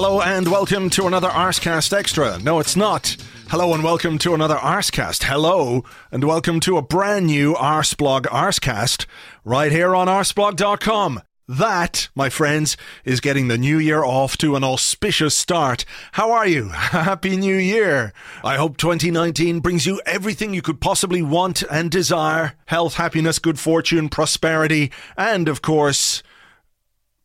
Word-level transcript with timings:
Hello 0.00 0.20
and 0.20 0.46
welcome 0.46 0.90
to 0.90 1.08
another 1.08 1.26
Arsecast 1.26 1.92
Extra. 1.92 2.38
No, 2.38 2.60
it's 2.60 2.76
not. 2.76 3.16
Hello 3.48 3.74
and 3.74 3.82
welcome 3.82 4.16
to 4.18 4.32
another 4.32 4.54
Arsecast. 4.54 5.24
Hello 5.24 5.82
and 6.12 6.22
welcome 6.22 6.60
to 6.60 6.76
a 6.76 6.82
brand 6.82 7.26
new 7.26 7.54
Arseblog 7.54 8.26
Arsecast 8.26 9.06
right 9.44 9.72
here 9.72 9.96
on 9.96 10.06
arseblog.com. 10.06 11.20
That, 11.48 12.10
my 12.14 12.28
friends, 12.28 12.76
is 13.04 13.18
getting 13.18 13.48
the 13.48 13.58
new 13.58 13.76
year 13.80 14.04
off 14.04 14.38
to 14.38 14.54
an 14.54 14.62
auspicious 14.62 15.36
start. 15.36 15.84
How 16.12 16.30
are 16.30 16.46
you? 16.46 16.68
Happy 16.68 17.36
New 17.36 17.56
Year! 17.56 18.12
I 18.44 18.54
hope 18.54 18.76
2019 18.76 19.58
brings 19.58 19.84
you 19.84 20.00
everything 20.06 20.54
you 20.54 20.62
could 20.62 20.80
possibly 20.80 21.22
want 21.22 21.64
and 21.72 21.90
desire 21.90 22.52
health, 22.66 22.94
happiness, 22.94 23.40
good 23.40 23.58
fortune, 23.58 24.08
prosperity, 24.08 24.92
and 25.16 25.48
of 25.48 25.60
course, 25.60 26.22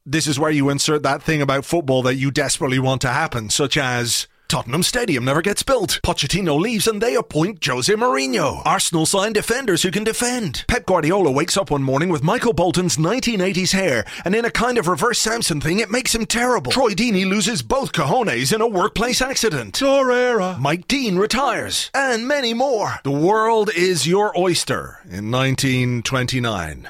this 0.05 0.27
is 0.27 0.39
where 0.39 0.51
you 0.51 0.69
insert 0.69 1.03
that 1.03 1.23
thing 1.23 1.41
about 1.41 1.65
football 1.65 2.01
that 2.03 2.15
you 2.15 2.31
desperately 2.31 2.79
want 2.79 3.01
to 3.01 3.09
happen, 3.09 3.49
such 3.49 3.77
as 3.77 4.27
Tottenham 4.49 4.83
Stadium 4.83 5.25
never 5.25 5.41
gets 5.41 5.63
built. 5.63 5.99
Pochettino 6.03 6.59
leaves 6.59 6.87
and 6.87 7.01
they 7.01 7.15
appoint 7.15 7.65
Jose 7.65 7.91
Mourinho. 7.91 8.61
Arsenal 8.65 9.05
sign 9.05 9.33
defenders 9.33 9.81
who 9.81 9.89
can 9.89 10.03
defend. 10.03 10.65
Pep 10.67 10.85
Guardiola 10.85 11.31
wakes 11.31 11.57
up 11.57 11.71
one 11.71 11.81
morning 11.81 12.09
with 12.09 12.21
Michael 12.21 12.53
Bolton's 12.53 12.97
1980s 12.97 13.71
hair, 13.71 14.05
and 14.25 14.35
in 14.35 14.45
a 14.45 14.51
kind 14.51 14.77
of 14.77 14.87
reverse 14.87 15.19
Samson 15.19 15.59
thing, 15.59 15.79
it 15.79 15.89
makes 15.89 16.13
him 16.13 16.25
terrible. 16.25 16.71
Troy 16.71 16.91
Deeney 16.91 17.27
loses 17.27 17.63
both 17.63 17.93
cojones 17.93 18.53
in 18.53 18.61
a 18.61 18.67
workplace 18.67 19.21
accident. 19.21 19.79
Torreira. 19.79 20.59
Mike 20.59 20.87
Dean 20.87 21.17
retires. 21.17 21.89
And 21.93 22.27
many 22.27 22.53
more. 22.53 22.99
The 23.03 23.11
world 23.11 23.71
is 23.73 24.05
your 24.05 24.37
oyster 24.37 24.99
in 25.05 25.31
1929 25.31 26.89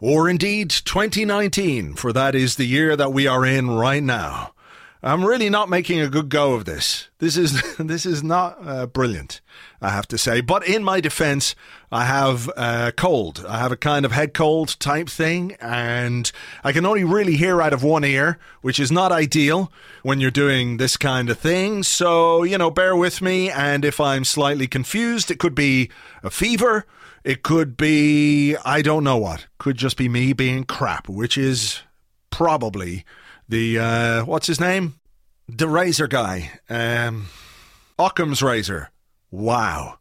or 0.00 0.28
indeed 0.28 0.70
2019, 0.70 1.94
for 1.94 2.12
that 2.12 2.34
is 2.34 2.56
the 2.56 2.66
year 2.66 2.96
that 2.96 3.12
we 3.12 3.26
are 3.26 3.44
in 3.44 3.70
right 3.70 4.02
now. 4.02 4.52
I'm 5.02 5.24
really 5.24 5.48
not 5.48 5.70
making 5.70 6.00
a 6.00 6.08
good 6.08 6.28
go 6.28 6.52
of 6.52 6.66
this. 6.66 7.08
This 7.18 7.36
is 7.36 7.76
this 7.78 8.04
is 8.04 8.22
not 8.22 8.58
uh, 8.62 8.86
brilliant, 8.86 9.40
I 9.80 9.90
have 9.90 10.06
to 10.08 10.18
say. 10.18 10.42
But 10.42 10.66
in 10.66 10.84
my 10.84 11.00
defence, 11.00 11.54
I 11.90 12.04
have 12.04 12.48
a 12.48 12.92
cold. 12.94 13.44
I 13.48 13.58
have 13.58 13.72
a 13.72 13.78
kind 13.78 14.04
of 14.04 14.12
head 14.12 14.34
cold 14.34 14.78
type 14.78 15.08
thing, 15.08 15.56
and 15.58 16.30
I 16.62 16.72
can 16.72 16.84
only 16.84 17.04
really 17.04 17.36
hear 17.36 17.62
out 17.62 17.72
of 17.72 17.82
one 17.82 18.04
ear, 18.04 18.38
which 18.60 18.78
is 18.78 18.92
not 18.92 19.10
ideal 19.10 19.72
when 20.02 20.20
you're 20.20 20.30
doing 20.30 20.76
this 20.76 20.98
kind 20.98 21.30
of 21.30 21.38
thing. 21.38 21.82
So 21.82 22.42
you 22.42 22.58
know, 22.58 22.70
bear 22.70 22.94
with 22.94 23.22
me. 23.22 23.50
And 23.50 23.86
if 23.86 24.00
I'm 24.00 24.24
slightly 24.24 24.66
confused, 24.66 25.30
it 25.30 25.38
could 25.38 25.54
be 25.54 25.90
a 26.22 26.30
fever. 26.30 26.84
It 27.22 27.42
could 27.42 27.76
be, 27.76 28.56
I 28.64 28.82
don't 28.82 29.04
know 29.04 29.18
what. 29.18 29.46
Could 29.58 29.76
just 29.76 29.96
be 29.96 30.08
me 30.08 30.32
being 30.32 30.64
crap, 30.64 31.08
which 31.08 31.36
is 31.36 31.80
probably 32.30 33.04
the, 33.48 33.78
uh, 33.78 34.24
what's 34.24 34.46
his 34.46 34.60
name? 34.60 34.94
The 35.48 35.68
razor 35.68 36.06
guy. 36.06 36.52
Um, 36.68 37.26
Occam's 37.98 38.42
razor. 38.42 38.90
Wow. 39.30 39.98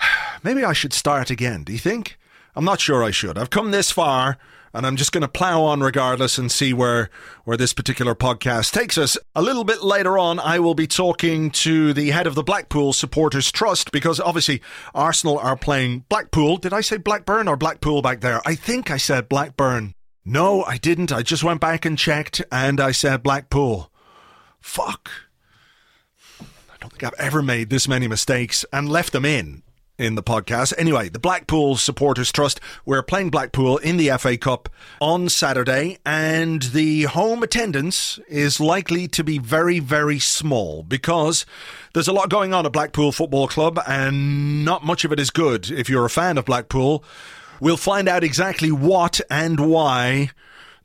Maybe 0.42 0.64
I 0.64 0.72
should 0.72 0.94
start 0.94 1.30
again, 1.30 1.64
do 1.64 1.72
you 1.72 1.78
think? 1.78 2.18
I'm 2.54 2.64
not 2.64 2.80
sure 2.80 3.04
I 3.04 3.10
should. 3.10 3.36
I've 3.36 3.50
come 3.50 3.70
this 3.70 3.90
far 3.90 4.38
and 4.74 4.86
I'm 4.86 4.96
just 4.96 5.12
going 5.12 5.22
to 5.22 5.28
plow 5.28 5.62
on 5.62 5.80
regardless 5.80 6.38
and 6.38 6.50
see 6.50 6.72
where 6.72 7.10
where 7.44 7.56
this 7.56 7.72
particular 7.72 8.14
podcast 8.14 8.72
takes 8.72 8.96
us. 8.96 9.18
A 9.34 9.42
little 9.42 9.64
bit 9.64 9.82
later 9.82 10.18
on, 10.18 10.38
I 10.38 10.58
will 10.58 10.74
be 10.74 10.86
talking 10.86 11.50
to 11.50 11.92
the 11.92 12.10
head 12.10 12.26
of 12.26 12.34
the 12.34 12.42
Blackpool 12.42 12.92
Supporters 12.92 13.52
Trust 13.52 13.92
because 13.92 14.20
obviously 14.20 14.62
Arsenal 14.94 15.38
are 15.38 15.56
playing 15.56 16.04
Blackpool. 16.08 16.56
Did 16.56 16.72
I 16.72 16.80
say 16.80 16.96
Blackburn 16.96 17.48
or 17.48 17.56
Blackpool 17.56 18.02
back 18.02 18.20
there? 18.20 18.40
I 18.46 18.54
think 18.54 18.90
I 18.90 18.96
said 18.96 19.28
Blackburn. 19.28 19.94
No, 20.24 20.62
I 20.64 20.78
didn't. 20.78 21.12
I 21.12 21.22
just 21.22 21.44
went 21.44 21.60
back 21.60 21.84
and 21.84 21.98
checked 21.98 22.42
and 22.50 22.80
I 22.80 22.92
said 22.92 23.22
Blackpool. 23.22 23.90
Fuck. 24.60 25.10
I 26.40 26.76
don't 26.80 26.90
think 26.90 27.02
I've 27.02 27.18
ever 27.18 27.42
made 27.42 27.70
this 27.70 27.88
many 27.88 28.06
mistakes 28.08 28.64
and 28.72 28.88
left 28.88 29.12
them 29.12 29.24
in 29.24 29.62
in 29.98 30.14
the 30.14 30.22
podcast. 30.22 30.72
Anyway, 30.78 31.08
the 31.08 31.18
Blackpool 31.18 31.76
Supporters 31.76 32.32
Trust, 32.32 32.60
we're 32.84 33.02
playing 33.02 33.30
Blackpool 33.30 33.76
in 33.78 33.96
the 33.96 34.10
FA 34.18 34.36
Cup 34.36 34.68
on 35.00 35.28
Saturday, 35.28 35.98
and 36.04 36.62
the 36.62 37.04
home 37.04 37.42
attendance 37.42 38.18
is 38.28 38.60
likely 38.60 39.06
to 39.08 39.22
be 39.22 39.38
very, 39.38 39.78
very 39.78 40.18
small 40.18 40.82
because 40.82 41.44
there's 41.94 42.08
a 42.08 42.12
lot 42.12 42.30
going 42.30 42.54
on 42.54 42.66
at 42.66 42.72
Blackpool 42.72 43.12
Football 43.12 43.48
Club, 43.48 43.78
and 43.86 44.64
not 44.64 44.84
much 44.84 45.04
of 45.04 45.12
it 45.12 45.20
is 45.20 45.30
good 45.30 45.70
if 45.70 45.88
you're 45.88 46.06
a 46.06 46.10
fan 46.10 46.38
of 46.38 46.44
Blackpool. 46.44 47.04
We'll 47.60 47.76
find 47.76 48.08
out 48.08 48.24
exactly 48.24 48.72
what 48.72 49.20
and 49.30 49.60
why 49.60 50.30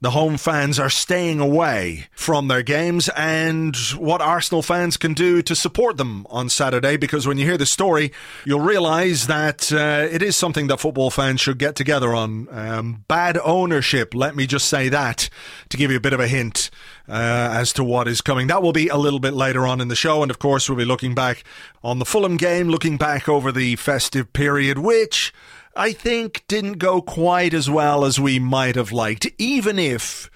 the 0.02 0.12
home 0.12 0.38
fans 0.38 0.80
are 0.80 0.90
staying 0.90 1.40
away 1.40 2.08
from 2.12 2.47
their 2.47 2.62
games 2.62 3.09
and 3.16 3.75
what 3.97 4.22
Arsenal 4.22 4.62
fans 4.62 4.97
can 4.97 5.13
do 5.13 5.41
to 5.41 5.56
support 5.56 5.97
them 5.97 6.28
on 6.30 6.50
Saturday. 6.50 6.97
Because 6.97 7.25
when 7.25 7.38
you 7.38 7.46
hear 7.46 7.58
the 7.58 7.66
story, 7.66 8.12
you'll 8.46 8.59
realise 8.59 9.25
that 9.25 9.72
uh, 9.72 10.07
it 10.12 10.22
is 10.22 10.36
something 10.36 10.68
that 10.68 10.80
football 10.80 11.09
fans 11.09 11.41
should 11.41 11.57
get 11.57 11.75
together 11.75 12.13
on. 12.13 12.47
Um, 12.52 13.06
bad 13.07 13.38
ownership, 13.44 14.13
let 14.13 14.36
me 14.36 14.46
just 14.46 14.68
say 14.68 14.90
that 14.90 15.30
to 15.69 15.78
give 15.78 15.91
you 15.91 15.97
a 15.97 16.02
bit 16.02 16.13
of 16.13 16.19
a 16.19 16.28
hint. 16.28 16.69
Uh, 17.09 17.50
as 17.53 17.72
to 17.72 17.86
what 17.86 18.06
is 18.06 18.19
coming. 18.19 18.47
That 18.47 18.62
will 18.62 18.74
be 18.74 18.90
a 18.90 18.97
little 18.97 19.22
bit 19.22 19.34
later 19.34 19.66
on 19.66 19.80
in 19.80 19.88
the 19.88 19.96
show. 19.96 20.22
And 20.24 20.30
of 20.30 20.40
course, 20.40 20.68
we'll 20.68 20.78
be 20.78 20.84
looking 20.84 21.16
back 21.16 21.46
on 21.81 22.00
the 22.00 22.06
Fulham 22.06 22.36
game, 22.36 22.68
looking 22.68 22.97
back 22.97 23.30
over 23.30 23.50
the 23.50 23.78
festive 23.78 24.34
period, 24.34 24.80
which 24.80 25.34
I 25.77 25.93
think 25.93 26.43
didn't 26.47 26.79
go 26.79 27.03
quite 27.03 27.53
as 27.53 27.69
well 27.69 28.03
as 28.03 28.19
we 28.19 28.39
might 28.39 28.75
have 28.75 28.91
liked, 28.91 29.27
even 29.38 29.77
if 29.77 30.31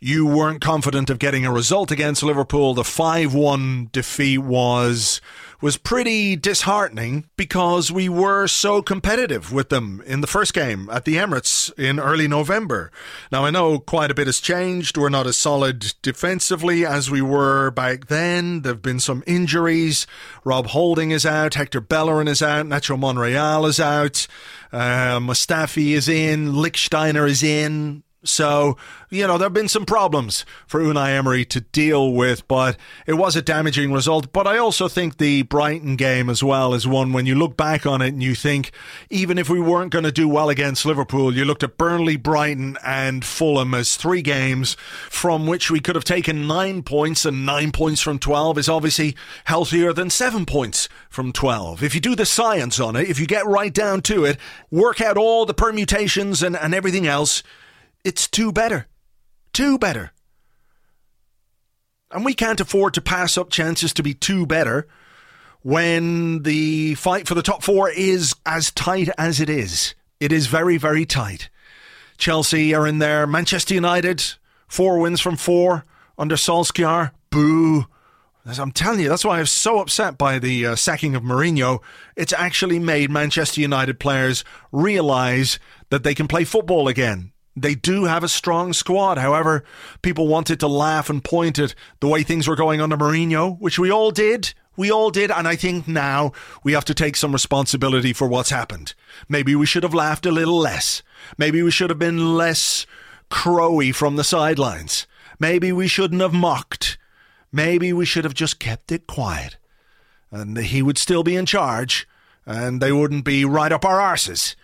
you 0.00 0.26
weren't 0.26 0.62
confident 0.62 1.10
of 1.10 1.18
getting 1.18 1.44
a 1.44 1.52
result 1.52 1.90
against 1.90 2.22
Liverpool. 2.22 2.72
The 2.72 2.82
5-1 2.82 3.92
defeat 3.92 4.38
was 4.38 5.20
was 5.60 5.76
pretty 5.76 6.36
disheartening 6.36 7.28
because 7.36 7.90
we 7.90 8.08
were 8.08 8.46
so 8.46 8.82
competitive 8.82 9.52
with 9.52 9.68
them 9.68 10.02
in 10.06 10.20
the 10.20 10.26
first 10.26 10.52
game 10.52 10.88
at 10.90 11.04
the 11.04 11.16
Emirates 11.16 11.76
in 11.78 11.98
early 11.98 12.28
November. 12.28 12.90
Now 13.32 13.44
I 13.44 13.50
know 13.50 13.78
quite 13.78 14.10
a 14.10 14.14
bit 14.14 14.26
has 14.26 14.40
changed. 14.40 14.96
We're 14.96 15.08
not 15.08 15.26
as 15.26 15.36
solid 15.36 15.94
defensively 16.02 16.84
as 16.84 17.10
we 17.10 17.22
were 17.22 17.70
back 17.70 18.08
then. 18.08 18.62
There've 18.62 18.82
been 18.82 19.00
some 19.00 19.24
injuries. 19.26 20.06
Rob 20.44 20.66
Holding 20.68 21.10
is 21.10 21.24
out, 21.24 21.54
Hector 21.54 21.80
Bellerin 21.80 22.28
is 22.28 22.42
out, 22.42 22.66
Nacho 22.66 22.98
Monreal 22.98 23.66
is 23.66 23.80
out, 23.80 24.26
uh, 24.72 25.18
Mustafi 25.18 25.92
is 25.92 26.08
in, 26.08 26.52
Lichtsteiner 26.52 27.28
is 27.28 27.42
in. 27.42 28.02
So, 28.24 28.76
you 29.08 29.26
know, 29.26 29.38
there 29.38 29.46
have 29.46 29.52
been 29.52 29.68
some 29.68 29.86
problems 29.86 30.44
for 30.66 30.80
Unai 30.80 31.16
Emery 31.16 31.44
to 31.46 31.60
deal 31.60 32.12
with, 32.12 32.46
but 32.48 32.76
it 33.06 33.14
was 33.14 33.36
a 33.36 33.42
damaging 33.42 33.92
result. 33.92 34.32
But 34.32 34.46
I 34.46 34.58
also 34.58 34.88
think 34.88 35.18
the 35.18 35.42
Brighton 35.42 35.96
game 35.96 36.28
as 36.28 36.42
well 36.42 36.74
is 36.74 36.88
one 36.88 37.12
when 37.12 37.26
you 37.26 37.34
look 37.34 37.56
back 37.56 37.86
on 37.86 38.02
it 38.02 38.08
and 38.08 38.22
you 38.22 38.34
think, 38.34 38.72
even 39.10 39.38
if 39.38 39.48
we 39.48 39.60
weren't 39.60 39.92
going 39.92 40.04
to 40.04 40.12
do 40.12 40.28
well 40.28 40.48
against 40.48 40.84
Liverpool, 40.84 41.34
you 41.34 41.44
looked 41.44 41.62
at 41.62 41.78
Burnley, 41.78 42.16
Brighton, 42.16 42.76
and 42.84 43.24
Fulham 43.24 43.74
as 43.74 43.96
three 43.96 44.22
games 44.22 44.74
from 45.08 45.46
which 45.46 45.70
we 45.70 45.80
could 45.80 45.94
have 45.94 46.04
taken 46.04 46.46
nine 46.46 46.82
points, 46.82 47.24
and 47.24 47.46
nine 47.46 47.70
points 47.70 48.00
from 48.00 48.18
12 48.18 48.58
is 48.58 48.68
obviously 48.68 49.16
healthier 49.44 49.92
than 49.92 50.10
seven 50.10 50.46
points 50.46 50.88
from 51.08 51.32
12. 51.32 51.82
If 51.82 51.94
you 51.94 52.00
do 52.00 52.16
the 52.16 52.26
science 52.26 52.80
on 52.80 52.96
it, 52.96 53.08
if 53.08 53.20
you 53.20 53.26
get 53.26 53.46
right 53.46 53.72
down 53.72 54.02
to 54.02 54.24
it, 54.24 54.38
work 54.70 55.00
out 55.00 55.16
all 55.16 55.46
the 55.46 55.54
permutations 55.54 56.42
and, 56.42 56.56
and 56.56 56.74
everything 56.74 57.06
else, 57.06 57.42
it's 58.06 58.28
two 58.28 58.52
better. 58.52 58.86
Two 59.52 59.78
better. 59.78 60.12
And 62.12 62.24
we 62.24 62.34
can't 62.34 62.60
afford 62.60 62.94
to 62.94 63.00
pass 63.00 63.36
up 63.36 63.50
chances 63.50 63.92
to 63.94 64.02
be 64.04 64.14
two 64.14 64.46
better 64.46 64.86
when 65.62 66.44
the 66.44 66.94
fight 66.94 67.26
for 67.26 67.34
the 67.34 67.42
top 67.42 67.64
four 67.64 67.90
is 67.90 68.36
as 68.46 68.70
tight 68.70 69.08
as 69.18 69.40
it 69.40 69.50
is. 69.50 69.96
It 70.20 70.30
is 70.30 70.46
very, 70.46 70.76
very 70.76 71.04
tight. 71.04 71.50
Chelsea 72.16 72.72
are 72.72 72.86
in 72.86 73.00
there. 73.00 73.26
Manchester 73.26 73.74
United, 73.74 74.22
four 74.68 75.00
wins 75.00 75.20
from 75.20 75.36
four 75.36 75.84
under 76.16 76.36
Solskjaer. 76.36 77.10
Boo. 77.30 77.86
As 78.46 78.60
I'm 78.60 78.70
telling 78.70 79.00
you, 79.00 79.08
that's 79.08 79.24
why 79.24 79.38
I 79.38 79.40
was 79.40 79.50
so 79.50 79.80
upset 79.80 80.16
by 80.16 80.38
the 80.38 80.64
uh, 80.64 80.76
sacking 80.76 81.16
of 81.16 81.24
Mourinho. 81.24 81.82
It's 82.14 82.32
actually 82.32 82.78
made 82.78 83.10
Manchester 83.10 83.60
United 83.60 83.98
players 83.98 84.44
realise 84.70 85.58
that 85.90 86.04
they 86.04 86.14
can 86.14 86.28
play 86.28 86.44
football 86.44 86.86
again. 86.86 87.32
They 87.56 87.74
do 87.74 88.04
have 88.04 88.22
a 88.22 88.28
strong 88.28 88.74
squad. 88.74 89.16
However, 89.16 89.64
people 90.02 90.28
wanted 90.28 90.60
to 90.60 90.68
laugh 90.68 91.08
and 91.08 91.24
point 91.24 91.58
at 91.58 91.74
the 92.00 92.06
way 92.06 92.22
things 92.22 92.46
were 92.46 92.54
going 92.54 92.82
under 92.82 92.98
Mourinho, 92.98 93.58
which 93.58 93.78
we 93.78 93.90
all 93.90 94.10
did. 94.10 94.52
We 94.76 94.92
all 94.92 95.10
did, 95.10 95.30
and 95.30 95.48
I 95.48 95.56
think 95.56 95.88
now 95.88 96.32
we 96.62 96.74
have 96.74 96.84
to 96.84 96.94
take 96.94 97.16
some 97.16 97.32
responsibility 97.32 98.12
for 98.12 98.28
what's 98.28 98.50
happened. 98.50 98.92
Maybe 99.26 99.56
we 99.56 99.64
should 99.64 99.84
have 99.84 99.94
laughed 99.94 100.26
a 100.26 100.30
little 100.30 100.58
less. 100.58 101.02
Maybe 101.38 101.62
we 101.62 101.70
should 101.70 101.88
have 101.88 101.98
been 101.98 102.36
less 102.36 102.84
crowy 103.30 103.94
from 103.94 104.16
the 104.16 104.24
sidelines. 104.24 105.06
Maybe 105.38 105.72
we 105.72 105.88
shouldn't 105.88 106.20
have 106.20 106.34
mocked. 106.34 106.98
Maybe 107.50 107.90
we 107.94 108.04
should 108.04 108.24
have 108.24 108.34
just 108.34 108.58
kept 108.58 108.92
it 108.92 109.06
quiet. 109.06 109.56
And 110.30 110.58
he 110.58 110.82
would 110.82 110.98
still 110.98 111.22
be 111.22 111.36
in 111.36 111.46
charge, 111.46 112.06
and 112.44 112.82
they 112.82 112.92
wouldn't 112.92 113.24
be 113.24 113.46
right 113.46 113.72
up 113.72 113.84
our 113.86 113.98
arses, 113.98 114.56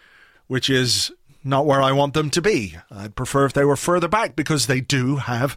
which 0.47 0.69
is 0.69 1.11
not 1.45 1.67
where 1.67 1.83
I 1.83 1.93
want 1.93 2.15
them 2.15 2.31
to 2.31 2.43
be. 2.43 2.77
I'd 2.91 3.17
prefer 3.17 3.45
if 3.45 3.53
they 3.53 3.65
were 3.65 3.77
further 3.77 4.09
back 4.09 4.37
because 4.37 4.67
they 4.67 4.81
do 4.81 5.17
have 5.17 5.57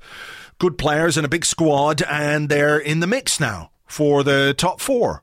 good 0.60 0.78
players 0.78 1.18
and 1.18 1.26
a 1.26 1.30
big 1.30 1.46
squad, 1.46 2.02
and 2.04 2.50
they're 2.50 2.80
in 2.80 3.00
the 3.00 3.08
mix 3.08 3.40
now 3.40 3.72
for 3.86 4.24
the 4.24 4.54
top 4.58 4.80
four. 4.80 5.22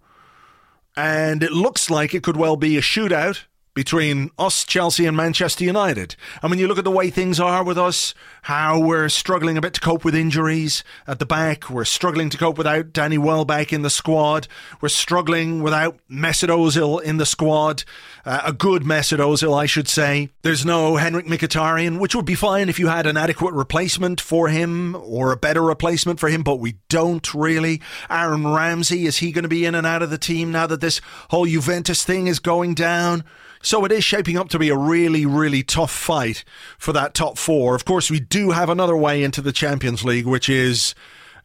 And 0.96 1.42
it 1.42 1.52
looks 1.52 1.90
like 1.90 2.14
it 2.14 2.22
could 2.22 2.36
well 2.36 2.56
be 2.56 2.76
a 2.76 2.82
shootout 2.82 3.44
between 3.74 4.30
us, 4.38 4.64
Chelsea, 4.64 5.06
and 5.06 5.16
Manchester 5.16 5.64
United. 5.64 6.14
And 6.42 6.50
when 6.50 6.58
you 6.58 6.68
look 6.68 6.78
at 6.78 6.84
the 6.84 6.90
way 6.90 7.08
things 7.08 7.40
are 7.40 7.64
with 7.64 7.78
us, 7.78 8.14
how 8.42 8.78
we're 8.78 9.08
struggling 9.08 9.56
a 9.56 9.62
bit 9.62 9.74
to 9.74 9.80
cope 9.80 10.04
with 10.04 10.14
injuries 10.14 10.84
at 11.06 11.18
the 11.18 11.26
back, 11.26 11.70
we're 11.70 11.84
struggling 11.84 12.28
to 12.30 12.36
cope 12.36 12.58
without 12.58 12.92
Danny 12.92 13.16
Welbeck 13.16 13.72
in 13.72 13.82
the 13.82 13.90
squad, 13.90 14.46
we're 14.80 14.88
struggling 14.90 15.62
without 15.62 15.96
Mesut 16.10 16.48
Ozil 16.48 17.02
in 17.02 17.16
the 17.16 17.24
squad, 17.24 17.84
uh, 18.26 18.42
a 18.44 18.52
good 18.52 18.82
Mesut 18.82 19.18
Ozil, 19.18 19.58
I 19.58 19.66
should 19.66 19.88
say. 19.88 20.28
There's 20.42 20.66
no 20.66 20.94
Henrikh 20.94 21.26
Mkhitaryan, 21.26 21.98
which 21.98 22.14
would 22.14 22.26
be 22.26 22.34
fine 22.34 22.68
if 22.68 22.78
you 22.78 22.88
had 22.88 23.06
an 23.06 23.16
adequate 23.16 23.54
replacement 23.54 24.20
for 24.20 24.48
him 24.48 24.96
or 24.96 25.32
a 25.32 25.36
better 25.36 25.62
replacement 25.62 26.20
for 26.20 26.28
him, 26.28 26.42
but 26.42 26.56
we 26.56 26.76
don't 26.90 27.32
really. 27.32 27.80
Aaron 28.10 28.46
Ramsey, 28.46 29.06
is 29.06 29.18
he 29.18 29.32
going 29.32 29.44
to 29.44 29.48
be 29.48 29.64
in 29.64 29.74
and 29.74 29.86
out 29.86 30.02
of 30.02 30.10
the 30.10 30.18
team 30.18 30.52
now 30.52 30.66
that 30.66 30.80
this 30.82 31.00
whole 31.30 31.46
Juventus 31.46 32.04
thing 32.04 32.26
is 32.26 32.38
going 32.38 32.74
down? 32.74 33.24
So 33.62 33.84
it 33.84 33.92
is 33.92 34.04
shaping 34.04 34.36
up 34.36 34.48
to 34.50 34.58
be 34.58 34.70
a 34.70 34.76
really, 34.76 35.24
really 35.24 35.62
tough 35.62 35.92
fight 35.92 36.44
for 36.78 36.92
that 36.92 37.14
top 37.14 37.38
four. 37.38 37.76
Of 37.76 37.84
course, 37.84 38.10
we 38.10 38.18
do 38.18 38.50
have 38.50 38.68
another 38.68 38.96
way 38.96 39.22
into 39.22 39.40
the 39.40 39.52
Champions 39.52 40.04
League, 40.04 40.26
which 40.26 40.48
is 40.48 40.96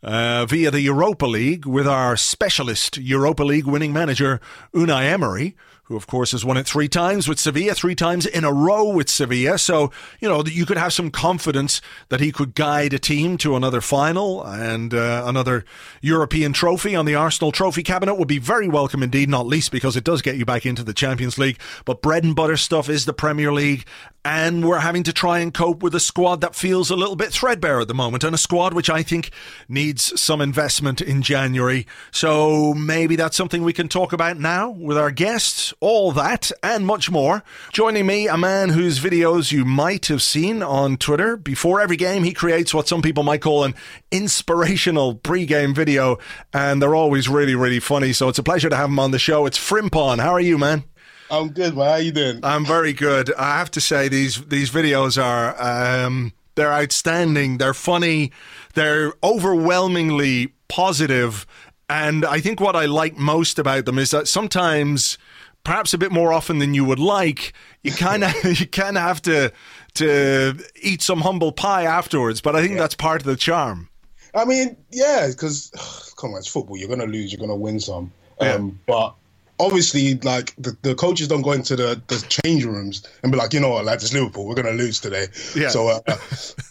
uh, 0.03 0.45
via 0.45 0.71
the 0.71 0.81
Europa 0.81 1.25
League 1.25 1.65
with 1.65 1.87
our 1.87 2.15
specialist 2.15 2.97
Europa 2.97 3.43
League 3.43 3.65
winning 3.65 3.93
manager, 3.93 4.39
Unai 4.73 5.03
Emery, 5.03 5.55
who 5.87 5.95
of 5.95 6.05
course 6.05 6.31
has 6.33 6.43
won 6.43 6.57
it 6.57 6.67
three 6.67 6.89
times 6.89 7.29
with 7.29 7.39
Sevilla, 7.39 7.73
three 7.73 7.95
times 7.95 8.25
in 8.25 8.43
a 8.43 8.51
row 8.51 8.89
with 8.89 9.09
Sevilla. 9.09 9.57
So, 9.57 9.89
you 10.19 10.27
know, 10.27 10.43
you 10.45 10.65
could 10.65 10.77
have 10.77 10.91
some 10.91 11.09
confidence 11.09 11.79
that 12.09 12.19
he 12.19 12.33
could 12.33 12.55
guide 12.55 12.93
a 12.93 12.99
team 12.99 13.37
to 13.37 13.55
another 13.55 13.79
final 13.79 14.43
and 14.43 14.93
uh, 14.93 15.23
another 15.25 15.63
European 16.01 16.51
trophy 16.51 16.93
on 16.93 17.05
the 17.05 17.15
Arsenal 17.15 17.53
trophy 17.53 17.83
cabinet 17.83 18.15
would 18.15 18.27
be 18.27 18.37
very 18.37 18.67
welcome 18.67 19.01
indeed, 19.01 19.29
not 19.29 19.47
least 19.47 19.71
because 19.71 19.95
it 19.95 20.03
does 20.03 20.21
get 20.21 20.35
you 20.35 20.43
back 20.43 20.65
into 20.65 20.83
the 20.83 20.93
Champions 20.93 21.37
League. 21.37 21.57
But 21.85 22.01
bread 22.01 22.25
and 22.25 22.35
butter 22.35 22.57
stuff 22.57 22.89
is 22.89 23.05
the 23.05 23.13
Premier 23.13 23.53
League. 23.53 23.85
And 24.25 24.67
we're 24.67 24.79
having 24.79 25.03
to 25.03 25.13
try 25.13 25.39
and 25.39 25.53
cope 25.53 25.81
with 25.81 25.95
a 25.95 26.01
squad 26.01 26.41
that 26.41 26.53
feels 26.53 26.91
a 26.91 26.97
little 26.97 27.15
bit 27.15 27.31
threadbare 27.31 27.79
at 27.79 27.87
the 27.87 27.93
moment, 27.93 28.25
and 28.25 28.35
a 28.35 28.37
squad 28.37 28.73
which 28.73 28.89
I 28.89 29.01
think 29.01 29.31
needs 29.69 29.86
some 29.95 30.41
investment 30.41 31.01
in 31.01 31.21
January. 31.21 31.87
So 32.11 32.73
maybe 32.73 33.15
that's 33.15 33.37
something 33.37 33.63
we 33.63 33.73
can 33.73 33.87
talk 33.87 34.13
about 34.13 34.37
now 34.37 34.69
with 34.69 34.97
our 34.97 35.11
guests. 35.11 35.73
All 35.79 36.11
that 36.11 36.51
and 36.61 36.85
much 36.85 37.09
more. 37.09 37.43
Joining 37.71 38.05
me, 38.05 38.27
a 38.27 38.37
man 38.37 38.69
whose 38.69 38.99
videos 38.99 39.51
you 39.51 39.65
might 39.65 40.07
have 40.07 40.21
seen 40.21 40.61
on 40.61 40.97
Twitter. 40.97 41.37
Before 41.37 41.79
every 41.79 41.97
game, 41.97 42.23
he 42.23 42.33
creates 42.33 42.73
what 42.73 42.87
some 42.87 43.01
people 43.01 43.23
might 43.23 43.41
call 43.41 43.63
an 43.63 43.75
inspirational 44.11 45.15
pre-game 45.15 45.73
video, 45.73 46.17
and 46.53 46.81
they're 46.81 46.95
always 46.95 47.29
really, 47.29 47.55
really 47.55 47.79
funny. 47.79 48.13
So 48.13 48.29
it's 48.29 48.39
a 48.39 48.43
pleasure 48.43 48.69
to 48.69 48.75
have 48.75 48.89
him 48.89 48.99
on 48.99 49.11
the 49.11 49.19
show. 49.19 49.45
It's 49.45 49.57
Frimpon. 49.57 50.19
How 50.19 50.33
are 50.33 50.39
you, 50.39 50.57
man? 50.57 50.83
I'm 51.29 51.49
good, 51.49 51.75
man. 51.75 51.85
How 51.85 51.91
are 51.93 52.01
you 52.01 52.11
doing? 52.11 52.39
I'm 52.43 52.65
very 52.65 52.93
good. 52.93 53.33
I 53.33 53.57
have 53.57 53.71
to 53.71 53.81
say 53.81 54.07
these 54.07 54.45
these 54.45 54.71
videos 54.71 55.21
are 55.21 55.61
um, 56.05 56.31
they're 56.57 56.73
outstanding. 56.73 57.59
They're 57.59 57.73
funny. 57.73 58.33
They're 58.73 59.13
overwhelmingly 59.23 60.53
positive, 60.67 61.45
and 61.89 62.25
I 62.25 62.41
think 62.41 62.59
what 62.59 62.75
I 62.75 62.85
like 62.85 63.17
most 63.17 63.57
about 63.57 63.85
them 63.85 63.97
is 63.97 64.11
that 64.11 64.27
sometimes, 64.27 65.17
perhaps 65.63 65.93
a 65.93 65.97
bit 65.97 66.11
more 66.11 66.33
often 66.33 66.59
than 66.59 66.73
you 66.73 66.83
would 66.83 66.99
like, 66.99 67.53
you 67.83 67.93
kind 67.93 68.25
of 68.25 68.33
you 68.59 68.67
kind 68.67 68.97
of 68.97 69.03
have 69.03 69.21
to 69.23 69.53
to 69.93 70.57
eat 70.81 71.01
some 71.01 71.21
humble 71.21 71.53
pie 71.53 71.83
afterwards. 71.83 72.41
But 72.41 72.55
I 72.55 72.61
think 72.61 72.73
yeah. 72.73 72.79
that's 72.79 72.95
part 72.95 73.21
of 73.21 73.25
the 73.25 73.37
charm. 73.37 73.89
I 74.33 74.43
mean, 74.45 74.75
yeah, 74.91 75.27
because 75.27 75.71
come 76.17 76.33
on, 76.33 76.39
it's 76.39 76.47
football. 76.47 76.75
You're 76.75 76.89
gonna 76.89 77.05
lose. 77.05 77.31
You're 77.31 77.39
gonna 77.39 77.55
win 77.55 77.79
some. 77.79 78.11
Yeah. 78.41 78.55
Um, 78.55 78.79
but 78.85 79.15
obviously, 79.59 80.15
like 80.19 80.53
the, 80.57 80.75
the 80.81 80.95
coaches 80.95 81.27
don't 81.27 81.41
go 81.41 81.51
into 81.51 81.75
the, 81.75 82.01
the 82.07 82.23
change 82.43 82.65
rooms 82.65 83.07
and 83.23 83.31
be 83.31 83.37
like, 83.37 83.53
you 83.53 83.59
know 83.59 83.69
what, 83.69 83.85
like 83.85 83.95
it's 83.95 84.13
Liverpool, 84.13 84.45
we're 84.45 84.55
gonna 84.55 84.71
lose 84.71 84.99
today. 84.99 85.27
Yeah. 85.55 85.69
So 85.69 85.87
uh, 85.87 86.17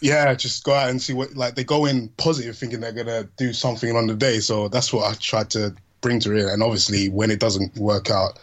yeah, 0.01 0.33
just 0.33 0.63
go 0.63 0.73
out 0.73 0.89
and 0.89 1.01
see 1.01 1.13
what 1.13 1.35
like 1.35 1.55
they 1.55 1.63
go 1.63 1.85
in 1.85 2.09
positive, 2.17 2.57
thinking 2.57 2.79
they're 2.79 2.91
gonna 2.91 3.23
do 3.37 3.53
something 3.53 3.95
on 3.95 4.07
the 4.07 4.15
day. 4.15 4.39
So 4.39 4.67
that's 4.67 4.91
what 4.93 5.09
I 5.09 5.15
tried 5.15 5.49
to 5.51 5.75
bring 6.01 6.19
to 6.21 6.35
it. 6.35 6.45
And 6.45 6.63
obviously, 6.63 7.09
when 7.09 7.31
it 7.31 7.39
doesn't 7.39 7.75
work 7.77 8.09
out, 8.09 8.39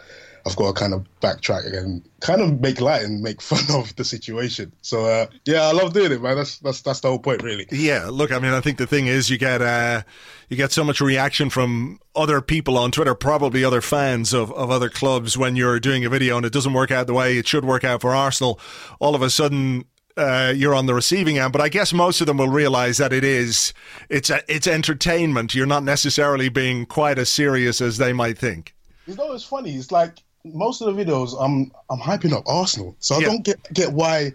I've 0.46 0.56
got 0.56 0.74
to 0.74 0.80
kind 0.80 0.92
of 0.92 1.06
backtrack 1.20 1.76
and 1.76 2.02
kind 2.20 2.42
of 2.42 2.60
make 2.60 2.80
light 2.80 3.02
and 3.02 3.22
make 3.22 3.40
fun 3.50 3.64
of 3.74 3.94
the 3.96 4.04
situation. 4.04 4.72
So 4.82 5.06
uh, 5.06 5.26
yeah, 5.44 5.62
I 5.62 5.72
love 5.72 5.92
doing 5.92 6.12
it, 6.12 6.22
man. 6.22 6.36
That's 6.36 6.58
that's 6.58 6.82
that's 6.82 7.00
the 7.00 7.08
whole 7.08 7.18
point, 7.18 7.42
really. 7.42 7.66
Yeah, 7.70 8.08
look, 8.10 8.32
I 8.32 8.38
mean, 8.38 8.52
I 8.52 8.60
think 8.60 8.78
the 8.78 8.86
thing 8.86 9.06
is, 9.06 9.30
you 9.30 9.38
get 9.38 9.62
uh, 9.62 10.02
you 10.48 10.56
get 10.56 10.72
so 10.72 10.84
much 10.84 11.00
reaction 11.00 11.50
from 11.50 11.98
other 12.14 12.40
people 12.40 12.76
on 12.78 12.90
Twitter, 12.90 13.14
probably 13.14 13.64
other 13.64 13.80
fans 13.80 14.32
of, 14.32 14.52
of 14.52 14.70
other 14.70 14.88
clubs, 14.88 15.36
when 15.36 15.56
you're 15.56 15.80
doing 15.80 16.04
a 16.04 16.08
video 16.08 16.36
and 16.36 16.46
it 16.46 16.52
doesn't 16.52 16.72
work 16.72 16.90
out 16.90 17.06
the 17.06 17.14
way 17.14 17.38
it 17.38 17.48
should 17.48 17.64
work 17.64 17.84
out 17.84 18.00
for 18.00 18.14
Arsenal. 18.14 18.60
All 19.00 19.14
of 19.14 19.22
a 19.22 19.30
sudden, 19.30 19.84
uh, 20.16 20.52
you're 20.54 20.74
on 20.74 20.86
the 20.86 20.94
receiving 20.94 21.38
end. 21.38 21.52
But 21.52 21.62
I 21.62 21.68
guess 21.68 21.92
most 21.92 22.20
of 22.20 22.26
them 22.26 22.36
will 22.36 22.48
realize 22.48 22.98
that 22.98 23.12
it 23.12 23.24
is 23.24 23.72
it's 24.08 24.30
a, 24.30 24.42
it's 24.48 24.66
entertainment. 24.66 25.54
You're 25.54 25.66
not 25.66 25.82
necessarily 25.82 26.48
being 26.48 26.86
quite 26.86 27.18
as 27.18 27.28
serious 27.28 27.80
as 27.80 27.98
they 27.98 28.12
might 28.12 28.38
think. 28.38 28.74
You 29.06 29.14
know, 29.16 29.32
it's 29.32 29.44
funny. 29.44 29.74
It's 29.74 29.92
like 29.92 30.18
most 30.44 30.80
of 30.80 30.94
the 30.94 31.04
videos 31.04 31.34
I'm 31.38 31.72
I'm 31.90 31.98
hyping 31.98 32.32
up 32.32 32.44
Arsenal, 32.46 32.96
so 32.98 33.16
I 33.16 33.18
yeah. 33.18 33.26
don't 33.26 33.44
get 33.44 33.72
get 33.72 33.92
why. 33.92 34.32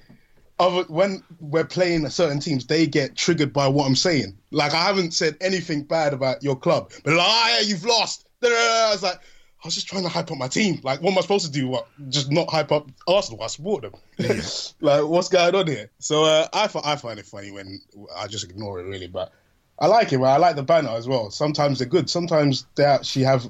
Other, 0.61 0.83
when 0.89 1.23
we're 1.39 1.63
playing 1.63 2.09
certain 2.09 2.41
teams, 2.41 2.65
they 2.65 2.85
get 2.85 3.15
triggered 3.15 3.53
by 3.53 3.69
what 3.69 3.87
I'm 3.87 3.95
saying. 3.95 4.37
Like 4.51 4.73
I 4.73 4.83
haven't 4.83 5.13
said 5.13 5.37
anything 5.39 5.83
bad 5.83 6.13
about 6.13 6.43
your 6.43 6.57
club, 6.57 6.91
but 7.05 7.13
like, 7.13 7.25
oh, 7.25 7.55
yeah, 7.55 7.65
you've 7.65 7.85
lost. 7.85 8.27
I 8.43 8.89
was 8.91 9.01
like, 9.01 9.15
I 9.63 9.67
was 9.67 9.75
just 9.75 9.87
trying 9.87 10.03
to 10.03 10.09
hype 10.09 10.31
up 10.31 10.37
my 10.37 10.49
team. 10.49 10.81
Like, 10.83 11.01
what 11.01 11.11
am 11.11 11.17
I 11.17 11.21
supposed 11.21 11.45
to 11.45 11.51
do? 11.51 11.69
What? 11.69 11.87
Just 12.09 12.29
not 12.29 12.49
hype 12.49 12.73
up 12.73 12.89
Arsenal? 13.07 13.41
I 13.41 13.47
support 13.47 13.83
them. 13.83 13.93
Yeah. 14.17 14.41
like, 14.81 15.05
what's 15.05 15.29
going 15.29 15.55
on 15.55 15.67
here? 15.67 15.89
So 15.99 16.25
uh, 16.25 16.49
I 16.51 16.69
I 16.83 16.97
find 16.97 17.19
it 17.19 17.25
funny 17.25 17.51
when 17.51 17.79
I 18.17 18.27
just 18.27 18.43
ignore 18.43 18.81
it 18.81 18.83
really, 18.83 19.07
but 19.07 19.31
I 19.79 19.87
like 19.87 20.11
it. 20.11 20.17
Right? 20.17 20.33
I 20.33 20.37
like 20.37 20.57
the 20.57 20.63
banner 20.63 20.89
as 20.89 21.07
well. 21.07 21.31
Sometimes 21.31 21.79
they're 21.79 21.87
good. 21.87 22.09
Sometimes 22.09 22.65
they 22.75 22.83
actually 22.83 23.23
have 23.23 23.49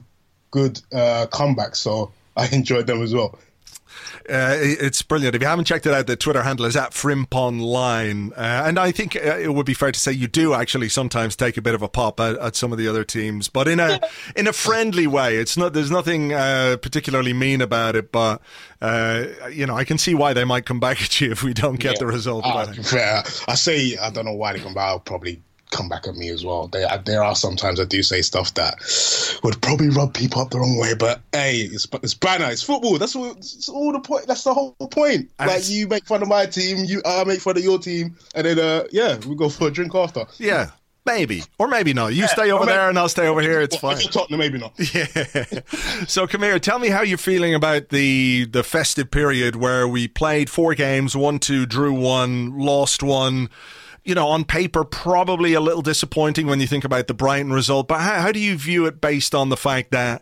good 0.51 0.79
uh, 0.93 1.25
comebacks. 1.31 1.77
So 1.77 2.11
I 2.39 2.49
enjoyed 2.55 2.87
them 2.87 3.01
as 3.01 3.13
well. 3.13 3.37
Uh, 4.29 4.55
it's 4.59 5.01
brilliant. 5.01 5.35
If 5.35 5.41
you 5.41 5.47
haven't 5.47 5.65
checked 5.65 5.87
it 5.87 5.93
out, 5.93 6.05
the 6.05 6.15
Twitter 6.15 6.43
handle 6.43 6.65
is 6.67 6.75
at 6.75 6.91
Frimponline. 6.91 8.31
Uh, 8.31 8.63
and 8.67 8.77
I 8.77 8.91
think 8.91 9.15
uh, 9.15 9.37
it 9.37 9.53
would 9.53 9.65
be 9.65 9.73
fair 9.73 9.91
to 9.91 9.99
say 9.99 10.11
you 10.11 10.27
do 10.27 10.53
actually 10.53 10.89
sometimes 10.89 11.35
take 11.35 11.57
a 11.57 11.61
bit 11.63 11.73
of 11.73 11.81
a 11.81 11.89
pop 11.89 12.19
at, 12.19 12.37
at 12.37 12.55
some 12.55 12.71
of 12.71 12.77
the 12.77 12.87
other 12.87 13.03
teams, 13.03 13.49
but 13.49 13.67
in 13.67 13.79
a 13.79 13.99
in 14.35 14.47
a 14.47 14.53
friendly 14.53 15.07
way. 15.07 15.37
It's 15.37 15.57
not 15.57 15.73
there's 15.73 15.89
nothing 15.89 16.33
uh, 16.33 16.77
particularly 16.79 17.33
mean 17.33 17.59
about 17.59 17.95
it, 17.95 18.11
but 18.11 18.41
uh, 18.81 19.25
you 19.51 19.65
know 19.65 19.75
I 19.75 19.83
can 19.83 19.97
see 19.97 20.13
why 20.13 20.33
they 20.33 20.43
might 20.43 20.65
come 20.65 20.79
back 20.79 21.01
at 21.01 21.19
you 21.19 21.31
if 21.31 21.41
we 21.41 21.53
don't 21.53 21.79
get 21.79 21.93
yeah. 21.93 21.99
the 21.99 22.07
result. 22.07 22.45
Uh, 22.45 22.71
fair. 22.73 23.23
I 23.47 23.55
say 23.55 23.97
I 23.97 24.11
don't 24.11 24.25
know 24.25 24.33
why 24.33 24.53
they 24.53 24.59
come 24.59 24.75
back. 24.75 24.89
I'll 24.89 24.99
probably 24.99 25.41
come 25.71 25.89
back 25.89 26.07
at 26.07 26.15
me 26.15 26.29
as 26.29 26.43
well. 26.45 26.67
There, 26.67 26.87
there 27.05 27.23
are 27.23 27.35
sometimes 27.35 27.79
I 27.79 27.85
do 27.85 28.01
say 28.03 28.21
stuff 28.21 28.53
that 28.55 28.75
would 29.43 29.61
probably 29.61 29.89
rub 29.89 30.13
people 30.13 30.41
up 30.41 30.49
the 30.51 30.59
wrong 30.59 30.77
way, 30.77 30.93
but 30.95 31.21
hey, 31.31 31.61
it's 31.61 31.87
it's 32.03 32.13
banner, 32.13 32.49
it's 32.49 32.63
football. 32.63 32.97
That's 32.97 33.15
what, 33.15 33.37
it's 33.37 33.69
all 33.69 33.91
the 33.91 33.99
point. 33.99 34.27
That's 34.27 34.43
the 34.43 34.53
whole 34.53 34.73
point. 34.91 35.29
And 35.39 35.49
like 35.49 35.69
you 35.69 35.87
make 35.87 36.05
fun 36.05 36.21
of 36.21 36.27
my 36.27 36.45
team, 36.45 36.85
you 36.85 37.01
I 37.05 37.23
make 37.23 37.41
fun 37.41 37.57
of 37.57 37.63
your 37.63 37.79
team, 37.79 38.15
and 38.35 38.45
then 38.45 38.59
uh, 38.59 38.85
yeah, 38.91 39.17
we 39.27 39.35
go 39.35 39.49
for 39.49 39.67
a 39.67 39.71
drink 39.71 39.95
after. 39.95 40.25
Yeah, 40.37 40.71
Maybe, 41.05 41.43
or 41.57 41.67
maybe 41.67 41.93
not. 41.93 42.13
You 42.13 42.27
stay 42.27 42.51
over 42.51 42.65
maybe- 42.65 42.75
there, 42.77 42.89
and 42.89 42.99
I'll 42.99 43.09
stay 43.09 43.25
over 43.27 43.41
here. 43.41 43.61
It's 43.61 43.75
fine. 43.75 43.97
Tottenham, 43.97 44.39
maybe 44.39 44.59
not. 44.59 44.73
Yeah. 44.93 45.05
so 46.07 46.27
come 46.27 46.43
here. 46.43 46.59
Tell 46.59 46.77
me 46.77 46.89
how 46.89 47.01
you're 47.01 47.17
feeling 47.17 47.55
about 47.55 47.89
the 47.89 48.45
the 48.45 48.63
festive 48.63 49.09
period 49.09 49.55
where 49.55 49.87
we 49.87 50.07
played 50.07 50.49
four 50.49 50.75
games, 50.75 51.15
one, 51.15 51.39
two, 51.39 51.65
drew 51.65 51.93
one, 51.93 52.59
lost 52.59 53.01
one. 53.01 53.49
You 54.03 54.15
know, 54.15 54.27
on 54.27 54.43
paper, 54.45 54.83
probably 54.83 55.53
a 55.53 55.61
little 55.61 55.81
disappointing 55.81 56.47
when 56.47 56.59
you 56.59 56.67
think 56.67 56.83
about 56.83 57.07
the 57.07 57.13
Brighton 57.13 57.51
result. 57.51 57.87
But 57.87 58.01
how, 58.01 58.21
how 58.21 58.31
do 58.31 58.39
you 58.39 58.57
view 58.57 58.85
it 58.85 59.01
based 59.01 59.35
on 59.35 59.49
the 59.49 59.57
fact 59.57 59.91
that 59.91 60.21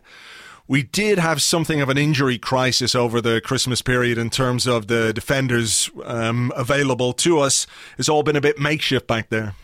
we 0.66 0.82
did 0.82 1.18
have 1.18 1.40
something 1.40 1.80
of 1.80 1.88
an 1.88 1.96
injury 1.96 2.38
crisis 2.38 2.94
over 2.94 3.20
the 3.20 3.40
Christmas 3.40 3.80
period 3.80 4.18
in 4.18 4.30
terms 4.30 4.66
of 4.66 4.86
the 4.88 5.12
defenders 5.12 5.90
um, 6.04 6.52
available 6.56 7.12
to 7.14 7.38
us? 7.38 7.66
It's 7.96 8.08
all 8.08 8.22
been 8.22 8.36
a 8.36 8.40
bit 8.40 8.58
makeshift 8.58 9.06
back 9.06 9.30
there. 9.30 9.54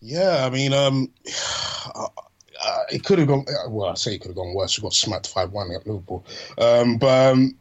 Yeah, 0.00 0.44
I 0.46 0.50
mean, 0.50 0.72
um, 0.72 1.10
uh, 1.94 2.08
it 2.90 3.04
could 3.04 3.18
have 3.18 3.28
gone. 3.28 3.44
Well, 3.68 3.90
I 3.90 3.94
say 3.94 4.14
it 4.14 4.20
could 4.20 4.28
have 4.28 4.36
gone 4.36 4.54
worse. 4.54 4.78
We 4.78 4.82
got 4.82 4.94
smacked 4.94 5.28
five 5.28 5.50
one 5.52 5.70
at 5.72 5.86
Liverpool, 5.86 6.24
um, 6.58 6.98
but 6.98 7.32
um, 7.32 7.56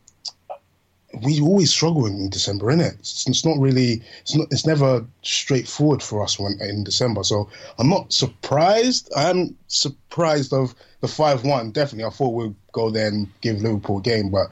we 1.22 1.40
always 1.42 1.72
struggle 1.72 2.06
in 2.06 2.30
December, 2.30 2.68
innit? 2.68 2.98
It's, 3.00 3.28
it's 3.28 3.46
not 3.46 3.58
really. 3.60 4.02
It's 4.22 4.36
not. 4.36 4.48
It's 4.52 4.66
never 4.66 5.06
straightforward 5.22 6.02
for 6.02 6.24
us 6.24 6.40
when 6.40 6.58
in 6.62 6.84
December. 6.84 7.24
So 7.24 7.50
I'm 7.78 7.90
not 7.90 8.12
surprised. 8.12 9.12
I 9.16 9.30
am 9.30 9.56
surprised 9.68 10.54
of 10.54 10.74
the 11.02 11.08
five 11.08 11.44
one. 11.44 11.72
Definitely, 11.72 12.06
I 12.06 12.10
thought 12.10 12.34
we'd 12.34 12.56
go 12.72 12.90
there 12.90 13.08
and 13.08 13.28
give 13.42 13.62
Liverpool 13.62 14.00
a 14.00 14.02
game, 14.02 14.30
but. 14.30 14.48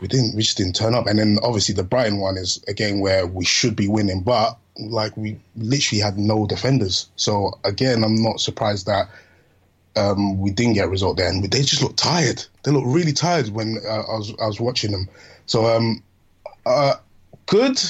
We 0.00 0.08
didn't. 0.08 0.34
We 0.34 0.42
just 0.42 0.58
didn't 0.58 0.74
turn 0.74 0.94
up, 0.94 1.06
and 1.06 1.18
then 1.18 1.38
obviously 1.42 1.74
the 1.74 1.84
Brighton 1.84 2.18
one 2.18 2.36
is 2.36 2.62
a 2.68 2.74
game 2.74 3.00
where 3.00 3.26
we 3.26 3.44
should 3.44 3.74
be 3.74 3.88
winning, 3.88 4.22
but 4.22 4.58
like 4.78 5.16
we 5.16 5.38
literally 5.56 6.02
had 6.02 6.18
no 6.18 6.46
defenders. 6.46 7.08
So 7.16 7.58
again, 7.64 8.04
I'm 8.04 8.22
not 8.22 8.40
surprised 8.40 8.86
that 8.86 9.08
um, 9.96 10.40
we 10.40 10.50
didn't 10.50 10.74
get 10.74 10.86
a 10.86 10.90
result 10.90 11.16
there, 11.16 11.28
and 11.28 11.42
they 11.44 11.62
just 11.62 11.82
looked 11.82 11.98
tired. 11.98 12.44
They 12.64 12.70
looked 12.70 12.88
really 12.88 13.12
tired 13.12 13.48
when 13.50 13.78
uh, 13.86 14.02
I 14.02 14.18
was 14.18 14.34
I 14.42 14.46
was 14.46 14.60
watching 14.60 14.90
them. 14.90 15.08
So 15.46 15.66
um, 15.66 16.02
uh, 16.66 16.94
good, 17.46 17.80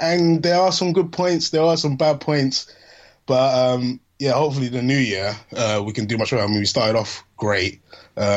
and 0.00 0.42
there 0.42 0.58
are 0.60 0.72
some 0.72 0.92
good 0.92 1.12
points. 1.12 1.50
There 1.50 1.62
are 1.62 1.76
some 1.76 1.96
bad 1.96 2.20
points, 2.20 2.72
but 3.26 3.54
um, 3.54 4.00
yeah, 4.18 4.32
hopefully 4.32 4.68
the 4.68 4.82
new 4.82 4.98
year 4.98 5.36
uh, 5.56 5.82
we 5.84 5.92
can 5.92 6.06
do 6.06 6.18
much 6.18 6.30
better. 6.30 6.42
I 6.42 6.46
mean, 6.46 6.58
we 6.58 6.66
started 6.66 6.98
off 6.98 7.24
great 7.36 7.80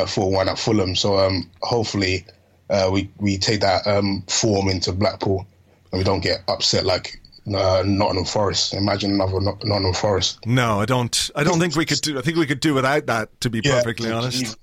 four 0.08 0.32
one 0.32 0.50
at 0.50 0.60
Fulham, 0.60 0.96
so 0.96 1.18
um, 1.18 1.50
hopefully 1.62 2.26
uh, 2.70 2.90
we 2.92 3.10
we 3.18 3.38
take 3.38 3.62
that 3.62 3.86
um, 3.88 4.24
form 4.28 4.68
into 4.70 4.92
Blackpool 4.92 5.46
and 5.92 6.00
we 6.00 6.04
don't 6.04 6.22
get 6.22 6.44
upset 6.48 6.86
like 6.86 7.20
uh, 7.54 7.84
Nottingham 7.86 8.26
Forest. 8.26 8.74
Imagine 8.74 9.12
another 9.12 9.40
Not- 9.40 9.64
Nottingham 9.64 9.94
Forest. 9.94 10.46
No, 10.46 10.82
I 10.82 10.86
don't. 10.86 11.32
I 11.36 11.44
don't 11.44 11.60
think 11.60 11.76
we 11.76 11.86
could 11.86 12.02
do. 12.02 12.18
I 12.18 12.22
think 12.22 12.38
we 12.38 12.46
could 12.46 12.60
do 12.60 12.74
without 12.74 13.06
that. 13.08 13.40
To 13.42 13.50
be 13.50 13.62
perfectly 13.62 14.12
honest. 14.12 14.58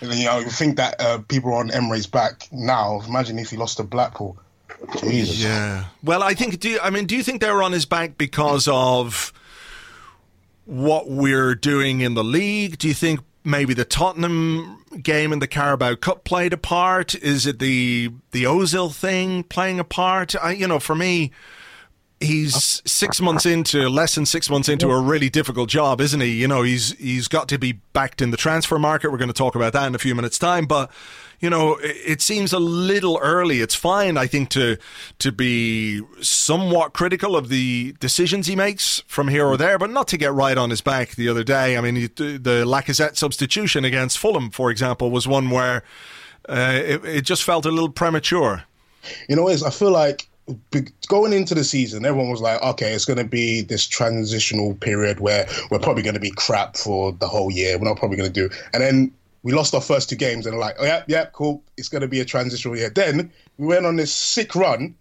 And 0.00 0.14
you 0.14 0.26
know, 0.26 0.38
you 0.38 0.50
think 0.50 0.76
that 0.76 1.00
uh, 1.00 1.18
people 1.28 1.50
are 1.50 1.60
on 1.60 1.70
Emery's 1.70 2.06
back 2.06 2.48
now. 2.52 3.00
Imagine 3.08 3.38
if 3.38 3.50
he 3.50 3.56
lost 3.56 3.78
to 3.78 3.82
Blackpool. 3.82 4.38
Jesus. 5.00 5.42
Yeah. 5.42 5.84
Well, 6.02 6.22
I 6.22 6.34
think. 6.34 6.60
Do 6.60 6.78
I 6.82 6.90
mean? 6.90 7.06
Do 7.06 7.16
you 7.16 7.22
think 7.22 7.40
they 7.40 7.50
were 7.50 7.62
on 7.62 7.72
his 7.72 7.86
back 7.86 8.18
because 8.18 8.68
of 8.68 9.32
what 10.64 11.08
we're 11.08 11.54
doing 11.54 12.00
in 12.00 12.14
the 12.14 12.24
league? 12.24 12.78
Do 12.78 12.88
you 12.88 12.94
think 12.94 13.20
maybe 13.44 13.72
the 13.72 13.84
Tottenham 13.84 14.84
game 15.02 15.32
in 15.32 15.38
the 15.38 15.46
Carabao 15.46 15.94
Cup 15.94 16.24
played 16.24 16.52
a 16.52 16.58
part? 16.58 17.14
Is 17.14 17.46
it 17.46 17.58
the 17.58 18.10
the 18.32 18.44
Ozil 18.44 18.94
thing 18.94 19.44
playing 19.44 19.80
a 19.80 19.84
part? 19.84 20.34
I, 20.36 20.52
you 20.52 20.68
know, 20.68 20.80
for 20.80 20.94
me. 20.94 21.32
He's 22.18 22.80
six 22.86 23.20
months 23.20 23.44
into 23.44 23.90
less 23.90 24.14
than 24.14 24.24
six 24.24 24.48
months 24.48 24.70
into 24.70 24.88
a 24.88 24.98
really 24.98 25.28
difficult 25.28 25.68
job, 25.68 26.00
isn't 26.00 26.20
he? 26.20 26.30
You 26.32 26.48
know, 26.48 26.62
he's 26.62 26.92
he's 26.98 27.28
got 27.28 27.46
to 27.50 27.58
be 27.58 27.72
backed 27.92 28.22
in 28.22 28.30
the 28.30 28.38
transfer 28.38 28.78
market. 28.78 29.12
We're 29.12 29.18
going 29.18 29.28
to 29.28 29.34
talk 29.34 29.54
about 29.54 29.74
that 29.74 29.86
in 29.86 29.94
a 29.94 29.98
few 29.98 30.14
minutes' 30.14 30.38
time, 30.38 30.64
but 30.64 30.90
you 31.40 31.50
know, 31.50 31.74
it, 31.76 31.96
it 32.06 32.22
seems 32.22 32.54
a 32.54 32.58
little 32.58 33.18
early. 33.22 33.60
It's 33.60 33.74
fine, 33.74 34.16
I 34.16 34.26
think, 34.26 34.48
to 34.50 34.78
to 35.18 35.30
be 35.30 36.00
somewhat 36.22 36.94
critical 36.94 37.36
of 37.36 37.50
the 37.50 37.94
decisions 38.00 38.46
he 38.46 38.56
makes 38.56 39.00
from 39.06 39.28
here 39.28 39.44
or 39.46 39.58
there, 39.58 39.76
but 39.78 39.90
not 39.90 40.08
to 40.08 40.16
get 40.16 40.32
right 40.32 40.56
on 40.56 40.70
his 40.70 40.80
back. 40.80 41.16
The 41.16 41.28
other 41.28 41.44
day, 41.44 41.76
I 41.76 41.82
mean, 41.82 41.96
he- 41.96 42.06
the 42.06 42.64
Lacazette 42.66 43.18
substitution 43.18 43.84
against 43.84 44.16
Fulham, 44.16 44.50
for 44.50 44.70
example, 44.70 45.10
was 45.10 45.28
one 45.28 45.50
where 45.50 45.82
uh, 46.48 46.80
it, 46.82 47.04
it 47.04 47.22
just 47.26 47.42
felt 47.42 47.66
a 47.66 47.70
little 47.70 47.90
premature. 47.90 48.64
You 49.28 49.36
know, 49.36 49.42
what 49.42 49.52
it 49.52 49.56
is 49.56 49.62
I 49.62 49.70
feel 49.70 49.90
like 49.90 50.18
be- 50.18 50.24
going 51.08 51.32
into 51.32 51.54
the 51.54 51.64
season, 51.64 52.04
everyone 52.04 52.30
was 52.30 52.40
like, 52.40 52.62
okay, 52.62 52.92
it's 52.92 53.04
going 53.04 53.18
to 53.18 53.24
be 53.24 53.62
this 53.62 53.86
transitional 53.86 54.74
period 54.74 55.20
where 55.20 55.46
we're 55.70 55.78
probably 55.78 56.02
going 56.02 56.14
to 56.14 56.20
be 56.20 56.30
crap 56.30 56.76
for 56.76 57.12
the 57.12 57.26
whole 57.26 57.50
year. 57.50 57.78
We're 57.78 57.88
not 57.88 57.96
probably 57.96 58.16
going 58.16 58.32
to 58.32 58.48
do. 58.48 58.54
And 58.72 58.82
then 58.82 59.12
we 59.42 59.52
lost 59.52 59.74
our 59.74 59.80
first 59.80 60.08
two 60.08 60.16
games 60.16 60.46
and 60.46 60.58
like, 60.58 60.76
oh, 60.78 60.84
yeah, 60.84 61.04
yeah, 61.06 61.26
cool. 61.32 61.62
It's 61.76 61.88
going 61.88 62.02
to 62.02 62.08
be 62.08 62.20
a 62.20 62.24
transitional 62.24 62.76
year. 62.76 62.90
Then 62.90 63.32
we 63.58 63.66
went 63.66 63.86
on 63.86 63.96
this 63.96 64.12
sick 64.12 64.54
run 64.54 64.94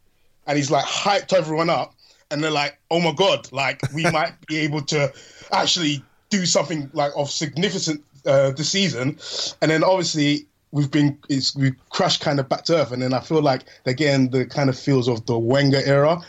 and 0.47 0.57
he's 0.57 0.71
like 0.71 0.85
hyped 0.85 1.33
everyone 1.33 1.69
up. 1.69 1.93
And 2.31 2.43
they're 2.43 2.51
like, 2.51 2.79
oh 2.89 2.99
my 2.99 3.13
God, 3.13 3.51
like 3.51 3.81
we 3.93 4.03
might 4.11 4.33
be 4.47 4.57
able 4.57 4.81
to 4.83 5.13
actually 5.51 6.03
do 6.29 6.45
something 6.45 6.89
like 6.93 7.11
of 7.15 7.29
significant 7.29 8.03
uh, 8.25 8.51
this 8.51 8.69
season. 8.69 9.19
And 9.61 9.69
then 9.69 9.83
obviously 9.83 10.47
we've 10.75 10.91
been 10.91 11.17
it's 11.29 11.55
we've 11.55 11.75
crashed 11.89 12.21
kind 12.21 12.37
of 12.39 12.49
back 12.49 12.65
to 12.65 12.75
earth, 12.75 12.91
and 12.91 13.01
then 13.01 13.13
I 13.13 13.21
feel 13.21 13.41
like 13.41 13.63
again 13.85 14.29
the 14.29 14.45
kind 14.45 14.69
of 14.69 14.77
feels 14.77 15.07
of 15.07 15.25
the 15.25 15.39
Wenger 15.39 15.81
era 15.83 16.21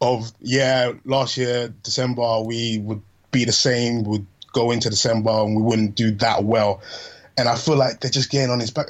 of 0.00 0.32
yeah 0.40 0.92
last 1.04 1.36
year 1.36 1.72
December 1.82 2.40
we 2.40 2.78
would 2.78 3.02
be 3.30 3.44
the 3.44 3.52
same 3.52 4.02
would 4.04 4.26
go 4.52 4.70
into 4.70 4.88
December 4.88 5.30
and 5.30 5.54
we 5.54 5.62
wouldn't 5.62 5.94
do 5.94 6.10
that 6.12 6.42
well, 6.44 6.82
and 7.36 7.46
I 7.48 7.56
feel 7.56 7.76
like 7.76 8.00
they're 8.00 8.10
just 8.10 8.30
getting 8.30 8.50
on 8.50 8.58
his 8.58 8.70
back 8.70 8.86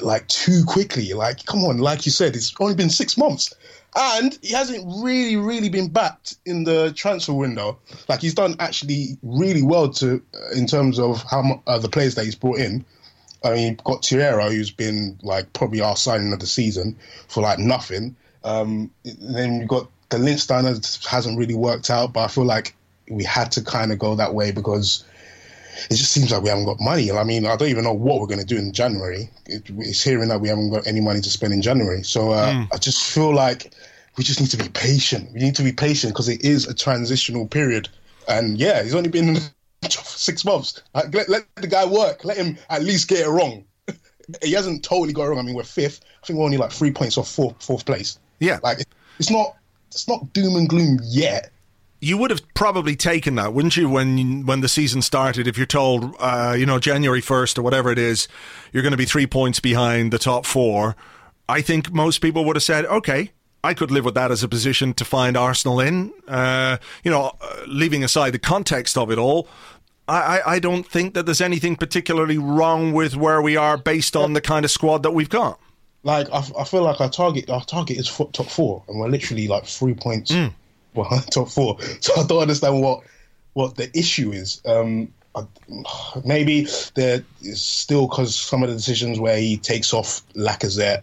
like 0.00 0.28
too 0.28 0.62
quickly. 0.64 1.12
Like 1.12 1.44
come 1.44 1.64
on, 1.64 1.78
like 1.78 2.06
you 2.06 2.12
said, 2.12 2.36
it's 2.36 2.54
only 2.60 2.76
been 2.76 2.90
six 2.90 3.18
months. 3.18 3.52
And 3.96 4.38
he 4.40 4.54
hasn't 4.54 4.84
really, 5.02 5.34
really 5.34 5.68
been 5.68 5.88
backed 5.88 6.36
in 6.46 6.62
the 6.62 6.92
transfer 6.92 7.32
window. 7.32 7.76
Like 8.08 8.20
he's 8.20 8.34
done 8.34 8.54
actually 8.60 9.18
really 9.24 9.62
well 9.62 9.88
to, 9.94 10.22
in 10.54 10.68
terms 10.68 11.00
of 11.00 11.24
how 11.24 11.60
uh, 11.66 11.76
the 11.80 11.88
players 11.88 12.14
that 12.14 12.24
he's 12.24 12.36
brought 12.36 12.60
in. 12.60 12.84
I 13.42 13.54
mean, 13.54 13.68
you've 13.68 13.84
got 13.84 14.02
Torreira, 14.02 14.50
who's 14.50 14.70
been 14.70 15.18
like 15.22 15.52
probably 15.52 15.80
our 15.80 15.96
signing 15.96 16.32
of 16.32 16.40
the 16.40 16.46
season 16.46 16.96
for 17.28 17.42
like 17.42 17.58
nothing. 17.58 18.16
Um, 18.44 18.90
then 19.04 19.60
you've 19.60 19.68
got 19.68 19.88
the 20.10 20.18
Lichtsteiner 20.18 21.06
hasn't 21.06 21.38
really 21.38 21.54
worked 21.54 21.90
out, 21.90 22.12
but 22.12 22.20
I 22.20 22.28
feel 22.28 22.44
like 22.44 22.74
we 23.08 23.24
had 23.24 23.52
to 23.52 23.62
kind 23.62 23.92
of 23.92 23.98
go 23.98 24.14
that 24.16 24.34
way 24.34 24.52
because 24.52 25.04
it 25.88 25.96
just 25.96 26.12
seems 26.12 26.32
like 26.32 26.42
we 26.42 26.48
haven't 26.48 26.66
got 26.66 26.80
money. 26.80 27.10
I 27.10 27.24
mean, 27.24 27.46
I 27.46 27.56
don't 27.56 27.68
even 27.68 27.84
know 27.84 27.92
what 27.92 28.20
we're 28.20 28.26
going 28.26 28.40
to 28.40 28.46
do 28.46 28.56
in 28.56 28.72
January. 28.72 29.30
It, 29.46 29.62
it's 29.78 30.02
hearing 30.02 30.28
that 30.28 30.40
we 30.40 30.48
haven't 30.48 30.70
got 30.70 30.86
any 30.86 31.00
money 31.00 31.20
to 31.20 31.30
spend 31.30 31.52
in 31.52 31.62
January. 31.62 32.02
So 32.02 32.32
uh, 32.32 32.66
I 32.72 32.76
just 32.76 33.02
feel 33.02 33.34
like 33.34 33.72
we 34.16 34.24
just 34.24 34.40
need 34.40 34.50
to 34.50 34.56
be 34.56 34.68
patient. 34.68 35.32
We 35.32 35.40
need 35.40 35.54
to 35.56 35.62
be 35.62 35.72
patient 35.72 36.12
because 36.12 36.28
it 36.28 36.44
is 36.44 36.66
a 36.66 36.74
transitional 36.74 37.46
period. 37.46 37.88
And 38.28 38.58
yeah, 38.58 38.82
he's 38.82 38.94
only 38.94 39.08
been 39.08 39.38
in 39.82 39.88
the 39.88 39.88
job 39.88 40.04
for 40.04 40.18
six 40.18 40.44
months. 40.44 40.82
Like, 40.94 41.14
let, 41.14 41.28
let 41.28 41.44
the 41.56 41.66
guy 41.66 41.84
work. 41.84 42.24
Let 42.24 42.36
him 42.36 42.58
at 42.68 42.82
least 42.82 43.08
get 43.08 43.26
it 43.26 43.28
wrong. 43.28 43.64
he 44.42 44.52
hasn't 44.52 44.84
totally 44.84 45.12
got 45.12 45.24
it 45.24 45.28
wrong. 45.30 45.38
I 45.38 45.42
mean, 45.42 45.54
we're 45.54 45.64
fifth. 45.64 46.00
I 46.22 46.26
think 46.26 46.38
we're 46.38 46.44
only 46.44 46.56
like 46.56 46.72
three 46.72 46.92
points 46.92 47.16
off 47.18 47.30
fourth, 47.30 47.62
fourth 47.62 47.84
place. 47.84 48.18
Yeah. 48.38 48.58
Like 48.62 48.78
it's 49.18 49.30
not 49.30 49.56
it's 49.88 50.08
not 50.08 50.32
doom 50.32 50.56
and 50.56 50.68
gloom 50.68 50.98
yet. 51.02 51.50
You 52.02 52.16
would 52.16 52.30
have 52.30 52.42
probably 52.54 52.96
taken 52.96 53.34
that, 53.34 53.52
wouldn't 53.52 53.76
you, 53.76 53.88
when 53.88 54.46
when 54.46 54.60
the 54.60 54.68
season 54.68 55.02
started? 55.02 55.46
If 55.46 55.58
you're 55.58 55.66
told, 55.66 56.14
uh, 56.18 56.56
you 56.58 56.64
know, 56.64 56.78
January 56.78 57.20
first 57.20 57.58
or 57.58 57.62
whatever 57.62 57.90
it 57.90 57.98
is, 57.98 58.26
you're 58.72 58.82
going 58.82 58.92
to 58.92 58.96
be 58.96 59.04
three 59.04 59.26
points 59.26 59.60
behind 59.60 60.10
the 60.10 60.18
top 60.18 60.46
four. 60.46 60.96
I 61.46 61.60
think 61.60 61.92
most 61.92 62.20
people 62.20 62.44
would 62.46 62.56
have 62.56 62.62
said, 62.62 62.86
okay, 62.86 63.32
I 63.62 63.74
could 63.74 63.90
live 63.90 64.04
with 64.04 64.14
that 64.14 64.30
as 64.30 64.42
a 64.42 64.48
position 64.48 64.94
to 64.94 65.04
find 65.04 65.36
Arsenal 65.36 65.80
in. 65.80 66.12
Uh, 66.26 66.78
you 67.04 67.10
know, 67.10 67.36
uh, 67.40 67.56
leaving 67.66 68.02
aside 68.02 68.32
the 68.32 68.38
context 68.38 68.96
of 68.96 69.10
it 69.10 69.18
all, 69.18 69.48
I, 70.08 70.40
I, 70.44 70.58
don't 70.58 70.84
think 70.84 71.14
that 71.14 71.24
there's 71.24 71.40
anything 71.40 71.76
particularly 71.76 72.36
wrong 72.36 72.92
with 72.92 73.16
where 73.16 73.40
we 73.40 73.56
are 73.56 73.76
based 73.76 74.16
on 74.16 74.32
the 74.32 74.40
kind 74.40 74.64
of 74.64 74.70
squad 74.70 75.04
that 75.04 75.12
we've 75.12 75.28
got. 75.28 75.60
Like 76.02 76.28
I, 76.32 76.42
I 76.58 76.64
feel 76.64 76.82
like 76.82 77.00
our 77.00 77.10
target 77.10 77.50
our 77.50 77.64
target 77.64 77.98
is 77.98 78.08
top 78.08 78.46
four, 78.46 78.82
and 78.88 78.98
we're 78.98 79.08
literally 79.08 79.46
like 79.46 79.66
three 79.66 79.94
points 79.94 80.32
behind 80.94 81.30
top 81.30 81.48
four. 81.48 81.78
So 82.00 82.14
I 82.20 82.26
don't 82.26 82.42
understand 82.42 82.80
what 82.80 83.02
what 83.52 83.76
the 83.76 83.96
issue 83.96 84.32
is. 84.32 84.62
Um, 84.64 85.12
I, 85.34 85.42
maybe 86.24 86.66
there 86.94 87.22
is 87.42 87.60
still 87.60 88.08
because 88.08 88.34
some 88.34 88.62
of 88.62 88.68
the 88.68 88.74
decisions 88.74 89.20
where 89.20 89.36
he 89.36 89.58
takes 89.58 89.92
off 89.92 90.26
Lacazette, 90.34 91.02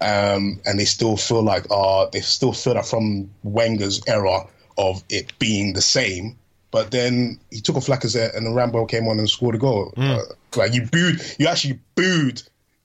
um, 0.00 0.60
and 0.66 0.78
they 0.78 0.84
still 0.84 1.16
feel 1.16 1.42
like 1.42 1.66
uh 1.70 2.06
they 2.12 2.20
still 2.20 2.52
feel 2.52 2.74
that 2.74 2.86
from 2.86 3.30
Wenger's 3.42 4.00
era 4.06 4.46
of 4.78 5.02
it 5.08 5.38
being 5.38 5.72
the 5.74 5.82
same. 5.82 6.36
But 6.70 6.90
then 6.92 7.40
he 7.50 7.60
took 7.60 7.76
off 7.76 7.86
Lacazette, 7.86 8.36
and 8.36 8.46
then 8.46 8.54
Rambo 8.54 8.86
came 8.86 9.08
on 9.08 9.18
and 9.18 9.28
scored 9.28 9.56
a 9.56 9.58
goal. 9.58 9.92
Uh, 9.96 10.20
like 10.56 10.72
you 10.72 10.82
booed, 10.86 11.20
you 11.38 11.48
actually 11.48 11.80
booed 11.96 12.42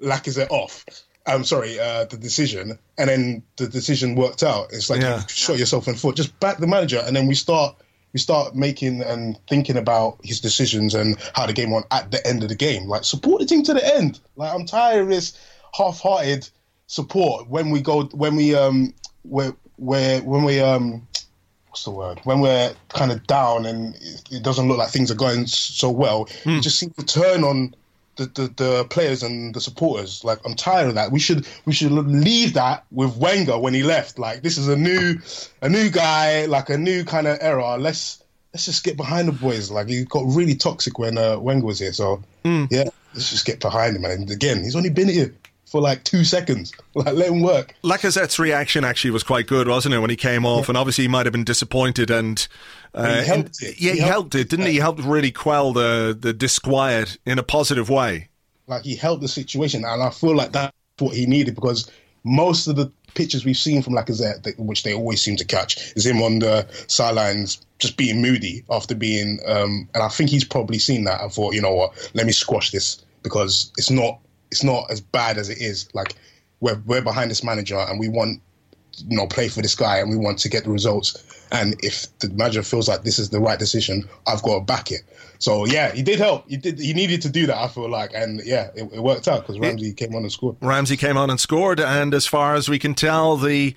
Lacazette 0.00 0.50
off. 0.50 0.84
I'm 1.26 1.44
sorry, 1.44 1.78
uh, 1.78 2.04
the 2.04 2.16
decision, 2.16 2.78
and 2.98 3.08
then 3.10 3.42
the 3.56 3.66
decision 3.66 4.14
worked 4.14 4.42
out. 4.42 4.68
It's 4.72 4.88
like 4.88 5.02
Yeah. 5.02 5.16
you 5.22 5.28
shot 5.28 5.58
yourself 5.58 5.88
in 5.88 5.94
the 5.94 6.00
foot. 6.00 6.16
Just 6.16 6.38
back 6.40 6.58
the 6.58 6.66
manager, 6.68 7.02
and 7.04 7.14
then 7.16 7.26
we 7.26 7.34
start 7.34 7.76
we 8.12 8.20
start 8.20 8.54
making 8.54 9.02
and 9.02 9.36
thinking 9.48 9.76
about 9.76 10.18
his 10.22 10.40
decisions 10.40 10.94
and 10.94 11.18
how 11.34 11.44
the 11.46 11.52
game 11.52 11.70
went 11.72 11.84
at 11.90 12.10
the 12.10 12.24
end 12.26 12.42
of 12.42 12.48
the 12.48 12.54
game. 12.54 12.86
Like 12.88 13.04
support 13.04 13.40
the 13.40 13.46
team 13.46 13.62
to 13.64 13.74
the 13.74 13.96
end. 13.96 14.20
Like 14.36 14.54
I'm 14.54 14.64
tired 14.66 15.02
of 15.02 15.08
this 15.08 15.36
half-hearted 15.76 16.48
support 16.86 17.48
when 17.48 17.70
we 17.70 17.80
go 17.80 18.04
when 18.06 18.36
we 18.36 18.54
um 18.54 18.94
where 19.22 19.52
where 19.76 20.22
when 20.22 20.44
we 20.44 20.60
um 20.60 21.06
what's 21.68 21.84
the 21.84 21.90
word 21.90 22.20
when 22.24 22.40
we're 22.40 22.72
kind 22.88 23.10
of 23.10 23.26
down 23.26 23.66
and 23.66 23.94
it, 23.96 24.22
it 24.30 24.42
doesn't 24.42 24.68
look 24.68 24.78
like 24.78 24.90
things 24.90 25.10
are 25.10 25.16
going 25.16 25.46
so 25.46 25.90
well. 25.90 26.28
You 26.44 26.60
just 26.60 26.78
seem 26.78 26.90
to 26.90 27.04
turn 27.04 27.44
on 27.44 27.74
the, 28.16 28.26
the, 28.26 28.48
the 28.56 28.84
players 28.88 29.22
and 29.22 29.54
the 29.54 29.60
supporters. 29.60 30.24
Like 30.24 30.38
I'm 30.46 30.54
tired 30.54 30.88
of 30.88 30.94
that. 30.94 31.12
We 31.12 31.18
should 31.18 31.46
we 31.66 31.72
should 31.72 31.92
leave 31.92 32.54
that 32.54 32.84
with 32.90 33.16
Wenger 33.16 33.58
when 33.58 33.74
he 33.74 33.82
left. 33.82 34.18
Like 34.18 34.42
this 34.42 34.56
is 34.56 34.68
a 34.68 34.76
new 34.76 35.18
a 35.60 35.68
new 35.68 35.90
guy, 35.90 36.46
like 36.46 36.70
a 36.70 36.78
new 36.78 37.04
kind 37.04 37.26
of 37.26 37.38
era. 37.40 37.76
Let's 37.76 38.22
let's 38.54 38.64
just 38.64 38.84
get 38.84 38.96
behind 38.96 39.28
the 39.28 39.32
boys. 39.32 39.70
Like 39.70 39.88
he 39.88 40.04
got 40.04 40.24
really 40.26 40.54
toxic 40.54 40.98
when 40.98 41.18
uh, 41.18 41.38
Wenger 41.38 41.66
was 41.66 41.78
here. 41.78 41.92
So 41.92 42.22
yeah, 42.70 42.84
let's 43.12 43.30
just 43.30 43.44
get 43.44 43.60
behind 43.60 43.96
him. 43.96 44.04
And 44.04 44.30
again, 44.30 44.62
he's 44.62 44.76
only 44.76 44.90
been 44.90 45.08
here 45.08 45.34
for 45.66 45.80
like 45.80 46.04
two 46.04 46.24
seconds. 46.24 46.72
Like 46.94 47.12
let 47.14 47.28
him 47.28 47.42
work. 47.42 47.74
Lacazette's 47.84 48.38
reaction 48.38 48.82
actually 48.82 49.10
was 49.10 49.22
quite 49.22 49.46
good, 49.46 49.68
wasn't 49.68 49.94
it, 49.94 49.98
when 49.98 50.08
he 50.08 50.16
came 50.16 50.46
off? 50.46 50.70
And 50.70 50.78
obviously 50.78 51.04
he 51.04 51.08
might 51.08 51.26
have 51.26 51.32
been 51.32 51.44
disappointed 51.44 52.10
and. 52.10 52.46
Uh, 52.94 53.20
he 53.20 53.26
helped 53.26 53.60
and- 53.62 53.70
it. 53.70 53.80
Yeah, 53.80 53.92
he, 53.92 53.98
He 53.98 53.98
helped, 53.98 54.12
helped 54.12 54.34
it, 54.36 54.48
didn't 54.48 54.64
he? 54.66 54.72
He 54.72 54.78
helped 54.78 55.02
really 55.02 55.30
quell 55.30 55.74
the, 55.74 56.16
the 56.18 56.32
disquiet 56.32 57.18
in 57.26 57.38
a 57.38 57.42
positive 57.42 57.90
way. 57.90 58.28
like 58.66 58.84
he 58.84 58.96
helped 58.96 59.20
the 59.20 59.28
situation, 59.28 59.84
and 59.84 60.02
I 60.02 60.08
feel 60.10 60.34
like 60.34 60.52
that's 60.52 60.72
what 60.98 61.14
he 61.14 61.26
needed 61.26 61.54
because 61.54 61.90
most 62.24 62.66
of 62.66 62.76
the 62.76 62.90
pictures 63.14 63.44
we've 63.44 63.56
seen 63.56 63.82
from 63.82 63.92
Lacazette, 63.92 64.58
which 64.58 64.82
they 64.82 64.94
always 64.94 65.20
seem 65.20 65.36
to 65.36 65.44
catch, 65.44 65.92
is 65.94 66.06
him 66.06 66.22
on 66.22 66.38
the 66.38 66.66
sidelines 66.88 67.60
just 67.78 67.96
being 67.98 68.22
moody 68.22 68.64
after 68.70 68.94
being. 68.94 69.38
Um, 69.46 69.88
and 69.92 70.02
I 70.02 70.08
think 70.08 70.30
he's 70.30 70.44
probably 70.44 70.78
seen 70.78 71.04
that 71.04 71.20
and 71.20 71.30
thought, 71.30 71.54
you 71.54 71.60
know 71.60 71.74
what, 71.74 72.10
let 72.14 72.24
me 72.24 72.32
squash 72.32 72.70
this 72.70 73.02
because 73.22 73.70
it's 73.76 73.90
not 73.90 74.18
it's 74.50 74.64
not 74.64 74.90
as 74.90 75.00
bad 75.00 75.38
as 75.38 75.48
it 75.48 75.58
is. 75.58 75.88
Like 75.94 76.14
we're 76.60 76.80
we're 76.86 77.02
behind 77.02 77.30
this 77.30 77.44
manager 77.44 77.78
and 77.78 77.98
we 77.98 78.08
want 78.08 78.40
you 79.06 79.16
know 79.16 79.26
play 79.26 79.48
for 79.48 79.60
this 79.62 79.74
guy 79.74 79.98
and 79.98 80.10
we 80.10 80.16
want 80.16 80.38
to 80.38 80.48
get 80.48 80.64
the 80.64 80.70
results. 80.70 81.22
And 81.52 81.76
if 81.84 82.06
the 82.18 82.28
manager 82.30 82.62
feels 82.62 82.88
like 82.88 83.02
this 83.02 83.18
is 83.18 83.30
the 83.30 83.40
right 83.40 83.58
decision, 83.58 84.08
I've 84.26 84.42
got 84.42 84.58
to 84.58 84.64
back 84.64 84.90
it. 84.90 85.02
So 85.38 85.66
yeah, 85.66 85.92
he 85.92 86.02
did 86.02 86.18
help. 86.18 86.48
He 86.48 86.56
did. 86.56 86.78
He 86.78 86.94
needed 86.94 87.22
to 87.22 87.28
do 87.28 87.46
that. 87.46 87.56
I 87.56 87.68
feel 87.68 87.88
like, 87.88 88.12
and 88.14 88.40
yeah, 88.44 88.70
it, 88.74 88.90
it 88.92 89.00
worked 89.00 89.28
out 89.28 89.42
because 89.42 89.58
Ramsey 89.58 89.92
came 89.92 90.14
on 90.14 90.22
and 90.22 90.32
scored. 90.32 90.56
Ramsey 90.60 90.96
came 90.96 91.16
on 91.16 91.30
and 91.30 91.38
scored, 91.38 91.78
and 91.78 92.14
as 92.14 92.26
far 92.26 92.54
as 92.54 92.68
we 92.68 92.78
can 92.78 92.94
tell, 92.94 93.36
the 93.36 93.74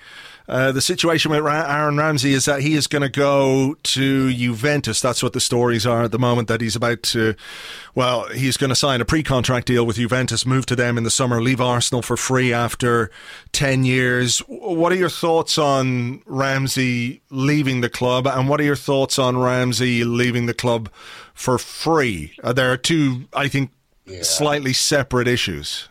uh, 0.50 0.72
the 0.72 0.82
situation 0.82 1.32
with 1.32 1.42
Ra- 1.42 1.66
Aaron 1.66 1.96
Ramsey 1.96 2.34
is 2.34 2.46
that 2.46 2.62
he 2.62 2.74
is 2.74 2.88
going 2.88 3.04
to 3.04 3.10
go 3.10 3.76
to 3.84 4.34
Juventus. 4.34 5.00
That's 5.00 5.24
what 5.24 5.34
the 5.34 5.40
stories 5.40 5.86
are 5.86 6.04
at 6.04 6.12
the 6.12 6.20
moment. 6.20 6.48
That 6.48 6.60
he's 6.60 6.76
about 6.76 7.04
to, 7.04 7.36
well, 7.96 8.28
he's 8.30 8.58
going 8.58 8.72
to 8.72 8.76
sign 8.76 9.00
a 9.00 9.06
pre-contract 9.06 9.68
deal 9.68 9.86
with 9.86 9.98
Juventus, 9.98 10.46
move 10.46 10.66
to 10.66 10.76
them 10.76 10.98
in 10.98 11.04
the 11.04 11.12
summer, 11.12 11.42
leave 11.42 11.62
Arsenal 11.62 12.02
for 12.02 12.18
free 12.18 12.52
after 12.52 13.12
ten 13.52 13.84
years. 13.86 14.40
What 14.48 14.92
are 14.92 14.96
your 14.96 15.10
thoughts 15.10 15.58
on 15.58 16.24
Ramsey 16.26 17.22
leaving 17.30 17.82
the 17.82 17.90
club, 17.90 18.28
and 18.28 18.50
what 18.50 18.60
are 18.60 18.66
your 18.66 18.76
thoughts 18.76 19.20
on 19.20 19.38
Ramsey 19.38 20.04
leaving 20.04 20.48
the 20.48 20.54
club 20.54 20.90
for 21.34 21.58
free? 21.58 22.34
Uh, 22.44 22.52
there 22.52 22.72
are 22.72 22.78
two, 22.78 23.26
I 23.34 23.48
think, 23.48 23.72
slightly 24.24 24.74
separate 24.74 25.28
issues. 25.28 25.88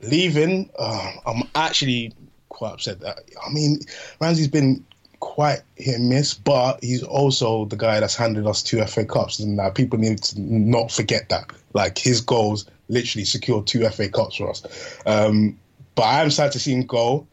Leaving, 0.00 0.70
uh, 0.78 1.12
I'm 1.26 1.42
actually 1.54 2.14
quite 2.58 2.72
upset 2.72 2.98
that. 3.00 3.20
I 3.46 3.50
mean, 3.52 3.78
Ramsey's 4.20 4.48
been 4.48 4.84
quite 5.20 5.62
hit 5.76 5.96
and 5.96 6.08
miss, 6.08 6.34
but 6.34 6.82
he's 6.82 7.04
also 7.04 7.64
the 7.66 7.76
guy 7.76 8.00
that's 8.00 8.16
handed 8.16 8.46
us 8.46 8.62
two 8.64 8.84
FA 8.84 9.04
Cups, 9.04 9.38
and 9.38 9.60
uh, 9.60 9.70
people 9.70 9.98
need 9.98 10.22
to 10.24 10.40
not 10.40 10.90
forget 10.90 11.28
that. 11.28 11.50
Like 11.72 11.98
his 11.98 12.20
goals 12.20 12.66
literally 12.88 13.24
secured 13.24 13.68
two 13.68 13.88
FA 13.90 14.08
Cups 14.08 14.36
for 14.36 14.50
us. 14.50 14.64
Um, 15.06 15.58
but 15.94 16.02
I 16.02 16.22
am 16.22 16.30
sad 16.30 16.52
to 16.52 16.58
see 16.58 16.72
him 16.72 16.82
go. 16.82 17.28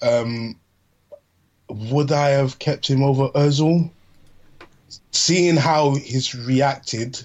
Um, 0.00 0.56
would 1.68 2.10
I 2.10 2.30
have 2.30 2.58
kept 2.58 2.88
him 2.88 3.02
over 3.02 3.28
Özil? 3.30 3.90
Seeing 5.12 5.56
how 5.56 5.94
he's 5.94 6.34
reacted, 6.34 7.22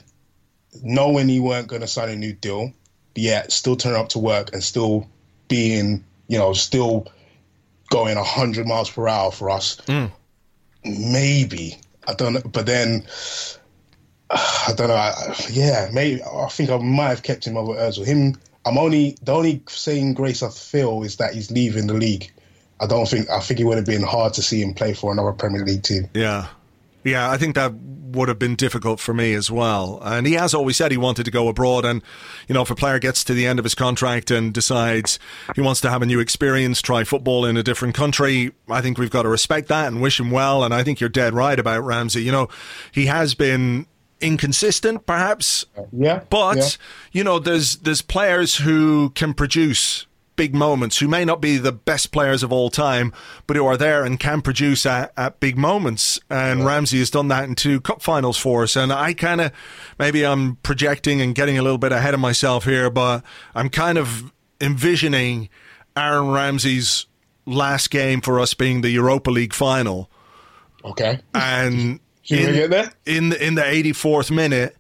knowing 0.84 1.30
he 1.30 1.40
weren't 1.40 1.68
going 1.68 1.82
to 1.82 1.88
sign 1.88 2.10
a 2.10 2.16
new 2.16 2.34
deal, 2.34 2.74
yet 3.16 3.52
still 3.52 3.78
turning 3.78 4.00
up 4.00 4.10
to 4.10 4.20
work 4.20 4.54
and 4.54 4.62
still 4.62 5.08
being, 5.48 6.04
you 6.28 6.38
know, 6.38 6.54
still 6.54 7.08
going 7.90 8.16
100 8.16 8.68
miles 8.68 8.90
per 8.90 9.08
hour 9.08 9.32
for 9.32 9.50
us. 9.50 9.78
Mm. 9.88 10.12
Maybe. 10.84 11.78
I 12.08 12.14
don't 12.14 12.34
know. 12.34 12.42
But 12.42 12.66
then, 12.66 13.06
I 14.30 14.74
don't 14.76 14.88
know. 14.88 14.96
I, 14.96 15.36
yeah, 15.50 15.90
maybe. 15.92 16.22
I 16.24 16.48
think 16.48 16.70
I 16.70 16.78
might 16.78 17.10
have 17.10 17.24
kept 17.24 17.46
him 17.46 17.58
over 17.58 17.74
Ozil. 17.74 18.06
Him, 18.06 18.36
I'm 18.66 18.78
only, 18.78 19.18
the 19.22 19.34
only 19.34 19.64
saying 19.68 20.14
grace 20.14 20.44
I 20.44 20.50
feel 20.50 21.04
is 21.04 21.18
that 21.18 21.34
he's 21.34 21.52
leaving 21.52 21.88
the 21.88 21.94
league. 21.94 22.32
I 22.80 22.88
don't 22.88 23.08
think, 23.08 23.30
I 23.30 23.40
think 23.40 23.60
it 23.60 23.64
would 23.64 23.78
have 23.78 23.86
been 23.86 24.04
hard 24.04 24.34
to 24.34 24.42
see 24.42 24.62
him 24.62 24.74
play 24.74 24.94
for 24.94 25.12
another 25.12 25.32
Premier 25.32 25.64
League 25.64 25.84
team. 25.84 26.10
Yeah. 26.14 26.48
Yeah, 27.06 27.30
I 27.30 27.38
think 27.38 27.56
that 27.56 27.72
would 28.16 28.30
have 28.30 28.40
been 28.40 28.56
difficult 28.56 29.00
for 29.00 29.14
me 29.14 29.34
as 29.34 29.52
well. 29.52 30.00
And 30.04 30.26
he 30.26 30.34
has 30.34 30.54
always 30.54 30.78
said 30.78 30.92
he 30.92 30.98
wanted 30.98 31.26
to 31.26 31.32
go 31.32 31.48
abroad. 31.48 31.86
And, 31.86 32.02
you 32.48 32.56
know, 32.56 32.62
if 32.62 32.72
a 32.72 32.76
player 32.76 32.98
gets 32.98 33.24
to 33.26 33.34
the 33.34 33.46
end 33.46 33.60
of 33.60 33.66
his 33.66 33.76
contract 33.76 34.32
and 34.32 34.54
decides 34.54 35.20
he 35.54 35.62
wants 35.62 35.82
to 35.82 35.90
have 35.90 36.02
a 36.02 36.06
new 36.06 36.20
experience, 36.20 36.82
try 36.82 37.04
football 37.04 37.46
in 37.46 37.58
a 37.58 37.64
different 37.64 37.94
country, 37.94 38.54
I 38.70 38.82
think 38.82 38.98
we've 38.98 39.12
got 39.12 39.24
to 39.24 39.30
respect 39.30 39.68
that 39.68 39.88
and 39.88 40.02
wish 40.02 40.20
him 40.20 40.32
well. 40.32 40.64
And 40.64 40.74
I 40.74 40.84
think 40.84 41.00
you're 41.00 41.10
dead 41.10 41.34
right 41.34 41.60
about 41.60 41.84
Ramsey. 41.84 42.24
You 42.24 42.32
know, 42.32 42.48
he 42.92 43.06
has 43.06 43.36
been 43.36 43.86
inconsistent, 44.20 45.06
perhaps. 45.06 45.66
Yeah. 45.92 46.22
But 46.30 46.58
yeah. 46.58 46.70
you 47.12 47.24
know, 47.24 47.38
there's 47.38 47.78
there's 47.78 48.02
players 48.02 48.56
who 48.58 49.12
can 49.12 49.34
produce 49.34 50.08
big 50.36 50.54
moments 50.54 50.98
who 50.98 51.08
may 51.08 51.26
not 51.26 51.42
be 51.42 51.58
the 51.58 51.72
best 51.72 52.12
players 52.12 52.44
of 52.44 52.52
all 52.52 52.70
time, 52.70 53.14
but 53.48 53.56
who 53.56 53.66
are 53.66 53.78
there 53.78 54.04
and 54.04 54.20
can 54.20 54.42
produce 54.42 54.86
at, 54.86 55.14
at 55.18 55.40
big 55.40 55.58
moments. 55.58 56.20
And 56.30 56.66
Ramsey 56.66 57.00
has 57.00 57.10
done 57.10 57.28
that 57.30 57.46
in 57.46 57.56
two 57.56 57.82
cup 57.82 58.02
finals 58.02 58.38
for 58.38 58.64
us. 58.64 58.76
And 58.76 58.92
I 58.92 59.14
kind 59.14 59.42
of 59.42 59.52
maybe 60.00 60.26
I'm 60.26 60.58
projecting 60.58 61.22
and 61.22 61.36
getting 61.36 61.58
a 61.58 61.62
little 61.62 61.78
bit 61.78 61.92
ahead 61.92 62.14
of 62.14 62.20
myself 62.20 62.66
here, 62.66 62.90
but 62.90 63.24
I'm 63.54 63.70
kind 63.70 63.98
of 63.98 64.32
envisioning 64.62 65.50
Aaron 65.96 66.30
Ramsey's 66.30 67.06
last 67.46 67.90
game 67.92 68.22
for 68.22 68.40
us 68.40 68.54
being 68.54 68.82
the 68.82 68.90
Europa 68.90 69.30
League 69.30 69.54
final. 69.54 70.10
Okay. 70.84 71.20
And 71.34 72.00
in, 72.28 72.90
in 73.06 73.30
the, 73.30 73.38
in 73.42 73.56
the 73.56 73.62
84th 73.62 74.32
minute, 74.32 74.76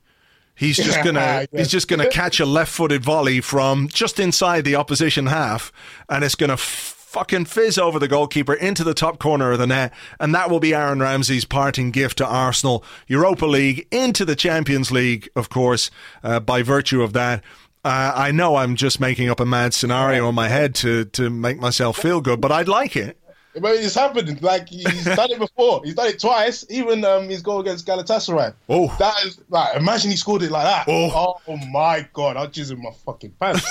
he's 0.55 0.77
just 0.77 1.03
gonna 1.03 1.19
Yeah. 1.51 1.59
he's 1.59 1.69
just 1.69 1.87
gonna 1.87 2.09
catch 2.09 2.39
a 2.39 2.45
left-footed 2.45 3.03
volley 3.03 3.41
from 3.41 3.87
just 3.87 4.19
inside 4.19 4.65
the 4.65 4.75
opposition 4.75 5.27
half, 5.27 5.71
and 6.09 6.23
it's 6.23 6.35
gonna 6.35 6.57
fucking 6.57 7.45
fizz 7.45 7.77
over 7.77 7.97
the 7.97 8.07
goalkeeper 8.09 8.53
into 8.53 8.83
the 8.83 8.93
top 8.93 9.19
corner 9.19 9.51
of 9.53 9.59
the 9.59 9.67
net, 9.67 9.93
and 10.19 10.35
that 10.35 10.49
will 10.49 10.59
be 10.59 10.73
Aaron 10.73 10.99
Ramsey's 10.99 11.45
parting 11.45 11.91
gift 11.91 12.17
to 12.17 12.25
Arsenal, 12.25 12.83
Europa 13.07 13.45
League 13.45 13.87
into 13.91 14.25
the 14.25 14.35
Champions 14.35 14.91
League, 14.91 15.29
of 15.35 15.47
course, 15.49 15.89
uh, 16.23 16.39
by 16.41 16.61
virtue 16.61 17.01
of 17.01 17.13
that. 17.13 17.41
Uh, 17.85 18.11
I 18.15 18.31
know 18.31 18.55
I'm 18.55 18.75
just 18.75 18.99
making 18.99 19.29
up 19.29 19.39
a 19.39 19.45
mad 19.45 19.73
scenario 19.73 20.27
in 20.27 20.35
my 20.35 20.47
head 20.49 20.73
to 20.75 21.05
to 21.05 21.29
make 21.29 21.59
myself 21.59 21.97
feel 21.97 22.19
good, 22.19 22.41
but 22.41 22.51
I'd 22.51 22.67
like 22.67 22.95
it. 22.95 23.17
But 23.59 23.75
it's 23.75 23.95
happened. 23.95 24.41
Like 24.41 24.69
he's 24.69 25.05
done 25.05 25.31
it 25.31 25.39
before. 25.39 25.81
He's 25.83 25.95
done 25.95 26.07
it 26.07 26.19
twice. 26.19 26.65
Even 26.69 27.03
um, 27.05 27.29
his 27.29 27.41
goal 27.41 27.61
against 27.61 27.87
Galatasaray. 27.87 28.53
Oh. 28.69 28.95
that 28.99 29.25
is 29.25 29.39
like 29.49 29.75
imagine 29.77 30.11
he 30.11 30.17
scored 30.17 30.43
it 30.43 30.51
like 30.51 30.65
that. 30.65 30.85
Oh. 30.87 31.35
Oh, 31.47 31.57
my 31.71 32.07
god, 32.13 32.37
I'll 32.37 32.47
jizz 32.47 32.71
in 32.71 32.81
my 32.81 32.91
fucking 33.05 33.31
pants. 33.39 33.65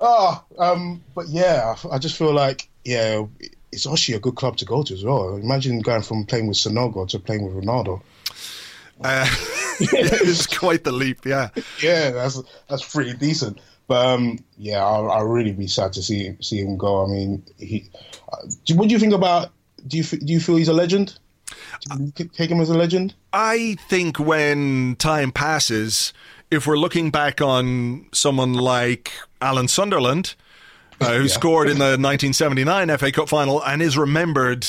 oh, 0.00 0.44
um, 0.58 1.02
but 1.14 1.28
yeah, 1.28 1.74
I, 1.84 1.94
I 1.94 1.98
just 1.98 2.16
feel 2.16 2.32
like 2.32 2.68
yeah, 2.84 3.24
it's 3.72 3.86
actually 3.86 4.14
a 4.14 4.20
good 4.20 4.34
club 4.36 4.56
to 4.58 4.64
go 4.64 4.82
to 4.82 4.94
as 4.94 5.04
well. 5.04 5.36
Imagine 5.36 5.80
going 5.80 6.02
from 6.02 6.24
playing 6.24 6.46
with 6.46 6.56
Sanogo 6.56 7.08
to 7.08 7.18
playing 7.18 7.44
with 7.44 7.64
Ronaldo. 7.64 8.00
Uh, 9.02 9.26
it's 9.80 10.46
quite 10.46 10.84
the 10.84 10.92
leap, 10.92 11.26
yeah. 11.26 11.50
Yeah, 11.82 12.10
that's 12.10 12.42
that's 12.68 12.90
pretty 12.90 13.12
decent. 13.12 13.60
But 13.88 14.06
um, 14.06 14.38
yeah, 14.58 14.84
I'll, 14.84 15.10
I'll 15.10 15.26
really 15.26 15.52
be 15.52 15.66
sad 15.68 15.92
to 15.94 16.02
see 16.02 16.36
see 16.40 16.58
him 16.58 16.76
go. 16.76 17.04
I 17.04 17.08
mean, 17.08 17.44
he. 17.58 17.88
Uh, 18.32 18.46
what 18.74 18.88
do 18.88 18.92
you 18.94 18.98
think 18.98 19.14
about? 19.14 19.50
Do 19.86 19.96
you 19.96 20.02
do 20.02 20.32
you 20.32 20.40
feel 20.40 20.56
he's 20.56 20.68
a 20.68 20.72
legend? 20.72 21.18
Do 21.90 22.02
you 22.02 22.12
c- 22.16 22.24
take 22.28 22.50
him 22.50 22.60
as 22.60 22.70
a 22.70 22.74
legend? 22.74 23.14
I 23.32 23.76
think 23.88 24.18
when 24.18 24.96
time 24.96 25.30
passes, 25.30 26.12
if 26.50 26.66
we're 26.66 26.78
looking 26.78 27.10
back 27.10 27.40
on 27.40 28.06
someone 28.12 28.54
like 28.54 29.12
Alan 29.40 29.68
Sunderland, 29.68 30.34
uh, 31.00 31.14
who 31.14 31.28
scored 31.28 31.68
in 31.68 31.78
the 31.78 31.96
1979 31.96 32.96
FA 32.98 33.12
Cup 33.12 33.28
final 33.28 33.62
and 33.62 33.82
is 33.82 33.96
remembered 33.96 34.66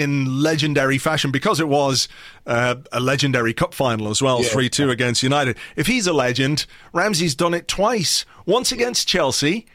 in 0.00 0.42
legendary 0.42 0.98
fashion 0.98 1.30
because 1.30 1.60
it 1.60 1.68
was 1.68 2.08
uh, 2.46 2.76
a 2.92 3.00
legendary 3.00 3.52
cup 3.54 3.74
final 3.74 4.08
as 4.08 4.20
well, 4.22 4.42
3 4.42 4.68
2 4.68 4.90
against 4.90 5.22
United. 5.22 5.56
If 5.76 5.86
he's 5.86 6.06
a 6.06 6.12
legend, 6.12 6.66
Ramsey's 6.92 7.34
done 7.34 7.54
it 7.54 7.68
twice 7.68 8.24
once 8.46 8.72
against 8.72 9.06
Chelsea. 9.08 9.66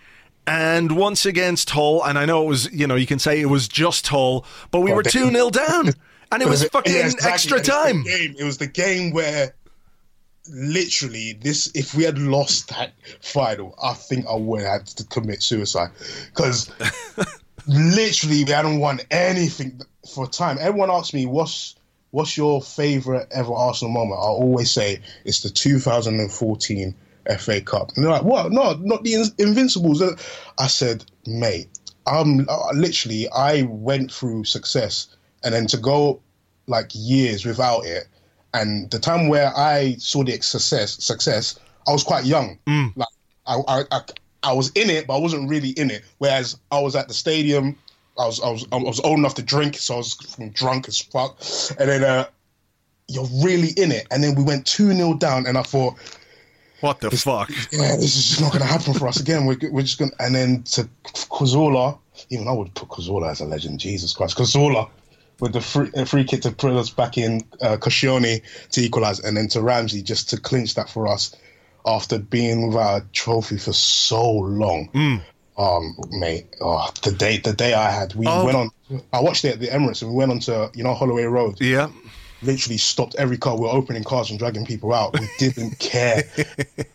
And 0.47 0.91
once 0.95 1.25
against 1.25 1.71
Hull, 1.71 2.03
and 2.05 2.19
I 2.19 2.25
know 2.25 2.43
it 2.43 2.47
was, 2.47 2.71
you 2.71 2.85
know, 2.85 2.93
you 2.93 3.07
can 3.07 3.17
say 3.17 3.41
it 3.41 3.47
was 3.47 3.67
just 3.67 4.07
Hull, 4.09 4.45
but 4.69 4.81
we 4.81 4.93
were 4.93 5.01
2 5.01 5.31
0 5.31 5.49
down. 5.65 5.89
And 6.31 6.43
it 6.43 6.47
was 6.47 6.63
fucking 6.65 6.93
Yeah, 6.93 7.05
exactly. 7.05 7.31
extra 7.31 7.57
And 7.57 7.59
it's 7.61 7.67
the 7.67 7.73
time. 7.73 8.03
game. 8.03 8.35
It 8.37 8.43
was 8.43 8.57
the 8.59 8.67
game 8.67 9.11
where 9.11 9.55
literally 10.47 11.33
this 11.41 11.71
if 11.73 11.95
we 11.95 12.03
had 12.03 12.19
lost 12.19 12.69
that 12.69 12.93
final, 13.21 13.73
I 13.81 13.93
think 13.93 14.27
I 14.27 14.35
would 14.35 14.61
have 14.61 14.71
had 14.81 14.85
to 14.97 15.03
commit 15.05 15.41
suicide. 15.41 15.89
Because 16.29 16.69
literally 17.67 18.43
we 18.43 18.51
hadn't 18.51 18.79
won 18.79 18.99
anything 19.11 19.81
for 20.07 20.27
time. 20.27 20.57
Everyone 20.59 20.91
asks 20.91 21.13
me 21.13 21.25
what's 21.25 21.75
what's 22.11 22.37
your 22.37 22.61
favourite 22.61 23.27
ever 23.31 23.53
Arsenal 23.53 23.93
moment? 23.93 24.19
I 24.19 24.27
always 24.27 24.71
say 24.71 25.01
it's 25.25 25.41
the 25.41 25.49
2014 25.49 26.95
FA 27.39 27.61
Cup. 27.61 27.91
And 27.95 28.05
they're 28.05 28.11
like, 28.11 28.23
what? 28.23 28.51
No, 28.51 28.73
not 28.73 29.03
the 29.03 29.15
In- 29.15 29.47
Invincibles. 29.47 30.01
I 30.57 30.67
said, 30.67 31.03
mate, 31.25 31.67
I'm 32.05 32.47
literally 32.73 33.27
I 33.29 33.63
went 33.63 34.11
through 34.11 34.45
success, 34.45 35.07
and 35.43 35.53
then 35.53 35.67
to 35.67 35.77
go 35.77 36.21
like 36.67 36.91
years 36.93 37.45
without 37.45 37.85
it, 37.85 38.07
and 38.53 38.89
the 38.91 38.99
time 38.99 39.27
where 39.27 39.51
I 39.55 39.95
saw 39.99 40.23
the 40.23 40.39
success, 40.41 41.03
success, 41.03 41.59
I 41.87 41.91
was 41.91 42.03
quite 42.03 42.25
young. 42.25 42.59
Mm. 42.67 42.93
Like 42.95 43.07
I, 43.45 43.57
I, 43.67 43.83
I, 43.91 44.01
I 44.43 44.53
was 44.53 44.71
in 44.71 44.89
it, 44.89 45.07
but 45.07 45.15
I 45.15 45.19
wasn't 45.19 45.49
really 45.49 45.69
in 45.71 45.89
it. 45.91 46.03
Whereas 46.19 46.57
I 46.71 46.79
was 46.79 46.95
at 46.95 47.07
the 47.07 47.13
stadium, 47.13 47.77
I 48.17 48.25
was, 48.25 48.41
I 48.41 48.49
was, 48.49 48.65
I 48.71 48.77
was 48.77 48.99
old 49.01 49.19
enough 49.19 49.35
to 49.35 49.43
drink, 49.43 49.77
so 49.77 49.95
I 49.95 49.97
was 49.97 50.15
drunk 50.53 50.87
as 50.87 50.99
fuck, 50.99 51.37
and 51.79 51.89
then 51.89 52.03
uh, 52.03 52.25
you're 53.07 53.27
really 53.43 53.69
in 53.77 53.91
it. 53.91 54.07
And 54.11 54.23
then 54.23 54.35
we 54.35 54.43
went 54.43 54.65
two 54.65 54.91
0 54.93 55.15
down, 55.15 55.45
and 55.47 55.57
I 55.57 55.63
thought, 55.63 55.95
What 56.79 57.01
the 57.01 57.11
fuck? 57.11 57.49
yeah, 57.71 57.95
this 57.95 58.15
is 58.15 58.27
just 58.29 58.41
not 58.41 58.51
going 58.51 58.61
to 58.61 58.67
happen 58.67 58.93
for 58.93 59.07
us 59.07 59.19
again. 59.19 59.45
We're, 59.45 59.57
we're 59.69 59.81
just 59.81 59.97
going 59.99 60.11
to, 60.11 60.23
and 60.23 60.33
then 60.33 60.63
to 60.63 60.87
Cazorla, 61.03 61.97
even 62.29 62.47
I 62.47 62.53
would 62.53 62.73
put 62.73 62.89
Cazorla 62.89 63.31
as 63.31 63.41
a 63.41 63.45
legend. 63.45 63.79
Jesus 63.79 64.13
Christ, 64.13 64.37
Cazorla 64.37 64.89
with 65.39 65.53
the 65.53 65.61
free, 65.61 65.89
free 66.05 66.23
kick 66.23 66.41
to 66.43 66.51
put 66.51 66.71
us 66.73 66.89
back 66.89 67.17
in, 67.17 67.41
uh, 67.61 67.77
Koscielny 67.77 68.41
to 68.71 68.81
equalise, 68.81 69.19
and 69.19 69.35
then 69.35 69.47
to 69.49 69.61
Ramsey 69.61 70.01
just 70.01 70.29
to 70.29 70.39
clinch 70.39 70.75
that 70.75 70.89
for 70.89 71.07
us 71.07 71.35
after 71.85 72.17
being 72.17 72.67
without 72.67 73.01
a 73.01 73.05
trophy 73.11 73.57
for 73.57 73.73
so 73.73 74.31
long. 74.31 74.89
Um, 75.57 75.95
mate, 76.11 76.47
oh, 76.61 76.89
the 77.03 77.11
day 77.11 77.37
the 77.37 77.53
day 77.53 77.73
I 77.73 77.89
had, 77.91 78.13
we 78.15 78.25
Oh. 78.27 78.43
went 78.45 78.57
on. 78.57 78.69
I 79.13 79.21
watched 79.21 79.45
it 79.45 79.53
at 79.53 79.59
the 79.59 79.67
Emirates, 79.67 80.01
and 80.01 80.11
we 80.11 80.17
went 80.17 80.31
on 80.31 80.39
to 80.41 80.69
you 80.75 80.83
know 80.83 80.93
Holloway 80.93 81.23
Road 81.23 81.59
Yeah. 81.61 81.87
literally 82.41 82.77
stopped 82.77 83.15
every 83.17 83.37
car. 83.37 83.55
We 83.55 83.61
were 83.61 83.69
opening 83.69 84.03
cars 84.03 84.29
and 84.29 84.37
dragging 84.37 84.65
people 84.65 84.93
out. 84.93 85.17
We 85.19 85.27
didn't 85.39 85.79
care. 85.79 86.23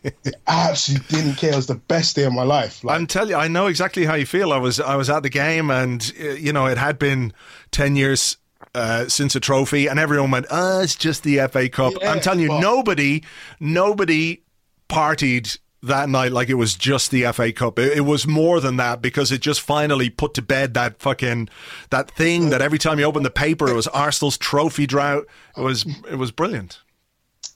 We 0.03 0.33
absolutely 0.47 1.07
didn't 1.23 1.37
care. 1.37 1.53
It 1.53 1.57
was 1.57 1.67
the 1.67 1.75
best 1.75 2.15
day 2.17 2.25
of 2.25 2.33
my 2.35 2.43
life. 2.43 2.85
Like, 2.85 2.97
I'm 2.97 3.07
telling 3.07 3.31
you, 3.31 3.37
I 3.37 3.49
know 3.49 3.67
exactly 3.67 4.05
how 4.05 4.15
you 4.15 4.27
feel. 4.27 4.53
I 4.53 4.59
was 4.59 4.79
I 4.79 4.95
was 4.97 5.09
at 5.09 5.23
the 5.23 5.31
game, 5.31 5.71
and 5.71 6.13
uh, 6.21 6.25
you 6.33 6.53
know 6.53 6.67
it 6.67 6.77
had 6.79 6.99
been 6.99 7.33
ten 7.71 7.97
years 7.97 8.37
uh, 8.75 9.09
since 9.09 9.35
a 9.35 9.41
trophy, 9.41 9.87
and 9.87 9.99
everyone 9.99 10.31
went, 10.31 10.47
"Ah, 10.51 10.81
it's 10.83 10.95
just 10.95 11.23
the 11.23 11.39
FA 11.49 11.69
Cup." 11.71 11.95
Yeah, 12.01 12.13
I'm 12.13 12.21
telling 12.21 12.41
you, 12.41 12.49
but- 12.49 12.61
nobody, 12.61 13.23
nobody 13.59 14.43
partied 14.91 15.59
that 15.83 16.09
night 16.09 16.33
like 16.33 16.49
it 16.51 16.55
was 16.55 16.75
just 16.75 17.11
the 17.11 17.25
FA 17.33 17.53
Cup. 17.53 17.79
It, 17.79 17.97
it 17.99 18.01
was 18.03 18.27
more 18.27 18.61
than 18.61 18.77
that 18.77 19.01
because 19.01 19.33
it 19.33 19.41
just 19.41 19.61
finally 19.61 20.11
put 20.11 20.35
to 20.35 20.43
bed 20.43 20.75
that 20.75 21.01
fucking 21.01 21.49
that 21.91 22.11
thing 22.11 22.51
that 22.51 22.61
every 22.61 22.79
time 22.79 22.99
you 22.99 23.05
open 23.07 23.23
the 23.23 23.31
paper, 23.31 23.69
it 23.69 23.75
was 23.75 23.87
Arsenal's 23.89 24.37
trophy 24.37 24.87
drought. 24.87 25.27
It 25.57 25.63
was 25.63 25.87
it 26.11 26.17
was 26.17 26.31
brilliant. 26.33 26.81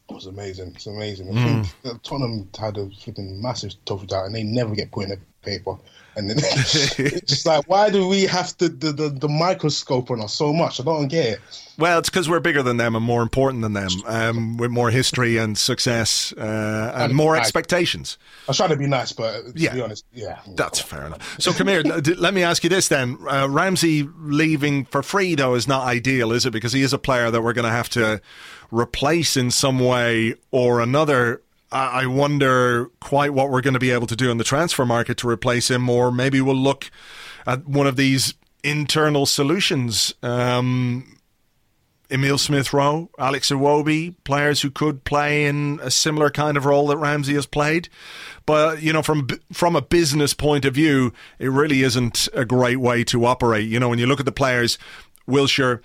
it 0.08 0.14
was 0.14 0.26
amazing. 0.26 0.72
It's 0.74 0.86
amazing. 0.86 1.28
I 1.28 1.32
Mm. 1.32 1.66
think 1.82 2.02
Tottenham 2.02 2.48
had 2.58 2.76
a 2.78 2.88
flipping 2.90 3.40
massive 3.42 3.72
trophy 3.86 4.06
out, 4.14 4.26
and 4.26 4.34
they 4.34 4.42
never 4.42 4.74
get 4.74 4.90
put 4.90 5.04
in 5.04 5.10
the 5.10 5.18
paper. 5.42 5.76
And 6.16 6.30
then 6.30 6.36
it's 6.40 7.20
just 7.28 7.46
like, 7.46 7.68
why 7.68 7.90
do 7.90 8.06
we 8.08 8.22
have 8.22 8.56
the, 8.58 8.68
the, 8.68 8.92
the, 8.92 9.08
the 9.08 9.28
microscope 9.28 10.10
on 10.10 10.20
us 10.20 10.32
so 10.34 10.52
much? 10.52 10.80
I 10.80 10.84
don't 10.84 11.08
get 11.08 11.26
it. 11.26 11.40
Well, 11.76 11.98
it's 11.98 12.08
because 12.08 12.28
we're 12.28 12.38
bigger 12.38 12.62
than 12.62 12.76
them 12.76 12.94
and 12.94 13.04
more 13.04 13.20
important 13.20 13.62
than 13.62 13.72
them, 13.72 13.88
um, 14.06 14.56
with 14.58 14.70
more 14.70 14.90
history 14.90 15.38
and 15.38 15.58
success 15.58 16.32
uh, 16.38 16.92
and 16.94 17.14
more 17.14 17.36
expectations. 17.36 18.16
I 18.46 18.50
was 18.50 18.56
trying 18.58 18.68
to 18.70 18.76
be 18.76 18.86
nice, 18.86 19.10
but 19.10 19.42
to 19.42 19.52
Yeah. 19.56 19.74
be 19.74 19.80
honest, 19.80 20.04
yeah. 20.12 20.38
That's 20.54 20.80
fair 20.80 21.06
enough. 21.06 21.40
So 21.40 21.52
come 21.52 21.66
here. 21.66 21.82
let 21.82 22.32
me 22.32 22.44
ask 22.44 22.62
you 22.62 22.70
this 22.70 22.86
then: 22.86 23.18
uh, 23.28 23.48
Ramsey 23.50 24.08
leaving 24.20 24.84
for 24.84 25.02
free 25.02 25.34
though 25.34 25.54
is 25.56 25.66
not 25.66 25.84
ideal, 25.84 26.30
is 26.30 26.46
it? 26.46 26.52
Because 26.52 26.72
he 26.72 26.82
is 26.82 26.92
a 26.92 26.98
player 26.98 27.32
that 27.32 27.42
we're 27.42 27.52
going 27.54 27.64
to 27.64 27.72
have 27.72 27.88
to 27.90 28.20
replace 28.70 29.36
in 29.36 29.50
some 29.50 29.80
way 29.80 30.34
or 30.52 30.80
another. 30.80 31.40
I 31.74 32.06
wonder 32.06 32.90
quite 33.00 33.34
what 33.34 33.50
we're 33.50 33.60
going 33.60 33.74
to 33.74 33.80
be 33.80 33.90
able 33.90 34.06
to 34.06 34.16
do 34.16 34.30
in 34.30 34.38
the 34.38 34.44
transfer 34.44 34.86
market 34.86 35.18
to 35.18 35.28
replace 35.28 35.70
him, 35.70 35.90
or 35.90 36.12
maybe 36.12 36.40
we'll 36.40 36.54
look 36.54 36.90
at 37.46 37.66
one 37.66 37.86
of 37.86 37.96
these 37.96 38.34
internal 38.62 39.26
solutions. 39.26 40.14
Um, 40.22 41.18
Emile 42.12 42.38
Smith 42.38 42.72
Rowe, 42.72 43.10
Alex 43.18 43.50
Iwobi, 43.50 44.14
players 44.22 44.60
who 44.60 44.70
could 44.70 45.04
play 45.04 45.46
in 45.46 45.80
a 45.82 45.90
similar 45.90 46.30
kind 46.30 46.56
of 46.56 46.64
role 46.64 46.86
that 46.88 46.98
Ramsey 46.98 47.34
has 47.34 47.46
played. 47.46 47.88
But 48.46 48.82
you 48.82 48.92
know, 48.92 49.02
from 49.02 49.26
from 49.52 49.74
a 49.74 49.82
business 49.82 50.32
point 50.32 50.64
of 50.64 50.74
view, 50.74 51.12
it 51.38 51.48
really 51.48 51.82
isn't 51.82 52.28
a 52.34 52.44
great 52.44 52.78
way 52.78 53.02
to 53.04 53.24
operate. 53.24 53.68
You 53.68 53.80
know, 53.80 53.88
when 53.88 53.98
you 53.98 54.06
look 54.06 54.20
at 54.20 54.26
the 54.26 54.32
players, 54.32 54.78
Wilshere. 55.28 55.80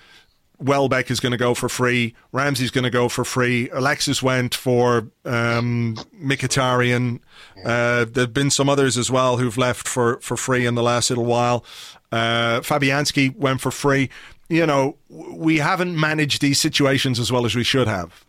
Welbeck 0.60 1.10
is 1.10 1.20
going 1.20 1.32
to 1.32 1.38
go 1.38 1.54
for 1.54 1.70
free. 1.70 2.14
Ramsey's 2.32 2.72
going 2.72 2.84
to 2.84 2.90
go 2.90 3.10
for 3.10 3.24
free. 3.24 3.70
Alexis 3.70 4.22
went 4.22 4.54
for 4.54 5.10
um, 5.26 5.96
Mkhitaryan. 6.22 7.20
Uh, 7.66 8.06
there've 8.06 8.34
been 8.34 8.50
some 8.50 8.70
others 8.70 8.98
as 8.98 9.10
well 9.10 9.38
who've 9.38 9.58
left 9.58 9.88
for, 9.88 10.20
for 10.20 10.36
free 10.36 10.66
in 10.66 10.76
the 10.76 10.84
last 10.84 11.10
little 11.10 11.26
while. 11.26 11.64
Uh, 12.12 12.60
Fabianski 12.60 13.36
went 13.36 13.62
for 13.62 13.72
free. 13.72 14.10
You 14.50 14.66
know, 14.66 14.98
we 15.10 15.58
haven't 15.58 15.98
managed 15.98 16.42
these 16.42 16.60
situations 16.60 17.20
as 17.20 17.32
well 17.32 17.46
as 17.46 17.56
we 17.56 17.64
should 17.64 17.88
have. 17.88 18.26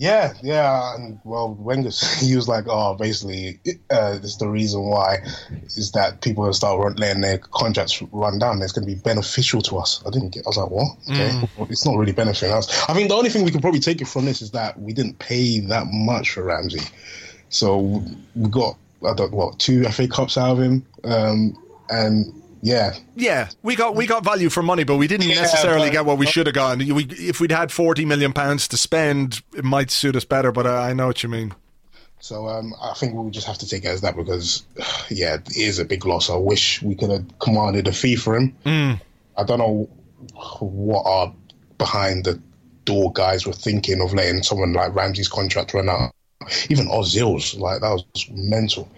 Yeah, 0.00 0.32
yeah, 0.42 0.94
and 0.94 1.20
well, 1.24 1.52
Wenger 1.52 1.90
he 2.20 2.34
was 2.34 2.48
like, 2.48 2.64
oh, 2.66 2.94
basically, 2.94 3.60
uh, 3.90 4.16
this 4.18 4.36
the 4.36 4.48
reason 4.48 4.84
why 4.84 5.18
is 5.66 5.92
that 5.92 6.22
people 6.22 6.44
will 6.44 6.54
start 6.54 6.98
letting 6.98 7.20
their 7.20 7.36
contracts 7.36 8.00
run 8.10 8.38
down. 8.38 8.62
It's 8.62 8.72
going 8.72 8.88
to 8.88 8.94
be 8.94 8.98
beneficial 8.98 9.60
to 9.60 9.76
us. 9.76 10.02
I 10.06 10.10
didn't 10.10 10.30
get. 10.30 10.46
I 10.46 10.48
was 10.48 10.56
like, 10.56 10.70
what? 10.70 10.96
Okay, 11.10 11.46
well, 11.58 11.68
it's 11.68 11.84
not 11.84 11.98
really 11.98 12.12
benefiting 12.12 12.50
us. 12.50 12.88
I 12.88 12.94
think 12.94 13.10
the 13.10 13.14
only 13.14 13.28
thing 13.28 13.44
we 13.44 13.50
could 13.50 13.60
probably 13.60 13.78
take 13.78 14.00
it 14.00 14.08
from 14.08 14.24
this 14.24 14.40
is 14.40 14.52
that 14.52 14.80
we 14.80 14.94
didn't 14.94 15.18
pay 15.18 15.60
that 15.60 15.86
much 15.90 16.30
for 16.30 16.44
Ramsey, 16.44 16.80
so 17.50 18.02
we 18.34 18.48
got 18.48 18.78
I 19.06 19.12
don't 19.12 19.32
what 19.32 19.58
two 19.58 19.84
FA 19.84 20.08
Cups 20.08 20.38
out 20.38 20.52
of 20.52 20.62
him, 20.62 20.86
um, 21.04 21.54
and 21.90 22.39
yeah, 22.62 22.94
Yeah, 23.16 23.48
we 23.62 23.74
got 23.76 23.94
we 23.96 24.06
got 24.06 24.24
value 24.24 24.50
for 24.50 24.62
money, 24.62 24.84
but 24.84 24.96
we 24.96 25.06
didn't 25.06 25.28
Yeah, 25.28 25.36
necessarily 25.42 25.88
but- 25.88 25.92
get 25.92 26.04
what 26.06 26.18
we 26.18 26.26
should 26.26 26.46
have 26.46 26.54
gotten. 26.54 26.94
We, 26.94 27.04
if 27.04 27.40
we'd 27.40 27.52
had 27.52 27.72
forty 27.72 28.04
million 28.04 28.32
pounds 28.32 28.68
to 28.68 28.76
spend, 28.76 29.42
it 29.56 29.64
might 29.64 29.90
suit 29.90 30.16
us 30.16 30.24
better. 30.24 30.52
But 30.52 30.66
I, 30.66 30.90
I 30.90 30.92
know 30.92 31.06
what 31.06 31.22
you 31.22 31.28
mean. 31.28 31.54
So 32.22 32.48
um, 32.48 32.74
I 32.82 32.92
think 32.94 33.14
we'll 33.14 33.30
just 33.30 33.46
have 33.46 33.56
to 33.58 33.66
take 33.68 33.84
it 33.86 33.88
as 33.88 34.02
that 34.02 34.14
because, 34.14 34.64
yeah, 35.10 35.36
it 35.36 35.56
is 35.56 35.78
a 35.78 35.86
big 35.86 36.04
loss. 36.04 36.28
I 36.28 36.36
wish 36.36 36.82
we 36.82 36.94
could 36.94 37.10
have 37.10 37.24
commanded 37.38 37.88
a 37.88 37.92
fee 37.92 38.16
for 38.16 38.36
him. 38.36 38.54
I 38.66 39.42
don't 39.44 39.58
know 39.58 39.88
what 40.60 41.02
our 41.06 41.32
behind 41.78 42.24
the 42.26 42.38
door 42.84 43.10
guys 43.12 43.46
were 43.46 43.52
thinking 43.54 44.02
of 44.02 44.12
letting 44.12 44.42
someone 44.42 44.74
like 44.74 44.94
Ramsey's 44.94 45.28
contract 45.28 45.72
run 45.72 45.88
out. 45.88 46.12
Even 46.68 46.88
Ozil's, 46.88 47.54
like 47.54 47.80
that 47.80 47.90
was 47.90 48.04
mental. 48.30 48.88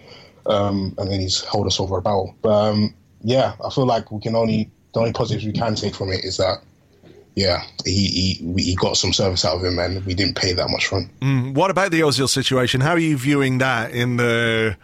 Um, 0.45 0.93
and 0.97 1.09
then 1.09 1.21
he's 1.21 1.41
held 1.45 1.67
us 1.67 1.79
over 1.79 1.97
a 1.97 2.01
barrel. 2.01 2.35
But 2.41 2.49
um, 2.71 2.93
yeah, 3.23 3.55
I 3.63 3.69
feel 3.69 3.85
like 3.85 4.11
we 4.11 4.21
can 4.21 4.35
only 4.35 4.69
the 4.93 4.99
only 4.99 5.13
positives 5.13 5.45
we 5.45 5.53
can 5.53 5.75
take 5.75 5.95
from 5.95 6.09
it 6.09 6.23
is 6.23 6.37
that 6.37 6.59
yeah, 7.35 7.63
he 7.83 8.07
he 8.07 8.53
he 8.61 8.75
got 8.75 8.95
some 8.95 9.11
service 9.11 9.43
out 9.43 9.57
of 9.57 9.63
him, 9.63 9.79
and 9.79 10.05
we 10.05 10.13
didn't 10.13 10.35
pay 10.35 10.53
that 10.53 10.69
much 10.69 10.85
for 10.85 10.99
him. 10.99 11.09
Mm, 11.21 11.53
what 11.55 11.71
about 11.71 11.91
the 11.91 12.01
Ozil 12.01 12.29
situation? 12.29 12.81
How 12.81 12.91
are 12.91 12.99
you 12.99 13.17
viewing 13.17 13.57
that 13.57 13.91
in 13.91 14.17
the 14.17 14.77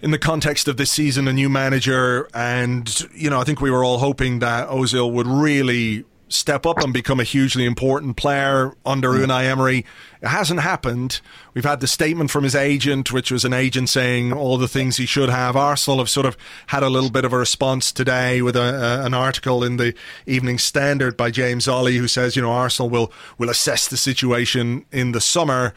in 0.00 0.12
the 0.12 0.18
context 0.18 0.68
of 0.68 0.76
this 0.76 0.92
season, 0.92 1.26
a 1.26 1.32
new 1.32 1.48
manager, 1.48 2.28
and 2.34 3.06
you 3.12 3.30
know, 3.30 3.40
I 3.40 3.44
think 3.44 3.60
we 3.60 3.70
were 3.70 3.82
all 3.82 3.98
hoping 3.98 4.38
that 4.40 4.68
Ozil 4.68 5.10
would 5.12 5.26
really 5.26 6.04
step 6.28 6.66
up 6.66 6.78
and 6.78 6.92
become 6.92 7.20
a 7.20 7.24
hugely 7.24 7.64
important 7.64 8.16
player 8.16 8.74
under 8.84 9.10
mm. 9.10 9.26
Unai 9.26 9.44
Emery. 9.44 9.84
It 10.20 10.28
hasn't 10.28 10.60
happened. 10.60 11.20
We've 11.54 11.64
had 11.64 11.80
the 11.80 11.86
statement 11.86 12.30
from 12.30 12.44
his 12.44 12.54
agent, 12.54 13.12
which 13.12 13.30
was 13.30 13.44
an 13.44 13.52
agent 13.52 13.88
saying 13.88 14.32
all 14.32 14.58
the 14.58 14.68
things 14.68 14.96
he 14.96 15.06
should 15.06 15.28
have. 15.28 15.56
Arsenal 15.56 15.98
have 15.98 16.10
sort 16.10 16.26
of 16.26 16.36
had 16.68 16.82
a 16.82 16.90
little 16.90 17.10
bit 17.10 17.24
of 17.24 17.32
a 17.32 17.38
response 17.38 17.92
today 17.92 18.42
with 18.42 18.56
a, 18.56 18.60
a, 18.60 19.06
an 19.06 19.14
article 19.14 19.62
in 19.62 19.76
the 19.76 19.94
Evening 20.26 20.58
Standard 20.58 21.16
by 21.16 21.30
James 21.30 21.66
Olley, 21.66 21.98
who 21.98 22.08
says, 22.08 22.34
you 22.34 22.42
know, 22.42 22.50
Arsenal 22.50 22.90
will 22.90 23.12
will 23.38 23.50
assess 23.50 23.88
the 23.88 23.96
situation 23.96 24.84
in 24.90 25.12
the 25.12 25.20
summer. 25.20 25.74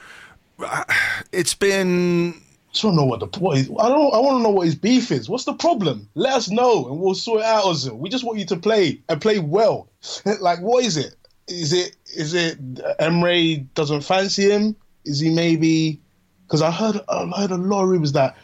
Uh, 0.57 0.83
it's 1.31 1.53
been 1.53 2.41
just 2.71 2.83
want 2.83 2.95
to 2.95 3.01
know 3.01 3.05
what 3.05 3.19
the 3.19 3.39
what 3.39 3.57
is. 3.57 3.69
I 3.79 3.89
don't. 3.89 4.13
I 4.13 4.19
want 4.19 4.39
to 4.39 4.43
know 4.43 4.49
what 4.49 4.65
his 4.65 4.75
beef 4.75 5.11
is. 5.11 5.29
What's 5.29 5.45
the 5.45 5.53
problem? 5.53 6.07
Let 6.15 6.33
us 6.33 6.49
know, 6.49 6.87
and 6.87 6.99
we'll 6.99 7.15
sort 7.15 7.41
it 7.41 7.45
out. 7.45 7.63
Ozil. 7.63 7.97
We 7.97 8.09
just 8.09 8.23
want 8.23 8.39
you 8.39 8.45
to 8.45 8.57
play 8.57 9.01
and 9.09 9.19
play 9.19 9.39
well. 9.39 9.89
like, 10.39 10.59
what 10.61 10.83
is 10.83 10.97
it? 10.97 11.15
Is 11.47 11.73
it 11.73 11.95
is 12.15 12.33
it 12.33 12.59
Emery 12.99 13.67
doesn't 13.73 14.01
fancy 14.01 14.49
him? 14.49 14.75
Is 15.05 15.19
he 15.19 15.29
maybe? 15.29 15.99
Because 16.45 16.61
I 16.61 16.71
heard 16.71 17.01
I 17.09 17.25
heard 17.37 17.51
a 17.51 17.57
lot 17.57 17.83
of 17.83 17.89
rumors 17.89 18.11
that 18.13 18.35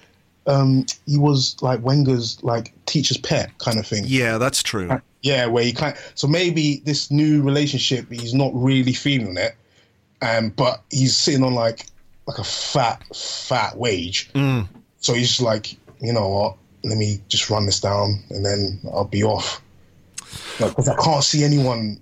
um, 0.48 0.86
he 1.06 1.18
was 1.18 1.56
like 1.62 1.82
Wenger's 1.82 2.42
like 2.44 2.74
teacher's 2.86 3.18
pet 3.18 3.58
kind 3.60 3.78
of 3.78 3.86
thing. 3.86 4.04
yeah, 4.08 4.38
that's 4.38 4.64
true. 4.64 5.02
Yeah, 5.22 5.48
where 5.48 5.64
he 5.64 5.74
kind. 5.74 5.96
So 6.16 6.28
maybe 6.28 6.82
this 6.86 7.10
new 7.10 7.42
relationship, 7.42 8.12
he's 8.12 8.34
not 8.34 8.52
really 8.54 8.94
feeling 8.94 9.38
it, 9.38 9.56
um, 10.22 10.50
but 10.50 10.84
he's 10.92 11.16
sitting 11.16 11.44
on 11.44 11.56
like 11.56 11.88
like 12.28 12.38
a 12.40 12.44
fat 12.44 13.04
fat 13.16 13.78
wage. 13.78 14.32
Mm. 14.34 14.68
So 15.00 15.14
he's 15.14 15.30
just 15.30 15.42
like, 15.42 15.74
you 16.02 16.14
know 16.14 16.28
what? 16.30 16.58
Let 16.84 16.98
me 16.98 17.22
just 17.30 17.50
run 17.50 17.66
this 17.66 17.80
down, 17.80 18.24
and 18.30 18.46
then 18.46 18.80
I'll 18.92 19.06
be 19.06 19.24
off. 19.24 19.62
Because 20.60 20.88
I 20.88 20.96
can't 20.96 21.24
see 21.24 21.44
anyone 21.44 22.02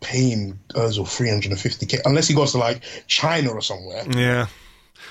paying 0.00 0.58
Özil 0.74 1.04
350k 1.06 2.00
unless 2.04 2.26
he 2.28 2.34
goes 2.34 2.52
to 2.52 2.58
like 2.58 2.82
China 3.06 3.50
or 3.50 3.60
somewhere. 3.60 4.04
Yeah. 4.10 4.46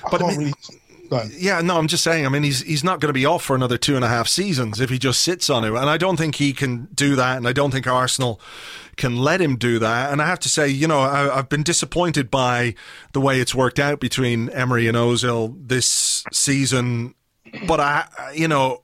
I 0.05 0.09
But 0.09 0.21
I 0.21 0.27
mean- 0.29 0.37
really. 0.37 0.53
Yeah, 1.34 1.60
no, 1.62 1.78
I'm 1.78 1.88
just 1.88 2.04
saying. 2.04 2.26
I 2.26 2.30
mean, 2.30 2.43
he's 2.43 2.62
he's 2.62 2.84
not 2.84 3.02
going 3.02 3.10
to 3.10 3.13
be 3.13 3.26
off 3.26 3.43
for 3.43 3.56
another 3.56 3.78
two 3.78 3.95
and 3.95 4.06
a 4.06 4.08
half 4.08 4.28
seasons 4.28 4.80
if 4.80 4.89
he 4.89 4.97
just 4.97 5.21
sits 5.21 5.50
on 5.50 5.65
it, 5.65 5.69
and 5.69 5.89
I 5.89 5.97
don't 5.97 6.17
think 6.17 6.36
he 6.36 6.54
can 6.54 6.88
do 6.93 7.15
that, 7.17 7.38
and 7.38 7.47
I 7.47 7.54
don't 7.54 7.71
think 7.71 7.86
Arsenal 7.86 8.39
can 8.95 9.17
let 9.17 9.41
him 9.41 9.58
do 9.58 9.80
that. 9.80 10.12
And 10.12 10.21
I 10.21 10.28
have 10.28 10.39
to 10.39 10.50
say, 10.50 10.67
you 10.67 10.88
know, 10.88 11.02
I, 11.02 11.38
I've 11.38 11.50
been 11.50 11.63
disappointed 11.63 12.32
by 12.32 12.76
the 13.13 13.21
way 13.21 13.39
it's 13.39 13.56
worked 13.56 13.80
out 13.80 14.00
between 14.00 14.50
Emery 14.50 14.88
and 14.88 14.97
Ozil 14.97 15.56
this 15.67 16.24
season. 16.32 17.15
But 17.67 17.80
I, 17.80 18.08
you 18.34 18.47
know, 18.47 18.84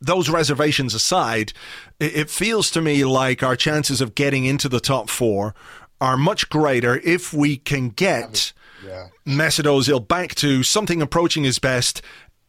those 0.00 0.28
reservations 0.28 0.94
aside, 0.94 1.52
it, 1.98 2.16
it 2.16 2.30
feels 2.30 2.70
to 2.72 2.80
me 2.80 3.04
like 3.04 3.42
our 3.42 3.56
chances 3.56 4.00
of 4.00 4.14
getting 4.14 4.44
into 4.44 4.68
the 4.68 4.80
top 4.80 5.08
four 5.08 5.54
are 6.00 6.16
much 6.16 6.48
greater 6.48 6.98
if 6.98 7.32
we 7.32 7.56
can 7.56 7.88
get 7.88 8.52
Yeah. 8.84 9.08
Mesut 9.26 9.64
Ozil 9.64 10.06
back 10.06 10.34
to 10.36 10.62
something 10.62 11.02
approaching 11.02 11.44
his 11.44 11.58
best, 11.58 12.02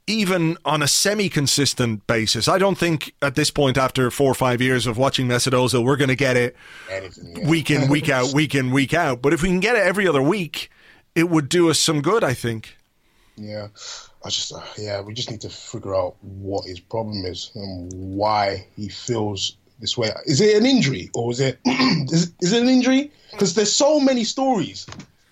even 0.07 0.57
on 0.65 0.81
a 0.81 0.87
semi-consistent 0.87 2.05
basis. 2.07 2.47
I 2.47 2.57
don't 2.57 2.77
think 2.77 3.13
at 3.21 3.35
this 3.35 3.51
point, 3.51 3.77
after 3.77 4.09
four 4.11 4.31
or 4.31 4.35
five 4.35 4.61
years 4.61 4.87
of 4.87 4.97
watching 4.97 5.27
Mesut 5.27 5.53
Ozil, 5.53 5.83
we're 5.83 5.97
going 5.97 6.09
to 6.09 6.15
get 6.15 6.37
it 6.37 6.55
Anything, 6.89 7.37
yeah. 7.37 7.49
week 7.49 7.71
in, 7.71 7.89
week 7.89 8.09
out, 8.09 8.33
week 8.33 8.55
in, 8.55 8.71
week 8.71 8.93
out. 8.93 9.21
But 9.21 9.33
if 9.33 9.41
we 9.41 9.49
can 9.49 9.59
get 9.59 9.75
it 9.75 9.83
every 9.83 10.07
other 10.07 10.21
week, 10.21 10.69
it 11.15 11.29
would 11.29 11.49
do 11.49 11.69
us 11.69 11.79
some 11.79 12.01
good. 12.01 12.23
I 12.23 12.33
think. 12.33 12.75
Yeah, 13.37 13.67
I 14.23 14.29
just 14.29 14.53
uh, 14.53 14.61
yeah, 14.77 15.01
we 15.01 15.13
just 15.13 15.31
need 15.31 15.41
to 15.41 15.49
figure 15.49 15.95
out 15.95 16.15
what 16.21 16.65
his 16.65 16.79
problem 16.79 17.25
is 17.25 17.51
and 17.55 17.91
why 17.93 18.67
he 18.75 18.89
feels 18.89 19.57
this 19.79 19.97
way. 19.97 20.11
Is 20.25 20.41
it 20.41 20.57
an 20.57 20.65
injury 20.65 21.09
or 21.13 21.31
is 21.31 21.39
it 21.39 21.59
is, 21.65 22.33
is 22.41 22.53
it 22.53 22.61
an 22.61 22.69
injury? 22.69 23.11
Because 23.31 23.55
there's 23.55 23.73
so 23.73 23.99
many 23.99 24.23
stories 24.23 24.85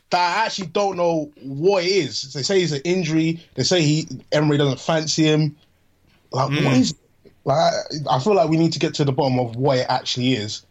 that 0.10 0.38
I 0.38 0.45
actually 0.45 0.67
don't 0.67 0.98
know 0.98 1.32
what 1.41 1.84
it 1.84 1.89
is. 1.89 2.34
They 2.34 2.43
say 2.43 2.60
he's 2.60 2.72
an 2.72 2.82
injury. 2.84 3.39
They 3.56 3.63
say 3.63 3.82
he 3.82 4.08
Emery 4.32 4.58
doesn't 4.58 4.80
fancy 4.80 5.24
him. 5.24 5.56
Like 6.32 6.50
what 6.50 6.74
is? 6.78 6.95
Like 7.45 7.74
I, 8.10 8.19
feel 8.19 8.36
like 8.36 8.50
we 8.50 8.58
need 8.58 8.74
to 8.74 8.80
get 8.80 8.93
to 8.95 9.06
the 9.06 9.12
bottom 9.12 9.39
of 9.39 9.56
what 9.56 9.78
it 9.78 9.88
actually 9.89 10.34
is, 10.34 10.65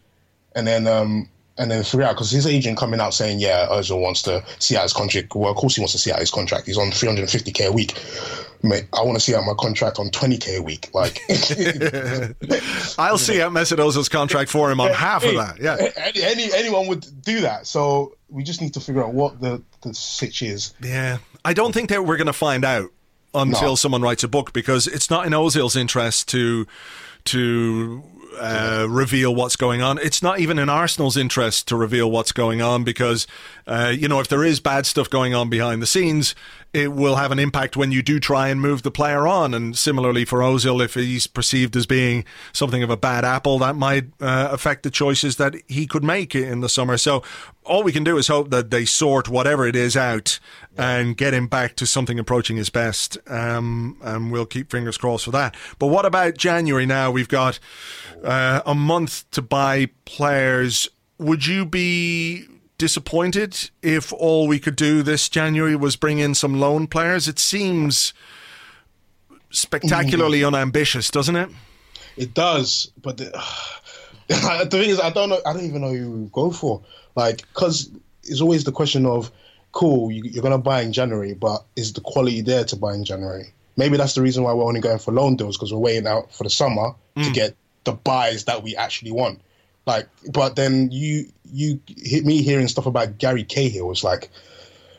and 0.55 0.65
then 0.67 0.87
um 0.87 1.29
and 1.57 1.69
then 1.69 1.83
figure 1.83 2.03
out 2.03 2.15
because 2.15 2.31
his 2.31 2.47
agent 2.47 2.77
coming 2.77 3.01
out 3.01 3.13
saying 3.13 3.39
yeah 3.39 3.67
Ozil 3.69 4.01
wants 4.01 4.21
to 4.23 4.43
see 4.59 4.77
out 4.77 4.83
his 4.83 4.93
contract. 4.93 5.35
Well, 5.35 5.51
of 5.51 5.57
course 5.57 5.75
he 5.75 5.81
wants 5.81 5.93
to 5.93 5.99
see 5.99 6.11
out 6.11 6.19
his 6.19 6.31
contract. 6.31 6.67
He's 6.67 6.77
on 6.77 6.87
350k 6.87 7.67
a 7.67 7.71
week. 7.71 8.01
Mate, 8.61 8.87
I 8.93 9.03
want 9.03 9.15
to 9.15 9.21
see 9.21 9.33
out 9.35 9.45
my 9.45 9.53
contract 9.57 9.99
on 9.99 10.09
20k 10.09 10.59
a 10.59 10.61
week. 10.61 10.89
Like 10.93 11.21
I'll 12.99 13.17
see 13.17 13.41
out 13.41 13.51
Mesut 13.51 13.77
Ozil's 13.77 14.09
contract 14.09 14.49
for 14.49 14.71
him 14.71 14.79
on 14.79 14.91
half 14.91 15.23
of 15.25 15.35
that. 15.35 15.59
Yeah. 15.59 15.77
any 16.21 16.53
anyone 16.53 16.87
would 16.87 17.05
do 17.21 17.41
that. 17.41 17.67
So 17.67 18.15
we 18.29 18.43
just 18.43 18.61
need 18.61 18.73
to 18.75 18.79
figure 18.79 19.03
out 19.03 19.13
what 19.13 19.41
the 19.41 19.61
the 19.81 19.93
sitch 19.93 20.41
is. 20.41 20.73
Yeah, 20.81 21.17
I 21.45 21.53
don't 21.53 21.73
think 21.73 21.89
that 21.89 22.05
we're 22.05 22.17
going 22.17 22.27
to 22.27 22.33
find 22.33 22.63
out 22.65 22.91
until 23.33 23.69
No. 23.69 23.75
someone 23.75 24.01
writes 24.01 24.23
a 24.23 24.27
book 24.27 24.53
because 24.53 24.87
it's 24.87 25.09
not 25.09 25.25
in 25.27 25.33
Ozil's 25.33 25.75
interest 25.75 26.27
to 26.29 26.65
to 27.25 28.03
uh, 28.39 28.85
reveal 28.89 29.35
what's 29.35 29.55
going 29.55 29.81
on. 29.81 29.97
It's 29.99 30.21
not 30.23 30.39
even 30.39 30.57
in 30.59 30.69
Arsenal's 30.69 31.17
interest 31.17 31.67
to 31.67 31.75
reveal 31.75 32.09
what's 32.09 32.31
going 32.31 32.61
on 32.61 32.83
because 32.83 33.27
uh, 33.67 33.91
you 33.95 34.07
know 34.07 34.19
if 34.19 34.27
there 34.27 34.43
is 34.43 34.59
bad 34.59 34.85
stuff 34.85 35.09
going 35.09 35.33
on 35.33 35.49
behind 35.49 35.81
the 35.81 35.87
scenes, 35.87 36.35
it 36.73 36.93
will 36.93 37.15
have 37.15 37.31
an 37.31 37.39
impact 37.39 37.75
when 37.75 37.91
you 37.91 38.03
do 38.03 38.19
try 38.19 38.49
and 38.49 38.61
move 38.61 38.83
the 38.83 38.91
player 38.91 39.27
on. 39.27 39.53
And 39.53 39.77
similarly 39.77 40.23
for 40.23 40.39
Ozil, 40.39 40.83
if 40.83 40.93
he's 40.93 41.25
perceived 41.25 41.75
as 41.75 41.85
being 41.85 42.25
something 42.53 42.83
of 42.83 42.89
a 42.89 42.97
bad 42.97 43.25
apple, 43.25 43.57
that 43.59 43.75
might 43.75 44.05
uh, 44.21 44.49
affect 44.51 44.83
the 44.83 44.91
choices 44.91 45.37
that 45.37 45.55
he 45.67 45.87
could 45.87 46.03
make 46.03 46.35
in 46.35 46.61
the 46.61 46.69
summer. 46.69 46.97
So 46.97 47.23
all 47.63 47.83
we 47.83 47.91
can 47.91 48.03
do 48.03 48.17
is 48.17 48.27
hope 48.27 48.51
that 48.51 48.69
they 48.69 48.85
sort 48.85 49.29
whatever 49.29 49.67
it 49.67 49.75
is 49.75 49.97
out 49.97 50.39
and 50.77 51.17
get 51.17 51.33
him 51.33 51.47
back 51.47 51.75
to 51.77 51.87
something 51.87 52.19
approaching 52.19 52.57
his 52.57 52.69
best. 52.69 53.17
Um, 53.27 53.97
and 54.01 54.31
we'll 54.31 54.45
keep 54.45 54.69
fingers 54.69 54.97
crossed 54.97 55.25
for 55.25 55.31
that. 55.31 55.55
But 55.79 55.87
what 55.87 56.05
about 56.05 56.37
January 56.37 56.85
now? 56.85 57.09
We've 57.09 57.27
got 57.27 57.59
uh, 58.23 58.61
a 58.65 58.75
month 58.75 59.29
to 59.31 59.41
buy 59.41 59.89
players. 60.05 60.87
Would 61.17 61.47
you 61.47 61.65
be 61.65 62.45
disappointed 62.79 63.69
if 63.83 64.11
all 64.11 64.47
we 64.47 64.57
could 64.57 64.75
do 64.75 65.03
this 65.03 65.29
January 65.29 65.75
was 65.75 65.95
bring 65.95 66.17
in 66.17 66.33
some 66.33 66.59
loan 66.59 66.87
players? 66.87 67.27
It 67.27 67.37
seems 67.37 68.13
spectacularly 69.51 70.39
mm. 70.39 70.47
unambitious, 70.47 71.11
doesn't 71.11 71.35
it? 71.35 71.49
It 72.17 72.33
does, 72.33 72.91
but 73.01 73.17
the, 73.17 73.25
the 74.27 74.67
thing 74.71 74.89
is, 74.89 74.99
I 74.99 75.11
don't 75.11 75.29
know. 75.29 75.39
I 75.45 75.53
don't 75.53 75.65
even 75.65 75.81
know 75.81 75.93
who 75.93 76.11
we 76.11 76.29
go 76.29 76.49
for. 76.49 76.81
Like, 77.15 77.47
because 77.53 77.91
it's 78.23 78.41
always 78.41 78.63
the 78.63 78.71
question 78.71 79.05
of, 79.05 79.31
cool, 79.71 80.11
you, 80.11 80.23
you're 80.25 80.43
gonna 80.43 80.57
buy 80.57 80.81
in 80.81 80.91
January, 80.91 81.33
but 81.35 81.63
is 81.75 81.93
the 81.93 82.01
quality 82.01 82.41
there 82.41 82.63
to 82.65 82.75
buy 82.75 82.95
in 82.95 83.03
January? 83.03 83.53
Maybe 83.77 83.97
that's 83.97 84.15
the 84.15 84.21
reason 84.21 84.43
why 84.43 84.53
we're 84.53 84.65
only 84.65 84.81
going 84.81 84.99
for 84.99 85.11
loan 85.13 85.35
deals 85.35 85.57
because 85.57 85.71
we're 85.71 85.79
waiting 85.79 86.07
out 86.07 86.33
for 86.33 86.43
the 86.43 86.49
summer 86.49 86.95
to 87.15 87.21
mm. 87.21 87.33
get 87.33 87.55
the 87.83 87.93
buys 87.93 88.45
that 88.45 88.63
we 88.63 88.75
actually 88.75 89.11
want. 89.11 89.41
Like, 89.89 90.07
but 90.31 90.55
then 90.55 90.91
you 90.91 91.25
you 91.51 91.79
hit 91.97 92.23
me 92.23 92.43
hearing 92.43 92.67
stuff 92.67 92.85
about 92.85 93.17
Gary 93.17 93.43
Cahill. 93.43 93.89
It's 93.89 94.03
like, 94.03 94.29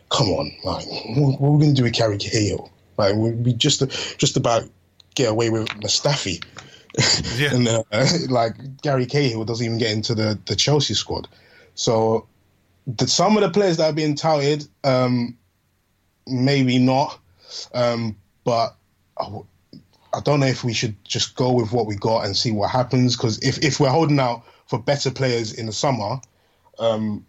come 0.09 0.27
on, 0.31 0.51
like, 0.65 0.85
what, 1.17 1.41
what 1.41 1.49
are 1.49 1.53
we 1.53 1.61
gonna 1.61 1.75
do 1.75 1.85
with 1.85 1.93
Gary 1.93 2.19
Cahill? 2.19 2.73
Like, 2.99 3.15
we, 3.15 3.31
we 3.31 3.53
just 3.53 3.85
just 4.19 4.37
about 4.37 4.65
get 5.15 5.31
away 5.31 5.49
with 5.49 5.69
Mustafi. 5.69 6.43
Yeah. 7.39 7.55
and 7.55 7.69
uh, 7.69 7.85
like 8.29 8.83
Gary 8.83 9.07
Cahill 9.07 9.45
doesn't 9.45 9.65
even 9.65 9.79
get 9.79 9.93
into 9.93 10.17
the, 10.17 10.37
the 10.47 10.57
Chelsea 10.57 10.95
squad. 10.95 11.29
So 11.77 12.27
the, 12.89 13.07
some 13.07 13.37
of 13.37 13.45
the 13.45 13.51
players 13.51 13.77
that 13.77 13.91
are 13.91 13.93
being 13.93 14.17
touted, 14.17 14.67
um, 14.83 15.39
maybe 16.27 16.81
not, 16.81 17.17
um, 17.75 18.17
but 18.43 18.75
I, 19.17 19.25
w- 19.25 19.47
I 20.13 20.19
don't 20.19 20.41
know 20.41 20.47
if 20.47 20.65
we 20.65 20.73
should 20.73 20.97
just 21.05 21.37
go 21.37 21.53
with 21.53 21.71
what 21.71 21.87
we 21.87 21.95
got 21.95 22.25
and 22.25 22.37
see 22.37 22.51
what 22.51 22.71
happens. 22.71 23.17
Because 23.17 23.39
if, 23.39 23.63
if 23.65 23.79
we're 23.79 23.89
holding 23.89 24.19
out 24.19 24.43
for 24.71 24.79
better 24.79 25.11
players 25.11 25.53
in 25.53 25.67
the 25.67 25.73
summer, 25.73 26.21
um, 26.79 27.27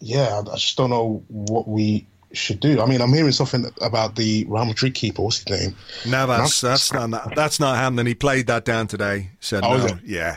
yeah, 0.00 0.40
I, 0.46 0.52
I 0.52 0.54
just 0.54 0.76
don't 0.76 0.88
know 0.90 1.22
what 1.28 1.68
we 1.68 2.06
should 2.32 2.60
do. 2.60 2.80
I 2.80 2.86
mean, 2.86 3.02
I'm 3.02 3.12
hearing 3.12 3.32
something 3.32 3.66
about 3.82 4.14
the 4.14 4.46
Real 4.48 4.64
Madrid 4.64 4.94
keeper. 4.94 5.20
What's 5.22 5.38
his 5.38 5.48
name? 5.60 5.76
Navas, 6.06 6.60
that's 6.60 6.92
not 6.92 7.34
that's 7.34 7.58
not 7.60 7.76
happening. 7.76 8.06
He 8.06 8.14
played 8.14 8.46
that 8.46 8.64
down 8.64 8.86
today. 8.86 9.30
Said 9.40 9.64
Oh, 9.64 9.76
no, 9.76 9.98
yeah, 10.04 10.36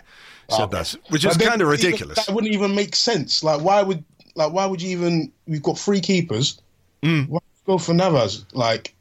said 0.50 0.64
Okay. 0.64 0.78
that, 0.78 0.96
which 1.10 1.24
is 1.24 1.38
kind 1.38 1.62
of 1.62 1.68
even- 1.68 1.68
ridiculous. 1.68 2.26
That 2.26 2.34
wouldn't 2.34 2.52
even 2.54 2.74
make 2.76 2.96
sense. 2.96 3.44
Like, 3.44 3.62
why 3.62 3.84
would 3.84 4.04
like 4.36 4.52
why 4.52 4.66
would 4.66 4.82
you 4.82 4.90
even? 4.90 5.32
We've 5.48 5.62
got 5.62 5.78
three 5.78 6.02
keepers. 6.02 6.60
Mm. 7.04 7.30
Why 7.30 7.40
go 7.68 7.78
for 7.78 7.94
Navas? 7.94 8.46
Like 8.54 8.96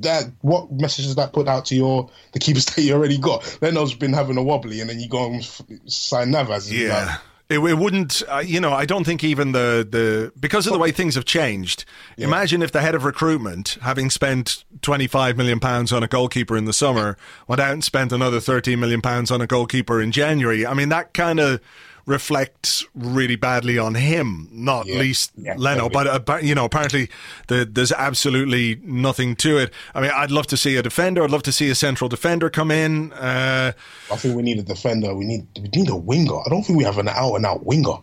that. 0.00 0.24
What 0.40 0.70
message 0.72 1.06
does 1.06 1.16
that 1.16 1.32
put 1.32 1.48
out 1.48 1.64
to 1.66 1.74
your 1.74 2.10
the 2.32 2.38
keepers 2.38 2.64
that 2.74 2.82
you 2.82 2.94
already 2.94 3.18
got? 3.18 3.58
Leno's 3.60 3.94
been 3.94 4.12
having 4.12 4.36
a 4.36 4.42
wobbly, 4.42 4.80
and 4.80 4.88
then 4.88 5.00
you 5.00 5.08
go 5.08 5.26
and 5.26 5.42
f- 5.42 5.62
sign 5.86 6.30
Navas. 6.30 6.72
Yeah. 6.72 7.06
like, 7.06 7.20
It, 7.50 7.58
it 7.58 7.74
wouldn't, 7.74 8.22
uh, 8.28 8.38
you 8.38 8.58
know, 8.58 8.72
I 8.72 8.86
don't 8.86 9.04
think 9.04 9.22
even 9.22 9.52
the, 9.52 9.86
the 9.88 10.32
because 10.40 10.66
of 10.66 10.72
the 10.72 10.78
way 10.78 10.92
things 10.92 11.14
have 11.14 11.26
changed. 11.26 11.84
Imagine 12.16 12.62
if 12.62 12.72
the 12.72 12.80
head 12.80 12.94
of 12.94 13.04
recruitment, 13.04 13.76
having 13.82 14.08
spent 14.08 14.64
25 14.80 15.36
million 15.36 15.60
pounds 15.60 15.92
on 15.92 16.02
a 16.02 16.08
goalkeeper 16.08 16.56
in 16.56 16.64
the 16.64 16.72
summer, 16.72 17.18
went 17.46 17.60
out 17.60 17.72
and 17.72 17.84
spent 17.84 18.12
another 18.12 18.40
13 18.40 18.80
million 18.80 19.02
pounds 19.02 19.30
on 19.30 19.42
a 19.42 19.46
goalkeeper 19.46 20.00
in 20.00 20.10
January. 20.10 20.66
I 20.66 20.72
mean, 20.72 20.88
that 20.88 21.12
kind 21.12 21.38
of 21.38 21.60
reflects 22.06 22.84
really 22.94 23.36
badly 23.36 23.78
on 23.78 23.94
him, 23.94 24.48
not 24.52 24.86
Yeah. 24.86 24.98
least 24.98 25.32
Yeah, 25.36 25.54
Leno. 25.56 25.88
totally. 25.88 26.18
But 26.18 26.28
uh, 26.30 26.36
you 26.38 26.54
know, 26.54 26.64
apparently 26.64 27.08
the, 27.48 27.64
there's 27.70 27.92
absolutely 27.92 28.78
nothing 28.84 29.36
to 29.36 29.58
it. 29.58 29.72
I 29.94 30.00
mean, 30.00 30.10
I'd 30.14 30.30
love 30.30 30.46
to 30.48 30.56
see 30.56 30.76
a 30.76 30.82
defender. 30.82 31.22
I'd 31.24 31.30
love 31.30 31.42
to 31.44 31.52
see 31.52 31.70
a 31.70 31.74
central 31.74 32.08
defender 32.08 32.50
come 32.50 32.70
in. 32.70 33.12
Uh, 33.12 33.72
I 34.12 34.16
think 34.16 34.36
we 34.36 34.42
need 34.42 34.58
a 34.58 34.62
defender. 34.62 35.14
We 35.14 35.24
need 35.24 35.46
we 35.60 35.68
need 35.74 35.88
a 35.90 35.96
winger. 35.96 36.38
I 36.44 36.48
don't 36.48 36.62
think 36.62 36.78
we 36.78 36.84
have 36.84 36.98
an 36.98 37.08
out 37.08 37.34
and 37.36 37.46
out 37.46 37.64
winger. 37.64 37.96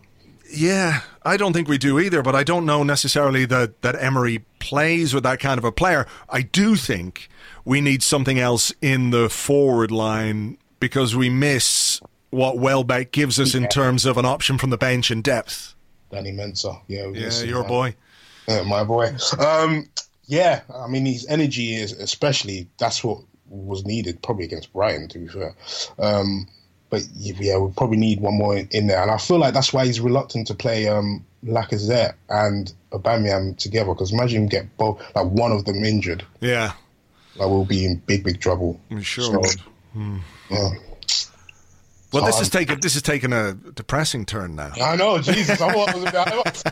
Yeah, 0.54 1.00
I 1.24 1.38
don't 1.38 1.54
think 1.54 1.66
we 1.66 1.78
do 1.78 1.98
either, 1.98 2.20
but 2.22 2.34
I 2.34 2.44
don't 2.44 2.66
know 2.66 2.82
necessarily 2.82 3.46
that, 3.46 3.80
that 3.80 3.96
Emery 4.02 4.44
plays 4.58 5.14
with 5.14 5.22
that 5.22 5.40
kind 5.40 5.56
of 5.56 5.64
a 5.64 5.72
player. 5.72 6.06
I 6.28 6.42
do 6.42 6.76
think 6.76 7.30
we 7.64 7.80
need 7.80 8.02
something 8.02 8.38
else 8.38 8.70
in 8.82 9.10
the 9.12 9.30
forward 9.30 9.90
line 9.90 10.58
because 10.78 11.16
we 11.16 11.30
miss 11.30 12.02
what 12.32 12.58
Welbeck 12.58 13.12
gives 13.12 13.38
us 13.38 13.54
in 13.54 13.68
terms 13.68 14.06
of 14.06 14.16
an 14.16 14.24
option 14.24 14.56
from 14.58 14.70
the 14.70 14.78
bench 14.78 15.10
and 15.10 15.22
depth. 15.22 15.74
Danny 16.10 16.32
Mensah. 16.32 16.80
Yeah, 16.88 17.08
Yeah, 17.08 17.42
your 17.42 17.60
man. 17.60 17.68
boy. 17.68 17.94
Yeah, 18.48 18.62
my 18.62 18.84
boy. 18.84 19.14
Um, 19.38 19.88
yeah, 20.26 20.62
I 20.74 20.88
mean 20.88 21.04
his 21.06 21.26
energy 21.26 21.74
is 21.74 21.92
especially 21.92 22.68
that's 22.78 23.04
what 23.04 23.18
was 23.48 23.84
needed 23.84 24.22
probably 24.22 24.44
against 24.44 24.72
Brighton 24.72 25.08
to 25.08 25.18
be 25.18 25.28
fair. 25.28 25.54
Um, 25.98 26.48
but 26.90 27.02
yeah, 27.14 27.58
we 27.58 27.70
probably 27.72 27.98
need 27.98 28.20
one 28.20 28.36
more 28.38 28.56
in, 28.56 28.68
in, 28.70 28.86
there, 28.86 29.00
and 29.02 29.10
I 29.10 29.18
feel 29.18 29.38
like 29.38 29.54
that's 29.54 29.72
why 29.72 29.86
he's 29.86 30.00
reluctant 30.00 30.46
to 30.48 30.54
play 30.54 30.88
um, 30.88 31.24
Lacazette 31.44 32.14
and 32.28 32.72
Aubameyang 32.92 33.56
together. 33.56 33.92
Because 33.92 34.12
imagine 34.12 34.42
him 34.42 34.48
get 34.48 34.76
both, 34.76 35.00
like 35.14 35.26
one 35.26 35.52
of 35.52 35.64
them 35.64 35.84
injured. 35.84 36.24
Yeah, 36.40 36.72
like 37.36 37.48
we'll 37.48 37.64
be 37.64 37.84
in 37.84 37.96
big, 37.96 38.24
big 38.24 38.40
trouble. 38.40 38.80
We 38.90 39.02
sure 39.02 39.42
so, 39.44 39.60
hmm. 39.92 40.18
Yeah. 40.50 40.70
Well, 42.12 42.26
this 42.26 42.40
is 42.40 42.50
taking 42.50 42.80
this 42.80 42.96
is 42.96 43.02
taking 43.02 43.32
a 43.32 43.54
depressing 43.54 44.26
turn 44.26 44.54
now. 44.54 44.72
I 44.82 44.96
know, 44.96 45.18
Jesus. 45.18 45.60
I 45.60 45.74
was 45.74 46.04
about, 46.04 46.62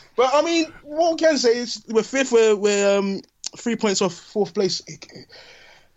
but 0.16 0.30
I 0.34 0.42
mean, 0.42 0.72
what 0.82 1.12
we 1.12 1.16
can 1.18 1.38
say 1.38 1.56
is 1.56 1.84
we're 1.88 2.02
fifth. 2.02 2.32
We're, 2.32 2.54
we're 2.54 2.98
um, 2.98 3.22
three 3.56 3.76
points 3.76 4.02
off 4.02 4.14
fourth 4.14 4.54
place 4.54 4.82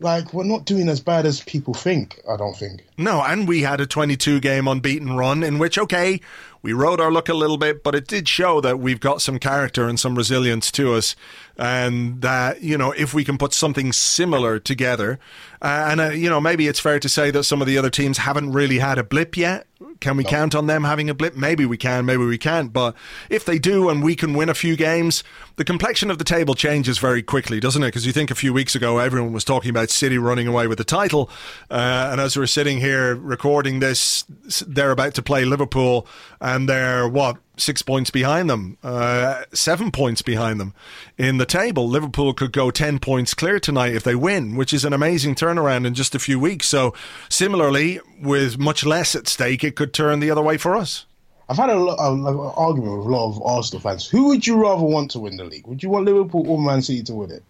like 0.02 0.34
we're 0.34 0.44
not 0.44 0.65
doing 0.65 0.89
as 0.89 1.00
bad 1.00 1.26
as 1.26 1.41
people 1.41 1.74
think. 1.74 2.20
I 2.30 2.36
don't 2.36 2.56
think. 2.56 2.82
No, 3.03 3.21
and 3.23 3.47
we 3.47 3.61
had 3.61 3.81
a 3.81 3.85
22 3.85 4.39
game 4.39 4.67
unbeaten 4.67 5.15
run 5.15 5.43
in 5.43 5.59
which, 5.59 5.77
okay, 5.77 6.21
we 6.63 6.73
rode 6.73 7.01
our 7.01 7.11
luck 7.11 7.27
a 7.27 7.33
little 7.33 7.57
bit, 7.57 7.83
but 7.83 7.95
it 7.95 8.07
did 8.07 8.27
show 8.27 8.61
that 8.61 8.79
we've 8.79 8.99
got 8.99 9.21
some 9.21 9.39
character 9.39 9.87
and 9.87 9.99
some 9.99 10.15
resilience 10.15 10.71
to 10.73 10.93
us, 10.93 11.15
and 11.57 12.21
that 12.21 12.61
you 12.61 12.77
know 12.77 12.91
if 12.91 13.13
we 13.13 13.23
can 13.23 13.37
put 13.37 13.53
something 13.53 13.91
similar 13.91 14.59
together, 14.59 15.19
uh, 15.61 15.87
and 15.89 16.01
uh, 16.01 16.09
you 16.09 16.29
know 16.29 16.39
maybe 16.39 16.67
it's 16.67 16.79
fair 16.79 16.99
to 16.99 17.09
say 17.09 17.31
that 17.31 17.43
some 17.45 17.61
of 17.61 17.67
the 17.67 17.77
other 17.77 17.89
teams 17.89 18.19
haven't 18.19 18.51
really 18.51 18.77
had 18.77 18.99
a 18.99 19.03
blip 19.03 19.35
yet. 19.35 19.65
Can 19.99 20.17
we 20.17 20.23
no. 20.23 20.29
count 20.29 20.53
on 20.53 20.67
them 20.67 20.83
having 20.83 21.09
a 21.09 21.13
blip? 21.13 21.35
Maybe 21.35 21.65
we 21.65 21.77
can, 21.77 22.05
maybe 22.05 22.23
we 22.23 22.37
can't. 22.37 22.71
But 22.71 22.95
if 23.29 23.45
they 23.45 23.57
do 23.57 23.89
and 23.89 24.03
we 24.03 24.15
can 24.15 24.33
win 24.33 24.49
a 24.49 24.53
few 24.53 24.75
games, 24.75 25.23
the 25.55 25.63
complexion 25.63 26.11
of 26.11 26.19
the 26.19 26.23
table 26.23 26.53
changes 26.53 26.99
very 26.99 27.23
quickly, 27.23 27.59
doesn't 27.59 27.81
it? 27.81 27.87
Because 27.87 28.05
you 28.05 28.11
think 28.11 28.29
a 28.29 28.35
few 28.35 28.53
weeks 28.53 28.75
ago 28.75 28.99
everyone 28.99 29.33
was 29.33 29.43
talking 29.43 29.71
about 29.71 29.89
City 29.89 30.19
running 30.19 30.47
away 30.47 30.67
with 30.67 30.77
the 30.77 30.83
title, 30.83 31.29
uh, 31.71 32.09
and 32.11 32.21
as 32.21 32.37
we're 32.37 32.45
sitting 32.45 32.79
here 32.79 32.90
recording 32.91 33.80
this, 33.80 34.23
they're 34.65 34.91
about 34.91 35.13
to 35.15 35.21
play 35.21 35.45
Liverpool, 35.45 36.08
and 36.39 36.67
they're 36.67 37.08
what 37.08 37.38
six 37.58 37.82
points 37.82 38.10
behind 38.10 38.49
them, 38.49 38.77
uh, 38.84 39.43
seven 39.54 39.91
points 39.91 40.21
behind 40.21 40.60
them 40.60 40.73
in 41.17 41.38
the 41.38 41.45
table. 41.45 41.88
Liverpool 41.88 42.34
could 42.34 42.51
go 42.51 42.71
10 42.71 42.99
points 42.99 43.34
clear 43.34 43.60
tonight 43.60 43.95
if 43.95 44.04
they 44.04 44.15
win, 44.15 44.56
which 44.56 44.73
is 44.73 44.84
an 44.84 44.93
amazing 44.93 45.36
turnaround 45.36 45.86
in 45.86 45.93
just 45.93 46.15
a 46.15 46.19
few 46.19 46.39
weeks. 46.39 46.67
So, 46.67 46.93
similarly, 47.30 47.99
with 48.21 48.58
much 48.58 48.86
less 48.86 49.15
at 49.15 49.27
stake, 49.27 49.63
it 49.63 49.75
could 49.75 49.93
turn 49.93 50.19
the 50.19 50.32
other 50.32 50.41
way 50.41 50.58
for 50.58 50.75
us. 50.75 51.06
I've 51.49 51.58
had 51.58 51.69
a 51.69 51.75
lot 51.75 51.99
of 51.99 52.19
like, 52.19 52.58
argument 52.58 52.97
with 52.97 53.08
a 53.08 53.10
lot 53.10 53.27
of 53.27 53.41
Arsenal 53.43 53.82
fans. 53.82 54.08
Who 54.08 54.27
would 54.27 54.47
you 54.47 54.62
rather 54.62 54.84
want 54.84 55.12
to 55.12 55.19
win 55.19 55.38
the 55.38 55.43
league? 55.43 55.67
Would 55.67 55.84
you 55.84 55.89
want 55.89 56.06
Liverpool 56.06 56.49
or 56.49 56.60
Man 56.60 56.82
City 56.82 57.04
to 57.04 57.13
win 57.13 57.32
it? 57.32 57.43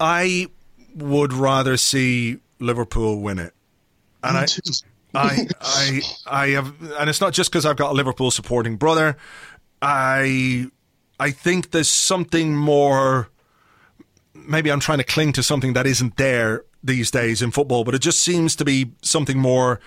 I 0.00 0.48
would 0.94 1.32
rather 1.32 1.76
see 1.76 2.38
Liverpool 2.58 3.20
win 3.20 3.38
it. 3.38 3.53
And 4.24 4.38
I, 4.38 4.46
I, 5.14 5.46
I, 5.60 6.00
I 6.26 6.46
have, 6.48 6.74
and 6.98 7.08
it's 7.08 7.20
not 7.20 7.32
just 7.32 7.50
because 7.50 7.64
I've 7.64 7.76
got 7.76 7.92
a 7.92 7.94
Liverpool 7.94 8.30
supporting 8.30 8.76
brother. 8.76 9.16
I, 9.80 10.66
I 11.20 11.30
think 11.30 11.70
there's 11.70 11.88
something 11.88 12.56
more. 12.56 13.28
Maybe 14.34 14.70
I'm 14.70 14.80
trying 14.80 14.98
to 14.98 15.04
cling 15.04 15.32
to 15.34 15.42
something 15.42 15.74
that 15.74 15.86
isn't 15.86 16.16
there 16.16 16.64
these 16.82 17.10
days 17.10 17.42
in 17.42 17.50
football, 17.50 17.84
but 17.84 17.94
it 17.94 18.00
just 18.00 18.20
seems 18.20 18.56
to 18.56 18.64
be 18.64 18.92
something 19.02 19.38
more 19.38 19.80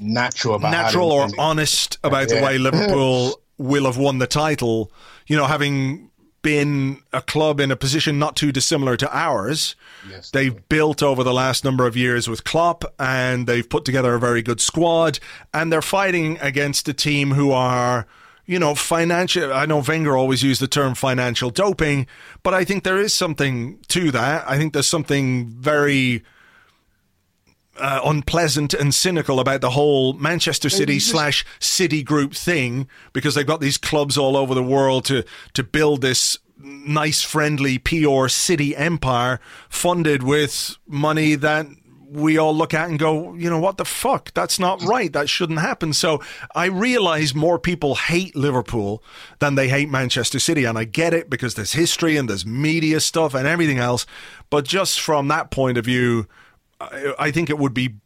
natural, 0.00 0.58
natural 0.58 1.12
or 1.12 1.28
honest 1.38 1.98
about 2.02 2.30
yeah. 2.30 2.40
the 2.40 2.44
way 2.44 2.58
Liverpool 2.58 3.40
will 3.58 3.84
have 3.84 3.96
won 3.96 4.18
the 4.18 4.26
title. 4.26 4.90
You 5.26 5.36
know, 5.36 5.46
having 5.46 6.10
been 6.42 7.02
a 7.12 7.22
club 7.22 7.60
in 7.60 7.70
a 7.70 7.76
position 7.76 8.18
not 8.18 8.36
too 8.36 8.52
dissimilar 8.52 8.96
to 8.96 9.16
ours. 9.16 9.74
Yes, 10.10 10.30
they've 10.30 10.68
built 10.68 11.02
over 11.02 11.24
the 11.24 11.32
last 11.32 11.64
number 11.64 11.86
of 11.86 11.96
years 11.96 12.28
with 12.28 12.44
Klopp 12.44 12.84
and 12.98 13.46
they've 13.46 13.68
put 13.68 13.84
together 13.84 14.14
a 14.14 14.20
very 14.20 14.42
good 14.42 14.60
squad 14.60 15.18
and 15.54 15.72
they're 15.72 15.82
fighting 15.82 16.38
against 16.40 16.88
a 16.88 16.92
team 16.92 17.32
who 17.32 17.52
are 17.52 18.06
you 18.44 18.58
know, 18.58 18.74
financial. 18.74 19.52
I 19.52 19.66
know 19.66 19.82
Wenger 19.86 20.16
always 20.16 20.42
used 20.42 20.60
the 20.60 20.66
term 20.66 20.94
financial 20.94 21.50
doping, 21.50 22.06
but 22.42 22.52
I 22.52 22.64
think 22.64 22.84
there 22.84 22.98
is 22.98 23.14
something 23.14 23.78
to 23.88 24.10
that. 24.10 24.44
I 24.48 24.58
think 24.58 24.72
there's 24.72 24.88
something 24.88 25.48
very 25.48 26.24
uh, 27.78 28.00
unpleasant 28.04 28.74
and 28.74 28.94
cynical 28.94 29.40
about 29.40 29.60
the 29.60 29.70
whole 29.70 30.12
Manchester 30.14 30.68
City 30.68 30.98
slash 31.00 31.44
City 31.58 32.02
Group 32.02 32.34
thing 32.34 32.86
because 33.12 33.34
they've 33.34 33.46
got 33.46 33.60
these 33.60 33.78
clubs 33.78 34.18
all 34.18 34.36
over 34.36 34.54
the 34.54 34.62
world 34.62 35.04
to 35.06 35.24
to 35.54 35.62
build 35.62 36.02
this 36.02 36.38
nice, 36.62 37.22
friendly 37.22 37.78
PR 37.78 38.28
city 38.28 38.76
empire 38.76 39.40
funded 39.68 40.22
with 40.22 40.76
money 40.86 41.34
that 41.34 41.66
we 42.12 42.36
all 42.36 42.54
look 42.54 42.74
at 42.74 42.90
and 42.90 42.98
go, 42.98 43.34
you 43.34 43.48
know, 43.48 43.58
what 43.58 43.78
the 43.78 43.86
fuck? 43.86 44.32
That's 44.34 44.58
not 44.58 44.82
right. 44.82 45.10
That 45.12 45.30
shouldn't 45.30 45.60
happen. 45.60 45.94
So 45.94 46.22
I 46.54 46.66
realize 46.66 47.34
more 47.34 47.58
people 47.58 47.94
hate 47.94 48.36
Liverpool 48.36 49.02
than 49.38 49.54
they 49.54 49.68
hate 49.68 49.88
Manchester 49.88 50.38
City. 50.38 50.64
And 50.64 50.76
I 50.76 50.84
get 50.84 51.14
it 51.14 51.30
because 51.30 51.54
there's 51.54 51.72
history 51.72 52.18
and 52.18 52.28
there's 52.28 52.44
media 52.44 53.00
stuff 53.00 53.34
and 53.34 53.46
everything 53.46 53.78
else. 53.78 54.04
But 54.50 54.66
just 54.66 55.00
from 55.00 55.28
that 55.28 55.50
point 55.50 55.78
of 55.78 55.86
view, 55.86 56.26
I 57.18 57.30
think 57.30 57.50
it 57.50 57.58
would 57.58 57.74
be 57.74 57.96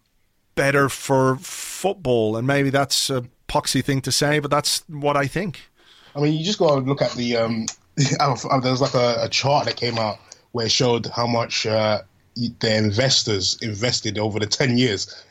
better 0.55 0.89
for 0.89 1.37
football, 1.37 2.37
and 2.37 2.47
maybe 2.47 2.71
that's 2.71 3.11
a 3.11 3.25
poxy 3.49 3.85
thing 3.85 4.01
to 4.03 4.13
say, 4.13 4.39
but 4.39 4.51
that's 4.51 4.83
what 4.89 5.17
I 5.17 5.27
think. 5.27 5.63
I 6.15 6.21
mean, 6.21 6.35
you 6.35 6.45
just 6.45 6.59
got 6.59 6.75
to 6.75 6.81
look 6.81 7.03
at 7.03 7.13
the. 7.13 7.37
Um, 7.37 7.67
there's 7.97 8.81
like 8.81 8.95
a, 8.95 9.23
a, 9.23 9.29
chart 9.29 9.65
that 9.67 9.77
came 9.77 9.97
out 9.99 10.19
where 10.53 10.67
it 10.67 10.73
showed 10.73 11.07
how 11.07 11.27
much 11.27 11.67
uh, 11.67 12.03
the 12.35 12.77
investors 12.77 13.57
invested 13.63 14.19
over 14.19 14.39
the 14.39 14.47
ten 14.47 14.77
years, 14.77 15.25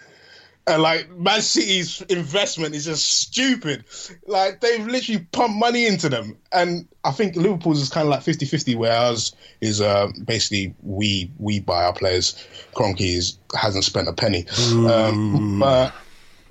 and 0.67 0.81
like 0.81 1.09
Man 1.11 1.41
City's 1.41 2.01
investment 2.01 2.73
is 2.73 2.85
just 2.85 3.07
stupid. 3.07 3.85
Like 4.25 4.61
they've 4.61 4.85
literally 4.85 5.25
pumped 5.31 5.57
money 5.57 5.85
into 5.85 6.09
them. 6.09 6.37
And 6.51 6.87
I 7.03 7.11
think 7.11 7.35
Liverpool's 7.35 7.81
is 7.81 7.89
kind 7.89 8.07
of 8.07 8.11
like 8.11 8.21
50-50, 8.21 8.75
whereas 8.75 9.35
is 9.61 9.79
uh, 9.79 10.11
basically 10.25 10.73
we 10.81 11.31
we 11.37 11.59
buy 11.59 11.85
our 11.85 11.93
players. 11.93 12.47
Kroenke 12.73 13.37
hasn't 13.55 13.83
spent 13.83 14.07
a 14.07 14.13
penny. 14.13 14.45
Um, 14.71 15.59
but 15.59 15.93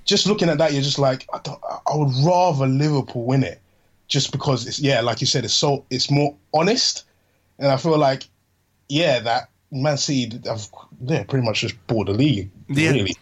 just 0.04 0.26
looking 0.26 0.48
at 0.48 0.58
that, 0.58 0.72
you're 0.72 0.82
just 0.82 0.98
like, 0.98 1.26
I, 1.32 1.40
I 1.86 1.96
would 1.96 2.12
rather 2.24 2.66
Liverpool 2.66 3.24
win 3.24 3.42
it, 3.42 3.60
just 4.06 4.30
because 4.30 4.66
it's 4.66 4.78
yeah, 4.78 5.00
like 5.00 5.20
you 5.20 5.26
said, 5.26 5.44
it's 5.44 5.54
so 5.54 5.84
it's 5.90 6.10
more 6.10 6.36
honest, 6.52 7.04
and 7.58 7.68
I 7.68 7.76
feel 7.76 7.98
like 7.98 8.28
yeah 8.88 9.18
that 9.20 9.48
Man 9.72 9.96
City 9.96 10.40
have 10.46 10.68
yeah 11.04 11.24
pretty 11.24 11.44
much 11.44 11.62
just 11.62 11.86
bought 11.88 12.06
the 12.06 12.12
league. 12.12 12.50
Yeah. 12.68 12.90
Really. 12.90 13.14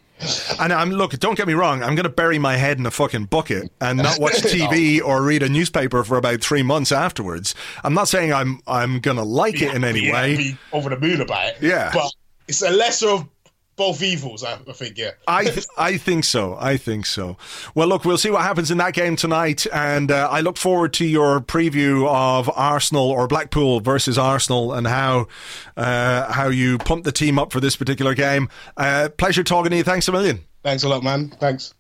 And 0.61 0.73
I'm 0.73 0.91
look, 0.91 1.19
don't 1.19 1.37
get 1.37 1.47
me 1.47 1.55
wrong. 1.55 1.83
I'm 1.83 1.95
going 1.95 2.05
to 2.05 2.11
bury 2.11 2.39
my 2.39 2.57
head 2.57 2.79
in 2.79 2.87
a 2.87 2.91
fucking 2.91 3.27
bucket 3.27 3.73
and 3.81 3.99
not 3.99 4.19
watch 4.19 4.35
TV 4.43 5.03
or 5.03 5.23
read 5.23 5.43
a 5.43 5.49
newspaper 5.49 6.05
for 6.05 6.17
about 6.17 6.41
three 6.41 6.63
months 6.63 6.93
afterwards. 6.93 7.55
I'm 7.85 7.95
not 7.95 8.09
saying 8.09 8.33
I'm 8.33 8.61
I'm 8.67 9.01
going 9.01 9.17
to 9.17 9.23
like 9.25 9.61
yeah, 9.61 9.69
it 9.69 9.75
in 9.75 9.85
any 9.85 10.07
yeah, 10.07 10.13
way. 10.13 10.57
over 10.73 10.91
the 10.91 10.99
moon 10.99 11.21
about 11.21 11.49
it. 11.49 11.57
Yeah, 11.61 11.91
but 11.93 12.13
it's 12.49 12.63
a 12.63 12.71
lesser 12.71 13.09
of 13.09 13.29
both 13.83 14.01
evils, 14.01 14.45
I, 14.45 14.55
think, 14.57 14.97
yeah. 14.97 15.11
I 15.27 15.45
th- 15.45 15.67
I 15.77 15.97
think 15.97 16.23
so. 16.23 16.57
I 16.61 16.77
think 16.77 17.05
so. 17.05 17.37
Well, 17.75 17.89
look, 17.89 18.05
we'll 18.05 18.17
see 18.17 18.31
what 18.31 18.43
happens 18.43 18.71
in 18.71 18.79
that 18.79 18.95
game 18.95 19.17
tonight, 19.17 19.67
and 19.73 20.09
uh, 20.13 20.29
I 20.31 20.41
look 20.41 20.57
forward 20.57 20.93
to 20.95 21.05
your 21.05 21.41
preview 21.41 22.07
of 22.09 22.49
Arsenal 22.55 23.11
or 23.11 23.27
Blackpool 23.27 23.81
versus 23.81 24.17
Arsenal 24.17 24.73
and 24.73 24.87
how 24.87 25.27
uh, 25.77 26.33
how 26.33 26.49
you 26.49 26.79
pump 26.79 27.03
the 27.03 27.11
team 27.11 27.41
up 27.41 27.53
for 27.53 27.59
this 27.59 27.75
particular 27.75 28.15
game. 28.15 28.49
Uh, 28.77 29.09
pleasure 29.17 29.43
talking 29.43 29.71
to 29.71 29.79
you. 29.79 29.83
Thanks 29.83 30.07
a 30.07 30.13
million. 30.13 30.45
Thanks 30.63 30.85
a 30.85 30.89
lot, 30.89 31.03
man. 31.03 31.31
Thanks. 31.41 31.75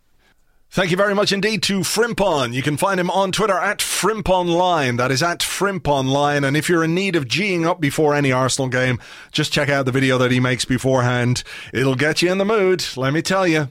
Thank 0.72 0.90
you 0.90 0.96
very 0.96 1.14
much 1.14 1.32
indeed 1.32 1.62
to 1.64 1.80
Frimpon. 1.80 2.54
You 2.54 2.62
can 2.62 2.78
find 2.78 2.98
him 2.98 3.10
on 3.10 3.30
Twitter 3.30 3.58
at 3.58 3.80
Frimponline. 3.80 4.96
That 4.96 5.10
is 5.10 5.22
at 5.22 5.40
Frimponline. 5.40 6.48
And 6.48 6.56
if 6.56 6.70
you're 6.70 6.82
in 6.82 6.94
need 6.94 7.14
of 7.14 7.26
G'ing 7.26 7.66
up 7.66 7.78
before 7.78 8.14
any 8.14 8.32
Arsenal 8.32 8.70
game, 8.70 8.98
just 9.32 9.52
check 9.52 9.68
out 9.68 9.84
the 9.84 9.92
video 9.92 10.16
that 10.16 10.30
he 10.30 10.40
makes 10.40 10.64
beforehand. 10.64 11.42
It'll 11.74 11.94
get 11.94 12.22
you 12.22 12.32
in 12.32 12.38
the 12.38 12.46
mood, 12.46 12.86
let 12.96 13.12
me 13.12 13.20
tell 13.20 13.46
you. 13.46 13.70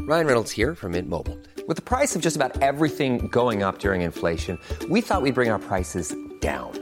Ryan 0.00 0.26
Reynolds 0.26 0.50
here 0.50 0.74
from 0.74 0.92
Mint 0.92 1.08
Mobile. 1.08 1.38
With 1.66 1.78
the 1.78 1.82
price 1.82 2.14
of 2.14 2.20
just 2.20 2.36
about 2.36 2.60
everything 2.60 3.28
going 3.28 3.62
up 3.62 3.78
during 3.78 4.02
inflation, 4.02 4.58
we 4.90 5.00
thought 5.00 5.22
we'd 5.22 5.32
bring 5.32 5.48
our 5.48 5.58
prices 5.58 6.14
down. 6.40 6.81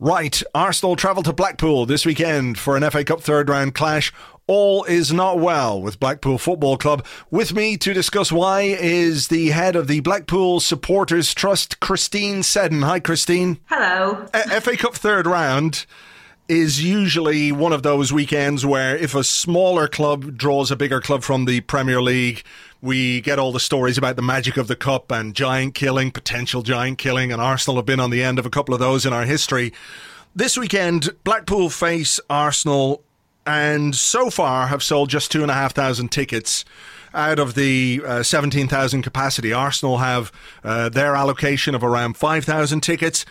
Right, 0.00 0.40
Arsenal 0.54 0.94
travel 0.94 1.24
to 1.24 1.32
Blackpool 1.32 1.84
this 1.84 2.06
weekend 2.06 2.56
for 2.56 2.76
an 2.76 2.88
FA 2.88 3.02
Cup 3.04 3.20
third 3.20 3.48
round 3.48 3.74
clash. 3.74 4.12
All 4.46 4.84
is 4.84 5.12
not 5.12 5.40
well 5.40 5.82
with 5.82 5.98
Blackpool 5.98 6.38
Football 6.38 6.78
Club. 6.78 7.04
With 7.32 7.52
me 7.52 7.76
to 7.78 7.92
discuss 7.92 8.30
why 8.30 8.60
is 8.62 9.26
the 9.28 9.48
head 9.48 9.74
of 9.74 9.88
the 9.88 9.98
Blackpool 10.00 10.60
Supporters 10.60 11.34
Trust, 11.34 11.80
Christine 11.80 12.44
Seddon. 12.44 12.82
Hi, 12.82 13.00
Christine. 13.00 13.58
Hello. 13.66 14.26
A- 14.32 14.60
FA 14.60 14.76
Cup 14.76 14.94
third 14.94 15.26
round 15.26 15.84
is 16.48 16.82
usually 16.82 17.52
one 17.52 17.74
of 17.74 17.82
those 17.82 18.10
weekends 18.10 18.64
where 18.64 18.96
if 18.96 19.14
a 19.14 19.22
smaller 19.22 19.86
club 19.86 20.36
draws 20.36 20.70
a 20.70 20.76
bigger 20.76 21.00
club 21.00 21.22
from 21.22 21.44
the 21.44 21.60
Premier 21.60 22.00
League, 22.00 22.42
we 22.80 23.20
get 23.20 23.38
all 23.38 23.52
the 23.52 23.60
stories 23.60 23.98
about 23.98 24.16
the 24.16 24.22
magic 24.22 24.56
of 24.56 24.66
the 24.66 24.76
cup 24.76 25.12
and 25.12 25.34
giant 25.34 25.74
killing, 25.74 26.10
potential 26.10 26.62
giant 26.62 26.96
killing, 26.96 27.30
and 27.30 27.42
Arsenal 27.42 27.76
have 27.76 27.84
been 27.84 28.00
on 28.00 28.10
the 28.10 28.22
end 28.22 28.38
of 28.38 28.46
a 28.46 28.50
couple 28.50 28.72
of 28.72 28.80
those 28.80 29.04
in 29.04 29.12
our 29.12 29.24
history. 29.24 29.74
This 30.34 30.56
weekend, 30.56 31.10
Blackpool 31.22 31.68
face 31.68 32.18
Arsenal 32.30 33.02
and 33.44 33.94
so 33.94 34.30
far 34.30 34.68
have 34.68 34.82
sold 34.82 35.10
just 35.10 35.30
two 35.30 35.42
and 35.42 35.50
a 35.50 35.54
half 35.54 35.74
thousand 35.74 36.12
tickets 36.12 36.64
out 37.14 37.38
of 37.38 37.54
the 37.54 38.00
uh, 38.06 38.22
17,000 38.22 39.02
capacity. 39.02 39.52
Arsenal 39.52 39.98
have 39.98 40.32
uh, 40.62 40.88
their 40.88 41.14
allocation 41.14 41.74
of 41.74 41.82
around 41.82 42.16
5,000 42.16 42.80
tickets 42.80 43.24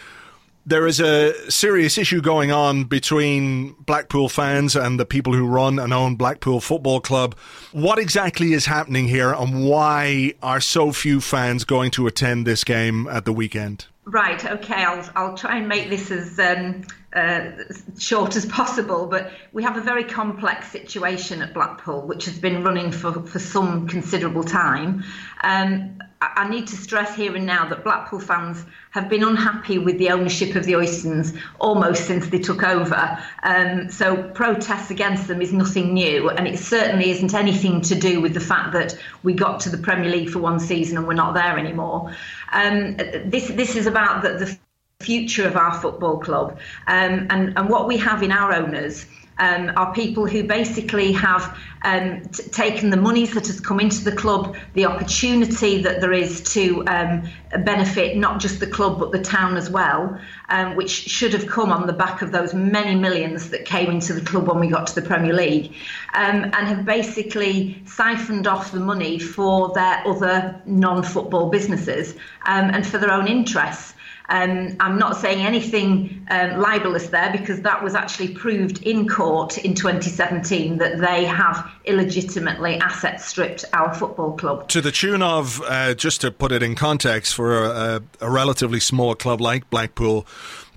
there 0.67 0.85
is 0.85 0.99
a 0.99 1.49
serious 1.49 1.97
issue 1.97 2.19
going 2.19 2.51
on 2.51 2.83
between 2.83 3.71
Blackpool 3.85 4.27
fans 4.27 4.75
and 4.75 4.99
the 4.99 5.05
people 5.05 5.33
who 5.33 5.47
run 5.47 5.79
and 5.79 5.93
own 5.93 6.17
Blackpool 6.17 6.59
Football 6.59 6.99
Club. 6.99 7.35
What 7.71 7.97
exactly 7.97 8.51
is 8.51 8.65
happening 8.65 9.07
here, 9.07 9.31
and 9.31 9.65
why 9.65 10.33
are 10.43 10.59
so 10.59 10.91
few 10.91 11.21
fans 11.21 11.63
going 11.63 11.91
to 11.91 12.05
attend 12.05 12.45
this 12.45 12.65
game 12.65 13.07
at 13.07 13.23
the 13.23 13.31
weekend? 13.31 13.85
Right. 14.03 14.43
Okay. 14.45 14.83
I'll 14.83 15.09
I'll 15.15 15.37
try 15.37 15.57
and 15.57 15.69
make 15.69 15.89
this 15.89 16.11
as 16.11 16.37
um, 16.37 16.83
uh, 17.13 17.51
short 17.97 18.35
as 18.35 18.45
possible. 18.45 19.07
But 19.07 19.31
we 19.53 19.63
have 19.63 19.77
a 19.77 19.81
very 19.81 20.03
complex 20.03 20.71
situation 20.71 21.41
at 21.41 21.53
Blackpool, 21.53 22.01
which 22.01 22.25
has 22.25 22.37
been 22.37 22.63
running 22.63 22.91
for 22.91 23.13
for 23.23 23.39
some 23.39 23.87
considerable 23.87 24.43
time. 24.43 25.03
Um, 25.41 25.99
I 26.19 26.49
need 26.49 26.65
to 26.67 26.75
stress 26.75 27.15
here 27.15 27.35
and 27.35 27.45
now 27.45 27.69
that 27.69 27.83
Blackpool 27.83 28.19
fans 28.19 28.65
have 28.89 29.07
been 29.07 29.23
unhappy 29.23 29.77
with 29.77 29.99
the 29.99 30.09
ownership 30.09 30.55
of 30.55 30.65
the 30.65 30.73
Oystons 30.73 31.39
almost 31.59 32.07
since 32.07 32.27
they 32.29 32.39
took 32.39 32.63
over. 32.63 33.23
Um, 33.43 33.91
so 33.91 34.23
protests 34.31 34.89
against 34.89 35.27
them 35.27 35.43
is 35.43 35.53
nothing 35.53 35.93
new, 35.93 36.29
and 36.29 36.47
it 36.47 36.57
certainly 36.57 37.11
isn't 37.11 37.35
anything 37.35 37.81
to 37.81 37.95
do 37.95 38.19
with 38.19 38.33
the 38.33 38.39
fact 38.39 38.73
that 38.73 38.97
we 39.21 39.33
got 39.33 39.59
to 39.61 39.69
the 39.69 39.77
Premier 39.77 40.09
League 40.09 40.29
for 40.29 40.39
one 40.39 40.59
season 40.59 40.97
and 40.97 41.07
we're 41.07 41.13
not 41.13 41.35
there 41.35 41.57
anymore. 41.59 42.11
Um, 42.51 42.97
this 43.25 43.49
this 43.49 43.75
is 43.75 43.85
about 43.85 44.23
the, 44.23 44.29
the 44.29 44.57
future 44.99 45.47
of 45.47 45.55
our 45.55 45.79
football 45.79 46.17
club, 46.17 46.57
um, 46.87 47.27
and 47.29 47.57
and 47.57 47.69
what 47.69 47.87
we 47.87 47.97
have 47.97 48.23
in 48.23 48.31
our 48.31 48.51
owners 48.51 49.05
um, 49.39 49.71
are 49.75 49.93
people 49.93 50.25
who 50.25 50.43
basically 50.43 51.11
have 51.11 51.55
um, 51.83 52.23
t- 52.29 52.43
taken 52.49 52.89
the 52.89 52.97
monies 52.97 53.33
that 53.35 53.45
has 53.47 53.59
come 53.59 53.79
into 53.79 54.03
the 54.03 54.11
club, 54.11 54.57
the 54.73 54.85
opportunity 54.85 55.83
that 55.83 56.01
there 56.01 56.13
is 56.13 56.41
to 56.53 56.83
um, 56.87 57.29
benefit 57.63 58.17
not 58.17 58.39
just 58.39 58.59
the 58.59 58.65
club 58.67 58.97
but 58.97 59.11
the 59.11 59.21
town 59.21 59.55
as 59.55 59.69
well, 59.69 60.19
um, 60.49 60.75
which 60.75 60.89
should 60.89 61.33
have 61.33 61.45
come 61.45 61.71
on 61.71 61.85
the 61.85 61.93
back 61.93 62.23
of 62.23 62.31
those 62.31 62.55
many 62.55 62.95
millions 62.95 63.51
that 63.51 63.65
came 63.65 63.91
into 63.91 64.13
the 64.13 64.21
club 64.21 64.47
when 64.47 64.59
we 64.59 64.67
got 64.67 64.87
to 64.87 64.95
the 64.95 65.07
Premier 65.07 65.33
League, 65.33 65.75
um, 66.15 66.43
and 66.45 66.67
have 66.67 66.85
basically 66.85 67.83
siphoned 67.85 68.47
off 68.47 68.71
the 68.71 68.79
money 68.79 69.19
for 69.19 69.71
their 69.73 70.01
other 70.07 70.59
non-football 70.65 71.49
businesses 71.49 72.15
um, 72.45 72.71
and 72.71 72.85
for 72.85 72.97
their 72.97 73.11
own 73.11 73.27
interests. 73.27 73.93
Um, 74.29 74.75
I'm 74.79 74.99
not 74.99 75.15
saying 75.15 75.45
anything 75.45 76.25
um, 76.29 76.59
libelous 76.59 77.07
there 77.07 77.31
because 77.31 77.61
that 77.61 77.81
was 77.81 77.95
actually 77.95 78.33
proved 78.33 78.83
in 78.83 79.07
court 79.07 79.57
in 79.57 79.73
2017 79.73 80.77
that 80.79 80.99
they 80.99 81.23
have 81.25 81.69
illegitimately 81.85 82.75
asset 82.79 83.21
stripped 83.21 83.63
our 83.73 83.93
football 83.93 84.35
club. 84.35 84.67
To 84.69 84.81
the 84.81 84.91
tune 84.91 85.21
of, 85.21 85.61
uh, 85.61 85.93
just 85.93 86.21
to 86.21 86.31
put 86.31 86.51
it 86.51 86.61
in 86.61 86.75
context, 86.75 87.35
for 87.35 87.63
a, 87.63 88.03
a 88.19 88.29
relatively 88.29 88.79
small 88.79 89.15
club 89.15 89.39
like 89.39 89.69
Blackpool, 89.69 90.27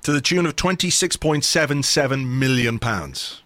to 0.02 0.12
the 0.12 0.20
tune 0.20 0.46
of 0.46 0.56
26.77 0.56 2.26
million 2.26 2.78
pounds. 2.78 3.42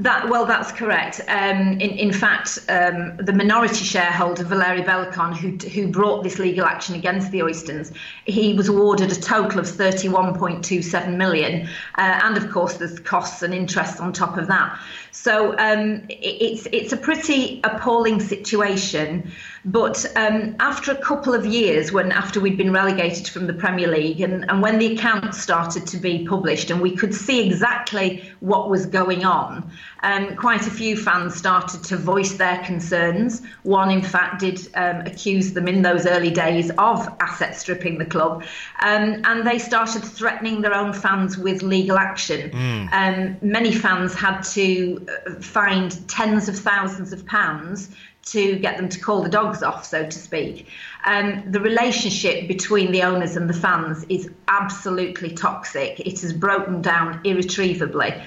That 0.00 0.28
well, 0.28 0.44
that's 0.44 0.72
correct. 0.72 1.20
Um, 1.28 1.80
in 1.80 1.90
in 1.90 2.12
fact, 2.12 2.58
um, 2.68 3.16
the 3.16 3.32
minority 3.32 3.84
shareholder 3.84 4.42
Valery 4.42 4.82
Belokon, 4.82 5.36
who 5.36 5.56
who 5.68 5.86
brought 5.86 6.24
this 6.24 6.40
legal 6.40 6.64
action 6.64 6.96
against 6.96 7.30
the 7.30 7.40
Oystons, 7.40 7.92
he 8.24 8.54
was 8.54 8.66
awarded 8.66 9.12
a 9.12 9.14
total 9.14 9.60
of 9.60 9.68
thirty 9.68 10.08
one 10.08 10.36
point 10.36 10.64
two 10.64 10.82
seven 10.82 11.16
million, 11.16 11.68
uh, 11.96 12.20
and 12.24 12.36
of 12.36 12.50
course 12.50 12.74
there's 12.74 12.98
costs 12.98 13.42
and 13.42 13.54
interest 13.54 14.00
on 14.00 14.12
top 14.12 14.36
of 14.36 14.48
that. 14.48 14.76
So 15.12 15.56
um, 15.58 16.02
it's 16.08 16.66
it's 16.72 16.92
a 16.92 16.96
pretty 16.96 17.60
appalling 17.62 18.18
situation. 18.18 19.30
But 19.64 20.04
um, 20.16 20.56
after 20.60 20.92
a 20.92 20.96
couple 20.96 21.32
of 21.32 21.46
years, 21.46 21.90
when 21.90 22.12
after 22.12 22.38
we'd 22.38 22.58
been 22.58 22.72
relegated 22.72 23.28
from 23.28 23.46
the 23.46 23.54
Premier 23.54 23.88
League, 23.88 24.20
and, 24.20 24.44
and 24.50 24.60
when 24.60 24.78
the 24.78 24.94
accounts 24.94 25.40
started 25.40 25.86
to 25.86 25.96
be 25.96 26.26
published, 26.26 26.70
and 26.70 26.82
we 26.82 26.94
could 26.94 27.14
see 27.14 27.46
exactly 27.46 28.30
what 28.40 28.68
was 28.68 28.84
going 28.84 29.24
on, 29.24 29.70
um, 30.02 30.36
quite 30.36 30.66
a 30.66 30.70
few 30.70 30.98
fans 30.98 31.34
started 31.34 31.82
to 31.84 31.96
voice 31.96 32.34
their 32.34 32.58
concerns. 32.58 33.40
One, 33.62 33.90
in 33.90 34.02
fact, 34.02 34.40
did 34.40 34.68
um, 34.74 35.00
accuse 35.00 35.54
them 35.54 35.66
in 35.66 35.80
those 35.80 36.04
early 36.04 36.30
days 36.30 36.70
of 36.76 37.08
asset 37.20 37.56
stripping 37.56 37.96
the 37.96 38.04
club, 38.04 38.44
um, 38.80 39.22
and 39.24 39.46
they 39.46 39.58
started 39.58 40.04
threatening 40.04 40.60
their 40.60 40.74
own 40.74 40.92
fans 40.92 41.38
with 41.38 41.62
legal 41.62 41.96
action. 41.96 42.50
Mm. 42.50 43.42
many 43.42 43.72
fans 43.72 44.14
had 44.14 44.42
to 44.42 45.06
uh, 45.08 45.34
find 45.40 46.06
tens 46.06 46.48
of 46.48 46.58
thousands 46.58 47.12
of 47.12 47.24
pounds 47.24 47.88
to 48.26 48.58
get 48.58 48.76
them 48.76 48.88
to 48.88 48.98
call 48.98 49.22
the 49.22 49.28
dogs 49.28 49.62
off, 49.62 49.84
so 49.84 50.04
to 50.04 50.18
speak. 50.18 50.66
Um, 51.04 51.42
the 51.50 51.60
relationship 51.60 52.48
between 52.48 52.92
the 52.92 53.02
owners 53.02 53.36
and 53.36 53.48
the 53.48 53.54
fans 53.54 54.04
is 54.08 54.30
absolutely 54.48 55.30
toxic. 55.30 56.00
It 56.00 56.20
has 56.20 56.32
broken 56.32 56.80
down 56.80 57.20
irretrievably. 57.24 58.22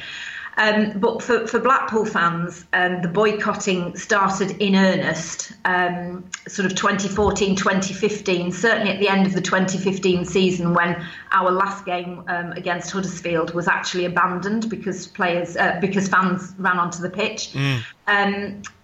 Um, 0.57 0.99
but 0.99 1.21
for, 1.21 1.45
for 1.45 1.59
Blackpool 1.59 2.05
fans, 2.05 2.65
um, 2.73 3.03
the 3.03 3.07
boycotting 3.07 3.95
started 3.95 4.59
in 4.59 4.75
earnest, 4.75 5.53
um, 5.65 6.27
sort 6.47 6.65
of 6.65 6.75
2014, 6.75 7.55
2015, 7.55 8.51
certainly 8.51 8.91
at 8.91 8.99
the 8.99 9.07
end 9.07 9.27
of 9.27 9.33
the 9.33 9.41
2015 9.41 10.25
season 10.25 10.73
when 10.73 11.05
our 11.31 11.51
last 11.51 11.85
game 11.85 12.23
um, 12.27 12.53
against 12.53 12.89
Huddersfield 12.89 13.53
was 13.53 13.67
actually 13.67 14.05
abandoned 14.05 14.67
because 14.67 15.05
players, 15.05 15.55
uh, 15.55 15.77
because 15.79 16.07
fans 16.07 16.55
ran 16.57 16.79
onto 16.79 17.03
the 17.03 17.09
pitch. 17.09 17.53
Mm. 17.53 17.83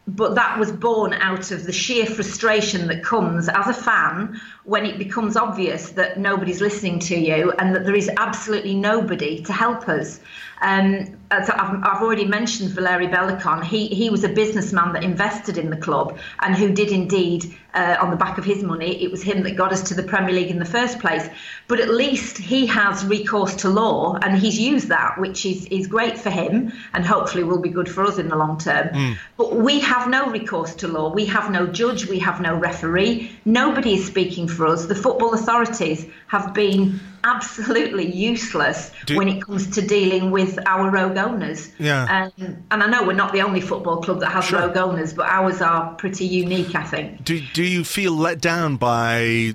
But 0.06 0.36
that 0.36 0.60
was 0.60 0.72
born 0.72 1.14
out 1.14 1.52
of 1.52 1.66
the 1.66 1.72
sheer 1.72 2.06
frustration 2.06 2.88
that 2.88 3.04
comes 3.04 3.48
as 3.48 3.68
a 3.68 3.74
fan 3.74 4.40
when 4.66 4.86
it 4.86 4.98
becomes 4.98 5.38
obvious 5.38 5.92
that 5.92 6.20
nobody's 6.20 6.60
listening 6.60 7.00
to 7.00 7.16
you 7.16 7.52
and 7.58 7.74
that 7.74 7.86
there 7.86 7.96
is 7.96 8.10
absolutely 8.18 8.76
nobody 8.76 9.42
to 9.44 9.54
help 9.54 9.88
us. 9.88 10.20
Um, 10.64 11.18
as 11.30 11.50
I've, 11.50 11.84
I've, 11.84 12.02
already 12.02 12.26
mentioned 12.26 12.70
Valery 12.72 13.08
Belokon. 13.08 13.64
He 13.64 13.88
he 13.88 14.10
was 14.10 14.24
a 14.24 14.30
businessman 14.30 14.94
that 14.94 15.04
invested 15.04 15.58
in 15.58 15.70
the 15.70 15.76
club 15.76 16.18
and 16.40 16.56
who 16.56 16.72
did 16.72 16.90
indeed, 16.90 17.54
uh, 17.74 17.98
on 18.00 18.12
the 18.12 18.16
back 18.16 18.38
of 18.38 18.46
his 18.46 18.64
money, 18.64 19.04
it 19.04 19.12
was 19.12 19.24
him 19.24 19.44
that 19.44 19.58
got 19.58 19.74
us 19.74 19.82
to 19.90 19.94
the 19.94 20.04
Premier 20.04 20.34
League 20.34 20.52
in 20.52 20.60
the 20.60 20.66
first 20.66 21.00
place. 21.00 21.28
But 21.68 21.80
at 21.80 21.90
least 21.90 22.38
he 22.38 22.68
has 22.68 23.04
recourse 23.06 23.56
to 23.58 23.70
law 23.70 24.18
and 24.22 24.38
he's 24.38 24.60
used 24.60 24.88
that, 24.88 25.20
which 25.20 25.46
is 25.46 25.66
is 25.66 25.88
great 25.88 26.18
for 26.18 26.30
him 26.30 26.72
and 26.94 27.06
hopefully 27.06 27.44
will 27.44 27.62
be 27.62 27.70
good 27.70 27.90
for 27.90 28.06
us 28.06 28.18
in 28.18 28.30
the 28.30 28.38
long 28.38 28.58
term. 28.58 28.88
Mm. 28.90 29.18
But 29.36 29.56
we 29.56 29.82
have 29.82 30.08
no 30.08 30.30
recourse 30.30 30.76
to 30.76 30.88
law. 30.88 31.14
We 31.14 31.26
have 31.26 31.52
no 31.52 31.68
judge. 31.68 32.08
We 32.08 32.20
have 32.20 32.40
no 32.40 32.56
referee. 32.56 33.32
Nobody 33.44 33.96
is 33.96 34.06
speaking 34.06 34.48
for 34.48 34.68
us. 34.68 34.86
The 34.86 34.96
football 34.96 35.34
authorities 35.34 36.06
have 36.28 36.54
been 36.54 37.02
absolutely 37.24 38.12
useless 38.12 38.92
do, 39.06 39.18
when 39.18 39.30
it 39.30 39.42
comes 39.42 39.76
to 39.76 39.82
dealing 39.82 40.32
with 40.32 40.53
our 40.60 40.90
rogue 40.90 41.18
owners. 41.18 41.72
Yeah. 41.80 42.30
Um, 42.38 42.64
and 42.72 42.84
I 42.84 42.88
know 42.88 43.06
we're 43.06 43.14
not 43.14 43.34
the 43.34 43.42
only 43.42 43.62
football 43.62 44.02
club 44.02 44.20
that 44.22 44.32
has 44.32 44.46
sure. 44.46 44.60
rogue 44.60 44.78
owners, 44.78 45.14
but 45.14 45.28
ours 45.28 45.62
are 45.62 45.94
pretty 45.96 46.26
unique, 46.26 46.76
I 46.76 46.84
think. 46.84 47.24
Do, 47.24 47.42
do 47.54 47.64
you 47.64 47.84
feel 47.84 48.14
let 48.14 48.42
down 48.42 48.78
by 48.78 49.54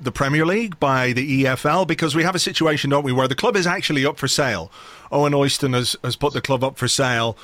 the 0.00 0.12
Premier 0.12 0.46
League, 0.46 0.78
by 0.78 1.12
the 1.12 1.44
EFL? 1.44 1.86
Because 1.86 2.14
we 2.14 2.22
have 2.22 2.34
a 2.34 2.40
situation, 2.40 2.90
don't 2.90 3.04
we, 3.04 3.12
where 3.12 3.28
the 3.28 3.34
club 3.34 3.56
is 3.56 3.66
actually 3.66 4.04
up 4.04 4.18
for 4.18 4.28
sale. 4.28 4.70
Owen 5.10 5.32
Oyston 5.32 5.74
has, 5.74 5.96
has 6.02 6.16
put 6.16 6.32
the 6.32 6.40
club 6.40 6.64
up 6.64 6.76
for 6.76 6.88
sale. 6.88 7.36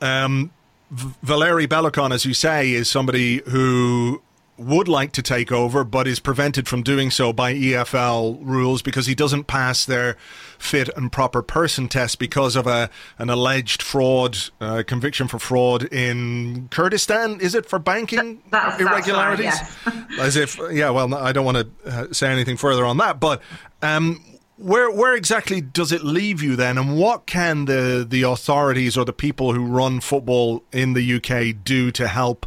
Um, 0.00 0.50
v- 0.90 1.14
Belokon, 1.24 2.12
as 2.12 2.24
you 2.24 2.34
say, 2.34 2.72
is 2.72 2.90
somebody 2.90 3.42
who 3.48 4.22
would 4.64 4.88
like 4.88 5.12
to 5.12 5.22
take 5.22 5.52
over, 5.52 5.84
but 5.84 6.06
is 6.06 6.20
prevented 6.20 6.68
from 6.68 6.82
doing 6.82 7.10
so 7.10 7.32
by 7.32 7.54
EFL 7.54 8.38
rules 8.42 8.82
because 8.82 9.06
he 9.06 9.14
doesn't 9.14 9.44
pass 9.44 9.84
their 9.84 10.16
fit 10.58 10.88
and 10.96 11.10
proper 11.10 11.42
person 11.42 11.88
test 11.88 12.18
because 12.18 12.56
of 12.56 12.66
a 12.66 12.88
an 13.18 13.30
alleged 13.30 13.82
fraud 13.82 14.38
uh, 14.60 14.82
conviction 14.86 15.28
for 15.28 15.38
fraud 15.38 15.84
in 15.84 16.68
Kyrgyzstan. 16.70 17.40
Is 17.40 17.54
it 17.54 17.66
for 17.66 17.78
banking 17.78 18.42
that's, 18.50 18.80
irregularities? 18.80 19.58
That's 19.58 19.86
right, 19.86 20.06
yes. 20.10 20.20
As 20.20 20.36
if, 20.36 20.60
yeah. 20.70 20.90
Well, 20.90 21.14
I 21.14 21.32
don't 21.32 21.44
want 21.44 21.58
to 21.58 21.90
uh, 21.90 22.12
say 22.12 22.30
anything 22.30 22.56
further 22.56 22.84
on 22.84 22.98
that, 22.98 23.20
but. 23.20 23.42
Um, 23.82 24.22
where 24.62 24.90
where 24.90 25.14
exactly 25.14 25.60
does 25.60 25.90
it 25.90 26.04
leave 26.04 26.40
you 26.40 26.54
then, 26.54 26.78
and 26.78 26.96
what 26.96 27.26
can 27.26 27.64
the 27.64 28.06
the 28.08 28.22
authorities 28.22 28.96
or 28.96 29.04
the 29.04 29.12
people 29.12 29.52
who 29.52 29.66
run 29.66 30.00
football 30.00 30.62
in 30.72 30.92
the 30.92 31.14
UK 31.14 31.64
do 31.64 31.90
to 31.90 32.06
help 32.06 32.46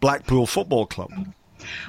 Blackpool 0.00 0.46
Football 0.46 0.86
Club? 0.86 1.12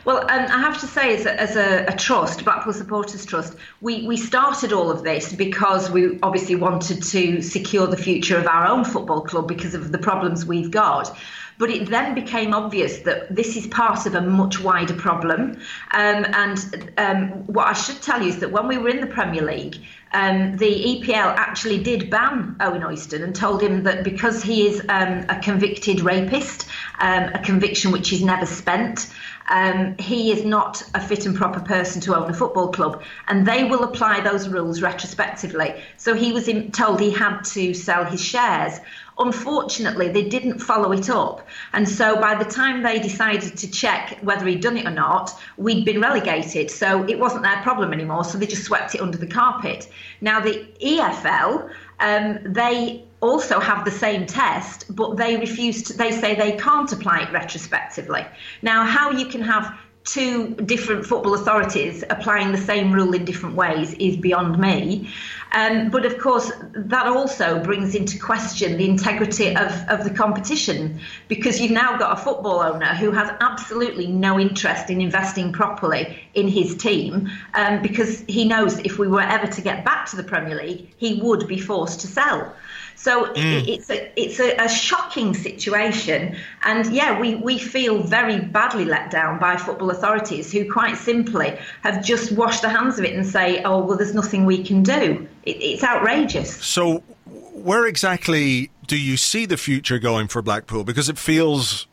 Well, 0.06 0.18
um, 0.18 0.28
I 0.30 0.60
have 0.60 0.80
to 0.82 0.88
say, 0.88 1.16
as 1.16 1.26
a, 1.26 1.40
as 1.40 1.56
a, 1.56 1.86
a, 1.86 1.96
trust, 1.96 2.44
Blackpool 2.44 2.74
Supporters 2.74 3.26
Trust, 3.26 3.56
we, 3.82 4.06
we 4.08 4.18
started 4.18 4.74
all 4.74 4.92
of 4.92 5.04
this 5.04 5.34
because 5.34 5.90
we 5.90 6.20
obviously 6.22 6.56
wanted 6.56 7.04
to 7.04 7.42
secure 7.42 7.88
the 7.88 7.98
future 7.98 8.38
of 8.38 8.48
our 8.48 8.68
own 8.68 8.84
football 8.84 9.22
club 9.22 9.48
because 9.48 9.74
of 9.74 9.92
the 9.92 9.98
problems 9.98 10.46
we've 10.46 10.72
got. 10.72 11.16
But 11.58 11.70
it 11.70 11.90
then 11.90 12.16
became 12.16 12.54
obvious 12.54 13.00
that 13.00 13.34
this 13.34 13.56
is 13.56 13.68
part 13.68 14.06
of 14.06 14.16
a 14.16 14.22
much 14.22 14.60
wider 14.60 14.96
problem. 14.96 15.60
Um, 15.92 16.26
and 16.34 16.92
um, 16.98 17.28
what 17.46 17.68
I 17.68 17.74
should 17.74 18.02
tell 18.02 18.22
you 18.22 18.30
is 18.30 18.40
that 18.40 18.52
when 18.52 18.68
we 18.68 18.78
were 18.78 18.90
in 18.90 19.02
the 19.02 19.08
Premier 19.08 19.44
League, 19.44 19.78
um, 20.14 20.58
the 20.58 20.66
EPL 20.66 21.36
actually 21.36 21.82
did 21.82 22.10
ban 22.10 22.56
Owen 22.60 22.82
Oyston 22.82 23.24
and 23.24 23.36
told 23.36 23.62
him 23.62 23.84
that 23.84 24.04
because 24.04 24.44
he 24.44 24.68
is 24.68 24.80
um, 24.90 25.26
a 25.28 25.40
convicted 25.42 26.02
rapist, 26.02 26.68
um, 27.00 27.24
a 27.34 27.40
conviction 27.40 27.92
which 27.92 28.10
he's 28.10 28.24
never 28.24 28.46
spent, 28.46 29.12
um, 29.50 29.98
he 29.98 30.32
is 30.32 30.46
not 30.46 30.84
a 30.94 31.02
fit 31.02 31.26
and 31.26 31.36
proper 31.36 31.60
person 31.60 32.02
to 32.02 32.16
own 32.16 32.30
a 32.30 32.34
football 32.34 32.72
club, 32.72 33.04
and 33.28 33.46
they 33.46 33.64
will 33.64 33.84
apply 33.84 34.22
those 34.22 34.48
rules 34.48 34.82
retrospectively. 34.82 35.76
So 35.98 36.14
he 36.14 36.32
was 36.32 36.48
in, 36.48 36.72
told 36.72 37.00
he 37.00 37.12
had 37.12 37.42
to 37.42 37.74
sell 37.74 38.06
his 38.06 38.24
shares. 38.24 38.80
Unfortunately, 39.20 40.10
they 40.10 40.28
didn't 40.28 40.60
follow 40.60 40.92
it 40.92 41.10
up. 41.10 41.48
And 41.74 41.88
so 41.88 42.20
by 42.20 42.36
the 42.36 42.50
time 42.50 42.82
they 42.82 43.00
decided 43.00 43.56
to 43.58 43.70
check 43.70 44.18
whether 44.22 44.48
he'd 44.48 44.62
done 44.62 44.78
it 44.78 44.88
or 44.88 44.92
not, 44.92 45.40
we'd 45.58 45.86
been 45.86 46.02
relegated. 46.02 46.72
So 46.72 47.04
it 47.08 47.20
wasn't 47.20 47.44
their 47.44 47.62
problem 47.62 47.94
anymore. 47.94 48.24
So 48.24 48.40
they 48.40 48.48
just 48.48 48.64
swept 48.64 48.96
it 48.96 49.02
under 49.02 49.18
the 49.18 49.28
carpet. 49.28 49.88
Now, 50.22 50.40
the 50.40 50.66
EFL, 50.82 51.70
um, 52.00 52.40
they 52.44 53.04
also 53.24 53.60
have 53.60 53.86
the 53.86 53.92
same 53.92 54.26
test, 54.26 54.94
but 54.94 55.16
they 55.16 55.38
refuse 55.38 55.82
to, 55.84 55.94
they 55.94 56.12
say 56.12 56.36
they 56.36 56.58
can't 56.58 56.92
apply 56.92 57.22
it 57.22 57.32
retrospectively. 57.32 58.26
Now, 58.62 58.86
how 58.86 59.12
you 59.12 59.28
can 59.28 59.42
have 59.42 59.74
two 60.04 60.54
different 60.56 61.06
football 61.06 61.34
authorities 61.34 62.04
applying 62.10 62.52
the 62.52 62.58
same 62.58 62.92
rule 62.92 63.14
in 63.14 63.24
different 63.24 63.56
ways 63.56 63.94
is 63.94 64.18
beyond 64.18 64.60
me. 64.60 65.10
Um, 65.54 65.90
but 65.92 66.06
of 66.06 66.18
course, 66.18 66.52
that 66.74 67.06
also 67.06 67.64
brings 67.64 67.96
into 67.96 68.20
question 68.20 68.78
the 68.78 68.90
integrity 68.90 69.56
of, 69.56 69.72
of 69.88 70.04
the 70.04 70.10
competition 70.10 71.00
because 71.28 71.62
you've 71.62 71.72
now 71.72 71.98
got 71.98 72.20
a 72.20 72.22
football 72.22 72.60
owner 72.60 72.94
who 72.96 73.12
has 73.12 73.32
absolutely 73.40 74.08
no 74.08 74.40
interest 74.40 74.90
in 74.90 75.00
investing 75.00 75.54
properly 75.54 76.20
in 76.34 76.48
his 76.48 76.76
team 76.76 77.30
um, 77.54 77.82
because 77.82 78.22
he 78.28 78.46
knows 78.46 78.80
if 78.80 78.98
we 78.98 79.08
were 79.08 79.22
ever 79.22 79.48
to 79.48 79.62
get 79.62 79.86
back 79.86 80.08
to 80.08 80.16
the 80.16 80.24
Premier 80.24 80.56
League, 80.56 80.90
he 80.98 81.22
would 81.22 81.48
be 81.48 81.60
forced 81.60 82.02
to 82.02 82.08
sell. 82.08 82.54
So 82.96 83.26
mm. 83.34 83.68
it's 83.68 83.90
a 83.90 84.12
it's 84.20 84.40
a, 84.40 84.56
a, 84.58 84.70
shocking 84.70 85.34
situation, 85.34 86.38
and 86.62 86.92
yeah, 86.94 87.20
we 87.20 87.36
we 87.36 87.58
feel 87.58 88.02
very 88.02 88.40
badly 88.40 88.86
let 88.86 89.12
down 89.12 89.40
by 89.40 89.58
football 89.58 89.92
authorities 89.92 90.52
who 90.52 90.72
quite 90.72 90.98
simply 90.98 91.58
have 91.82 92.04
just 92.04 92.32
washed 92.32 92.62
their 92.62 92.72
hands 92.72 93.00
of 93.00 93.06
it 93.06 93.14
and 93.14 93.26
say, 93.26 93.62
oh 93.64 93.84
well, 93.84 93.98
there's 93.98 94.14
nothing 94.14 94.46
we 94.46 94.64
can 94.64 94.84
do. 94.84 95.28
It, 95.44 95.58
it's 95.62 95.84
outrageous. 95.84 96.56
So, 96.64 97.00
where 97.26 97.86
exactly 97.86 98.72
do 98.88 98.98
you 98.98 99.18
see 99.18 99.46
the 99.46 99.58
future 99.58 100.00
going 100.00 100.28
for 100.28 100.42
Blackpool? 100.42 100.84
Because 100.84 101.10
it 101.10 101.18
feels 101.18 101.88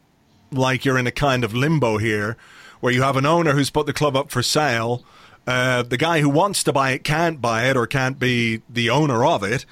like 0.53 0.85
you're 0.85 0.99
in 0.99 1.07
a 1.07 1.13
kind 1.13 1.45
of 1.45 1.55
limbo 1.55 1.99
here, 1.99 2.37
where 2.81 2.93
you 2.93 3.03
have 3.03 3.17
an 3.17 3.27
owner 3.27 3.53
who's 3.53 3.71
put 3.71 3.87
the 3.87 3.93
club 3.93 4.17
up 4.17 4.31
for 4.31 4.43
sale. 4.43 5.05
Uh, 5.47 5.83
the 5.83 5.97
guy 5.97 6.21
who 6.21 6.29
wants 6.29 6.63
to 6.63 6.73
buy 6.73 6.91
it 6.91 7.03
can't 7.03 7.41
buy 7.41 7.69
it 7.69 7.77
or 7.77 7.87
can't 7.87 8.19
be 8.19 8.63
the 8.69 8.91
owner 8.91 9.25
of 9.25 9.43
it. 9.43 9.65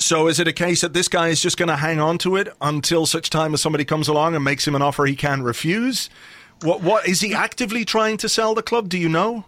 So 0.00 0.28
is 0.28 0.40
it 0.40 0.48
a 0.48 0.52
case 0.52 0.80
that 0.80 0.94
this 0.94 1.08
guy 1.08 1.28
is 1.28 1.42
just 1.42 1.58
going 1.58 1.68
to 1.68 1.76
hang 1.76 2.00
on 2.00 2.16
to 2.18 2.36
it 2.36 2.48
until 2.62 3.04
such 3.04 3.28
time 3.28 3.52
as 3.52 3.60
somebody 3.60 3.84
comes 3.84 4.08
along 4.08 4.34
and 4.34 4.42
makes 4.42 4.66
him 4.66 4.74
an 4.74 4.80
offer 4.80 5.04
he 5.04 5.14
can 5.14 5.42
refuse? 5.42 6.08
What 6.62 6.82
what 6.82 7.06
is 7.06 7.20
he 7.20 7.34
actively 7.34 7.84
trying 7.84 8.16
to 8.18 8.28
sell 8.28 8.54
the 8.54 8.62
club? 8.62 8.88
Do 8.88 8.98
you 8.98 9.08
know? 9.08 9.44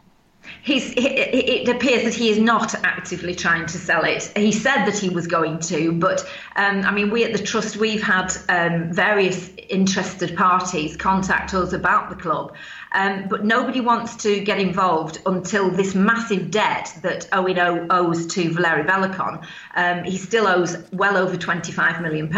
He's, 0.63 0.93
it 0.97 1.69
appears 1.69 2.03
that 2.05 2.15
he 2.15 2.29
is 2.29 2.39
not 2.39 2.75
actively 2.85 3.35
trying 3.35 3.67
to 3.67 3.79
sell 3.79 4.05
it. 4.05 4.25
He 4.37 4.53
said 4.53 4.85
that 4.87 4.99
he 4.99 5.09
was 5.09 5.27
going 5.27 5.61
to, 5.61 5.93
but 5.93 6.29
um, 6.57 6.83
I 6.83 6.91
mean, 6.91 7.11
we 7.11 7.25
at 7.25 7.33
the 7.33 7.43
Trust, 7.43 7.77
we've 7.77 8.03
had 8.03 8.33
um, 8.49 8.93
various 8.93 9.51
interested 9.69 10.37
parties 10.37 10.97
contact 10.97 11.55
us 11.55 11.73
about 11.73 12.11
the 12.11 12.17
club. 12.17 12.55
Um, 12.95 13.29
but 13.29 13.45
nobody 13.45 13.81
wants 13.81 14.17
to 14.17 14.41
get 14.41 14.59
involved 14.59 15.19
until 15.25 15.71
this 15.71 15.95
massive 15.95 16.51
debt 16.51 16.93
that 17.03 17.29
Owen 17.33 17.59
owes 17.91 18.27
to 18.29 18.53
Valery 18.53 18.85
Belokon, 18.85 19.45
um, 19.75 20.05
he 20.05 20.19
still 20.19 20.47
owes 20.47 20.77
well 20.93 21.17
over 21.17 21.37
£25 21.37 22.03
million, 22.03 22.31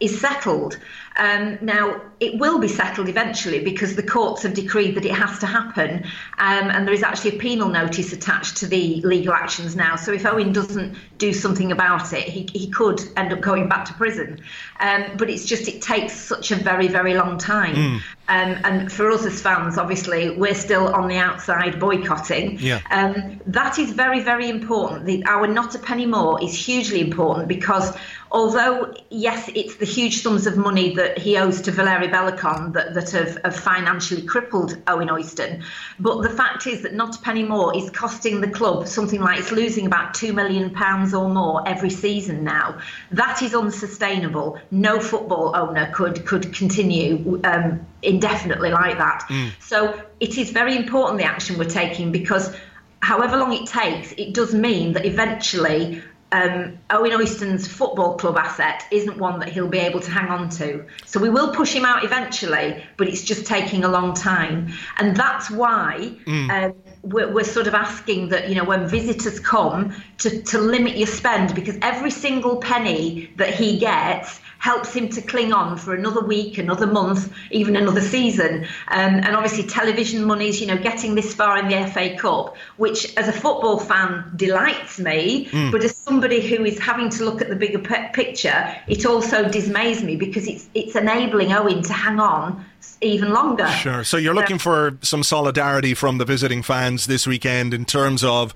is 0.00 0.20
settled. 0.20 0.78
Um, 1.16 1.58
now, 1.60 2.00
it 2.20 2.38
will 2.38 2.60
be 2.60 2.68
settled 2.68 3.08
eventually 3.08 3.64
because 3.64 3.96
the 3.96 4.02
courts 4.02 4.44
have 4.44 4.54
decreed 4.54 4.94
that 4.94 5.04
it 5.04 5.12
has 5.12 5.40
to 5.40 5.46
happen, 5.46 6.04
um, 6.38 6.70
and 6.70 6.86
there 6.86 6.94
is 6.94 7.02
actually 7.02 7.36
a 7.36 7.38
penal 7.40 7.68
notice 7.68 8.12
attached 8.12 8.58
to 8.58 8.66
the 8.66 9.00
legal 9.02 9.32
actions 9.32 9.74
now. 9.74 9.96
So, 9.96 10.12
if 10.12 10.24
Owen 10.24 10.52
doesn't 10.52 10.96
do 11.18 11.32
something 11.32 11.72
about 11.72 12.12
it, 12.12 12.28
he, 12.28 12.48
he 12.52 12.70
could 12.70 13.00
end 13.16 13.32
up 13.32 13.40
going 13.40 13.68
back 13.68 13.86
to 13.86 13.94
prison. 13.94 14.40
Um, 14.78 15.16
but 15.16 15.28
it's 15.28 15.44
just, 15.44 15.66
it 15.66 15.82
takes 15.82 16.12
such 16.12 16.52
a 16.52 16.56
very, 16.56 16.86
very 16.86 17.14
long 17.14 17.36
time. 17.36 18.00
Mm. 18.28 18.60
and 18.64 18.92
for 18.92 19.10
us 19.10 19.24
as 19.24 19.40
fans, 19.40 19.78
obviously, 19.78 20.30
we're 20.30 20.54
still 20.54 20.88
on 20.88 21.08
the 21.08 21.16
outside 21.16 21.80
boycotting. 21.80 22.58
Yeah. 22.60 22.80
Um, 22.90 23.40
that 23.46 23.78
is 23.78 23.92
very, 23.92 24.20
very 24.20 24.48
important. 24.48 25.06
The, 25.06 25.24
our 25.24 25.46
Not 25.46 25.74
a 25.74 25.78
Penny 25.78 26.06
More 26.06 26.42
is 26.42 26.54
hugely 26.54 27.00
important 27.00 27.48
because 27.48 27.96
although, 28.30 28.94
yes, 29.10 29.50
it's 29.54 29.76
the 29.76 29.86
huge 29.86 30.20
sums 30.22 30.46
of 30.46 30.56
money 30.56 30.94
that 30.94 31.18
he 31.18 31.38
owes 31.38 31.62
to 31.62 31.70
Valery 31.70 32.08
Belokon 32.08 32.74
that, 32.74 32.94
that 32.94 33.10
have, 33.10 33.38
have 33.44 33.56
financially 33.56 34.22
crippled 34.22 34.76
Owen 34.86 35.08
Oyston, 35.08 35.62
but 35.98 36.22
the 36.22 36.28
fact 36.30 36.66
is 36.66 36.82
that 36.82 36.92
Not 36.94 37.16
a 37.16 37.22
Penny 37.22 37.42
More 37.42 37.76
is 37.76 37.88
costing 37.90 38.40
the 38.40 38.50
club 38.50 38.86
something 38.86 39.20
like 39.20 39.38
it's 39.38 39.52
losing 39.52 39.86
about 39.86 40.14
£2 40.14 40.34
million 40.34 40.74
or 41.14 41.28
more 41.28 41.66
every 41.66 41.90
season 41.90 42.44
now. 42.44 42.78
That 43.10 43.42
is 43.42 43.54
unsustainable. 43.54 44.58
No 44.70 45.00
football 45.00 45.56
owner 45.56 45.90
could, 45.94 46.26
could 46.26 46.54
continue 46.54 47.40
um, 47.44 47.86
indefinitely 48.02 48.70
like 48.70 48.98
that. 48.98 49.24
Mm. 49.28 49.50
So 49.60 50.00
it 50.20 50.38
is 50.38 50.50
very 50.50 50.76
important 50.76 51.18
the 51.18 51.24
action 51.24 51.58
we're 51.58 51.64
taking 51.64 52.12
because 52.12 52.54
however 53.00 53.36
long 53.36 53.52
it 53.52 53.66
takes, 53.66 54.12
it 54.12 54.34
does 54.34 54.54
mean 54.54 54.92
that 54.92 55.04
eventually 55.04 56.02
um, 56.30 56.78
Owen 56.90 57.12
Oyston's 57.12 57.66
football 57.66 58.16
club 58.16 58.36
asset 58.36 58.84
isn't 58.90 59.16
one 59.16 59.40
that 59.40 59.48
he'll 59.48 59.68
be 59.68 59.78
able 59.78 60.00
to 60.00 60.10
hang 60.10 60.28
on 60.28 60.50
to. 60.50 60.84
So 61.06 61.20
we 61.20 61.30
will 61.30 61.54
push 61.54 61.72
him 61.72 61.86
out 61.86 62.04
eventually, 62.04 62.84
but 62.98 63.08
it's 63.08 63.22
just 63.22 63.46
taking 63.46 63.84
a 63.84 63.88
long 63.88 64.12
time. 64.12 64.72
And 64.98 65.16
that's 65.16 65.50
why 65.50 66.14
mm. 66.26 66.50
um, 66.50 66.74
we're, 67.02 67.32
we're, 67.32 67.44
sort 67.44 67.66
of 67.66 67.74
asking 67.74 68.28
that, 68.28 68.50
you 68.50 68.54
know, 68.54 68.64
when 68.64 68.86
visitors 68.86 69.40
come, 69.40 69.94
to, 70.18 70.42
to 70.42 70.58
limit 70.58 70.98
your 70.98 71.06
spend 71.06 71.54
because 71.54 71.78
every 71.80 72.10
single 72.10 72.56
penny 72.56 73.32
that 73.36 73.54
he 73.54 73.78
gets 73.78 74.40
helps 74.58 74.92
him 74.92 75.08
to 75.08 75.22
cling 75.22 75.52
on 75.52 75.76
for 75.76 75.94
another 75.94 76.20
week, 76.20 76.58
another 76.58 76.86
month, 76.86 77.32
even 77.50 77.76
another 77.76 78.00
season. 78.00 78.64
Um, 78.88 79.14
and 79.14 79.36
obviously, 79.36 79.64
television 79.64 80.24
monies, 80.24 80.60
you 80.60 80.66
know, 80.66 80.76
getting 80.76 81.14
this 81.14 81.34
far 81.34 81.58
in 81.58 81.68
the 81.68 81.90
FA 81.90 82.16
Cup, 82.16 82.56
which 82.76 83.16
as 83.16 83.28
a 83.28 83.32
football 83.32 83.78
fan 83.78 84.32
delights 84.36 84.98
me, 84.98 85.46
mm. 85.46 85.72
but 85.72 85.82
as 85.84 85.96
somebody 85.96 86.40
who 86.40 86.64
is 86.64 86.78
having 86.78 87.08
to 87.10 87.24
look 87.24 87.40
at 87.40 87.48
the 87.48 87.56
bigger 87.56 87.78
p- 87.78 88.08
picture, 88.12 88.76
it 88.86 89.06
also 89.06 89.48
dismays 89.48 90.02
me 90.02 90.16
because 90.16 90.46
it's 90.46 90.68
it's 90.74 90.96
enabling 90.96 91.52
Owen 91.52 91.82
to 91.82 91.92
hang 91.92 92.20
on 92.20 92.64
even 93.00 93.32
longer. 93.32 93.68
Sure. 93.68 94.04
So 94.04 94.16
you're 94.16 94.34
looking 94.34 94.58
for 94.58 94.98
some 95.02 95.22
solidarity 95.22 95.94
from 95.94 96.18
the 96.18 96.24
visiting 96.24 96.62
fans 96.62 97.06
this 97.06 97.26
weekend 97.26 97.74
in 97.74 97.84
terms 97.84 98.24
of 98.24 98.54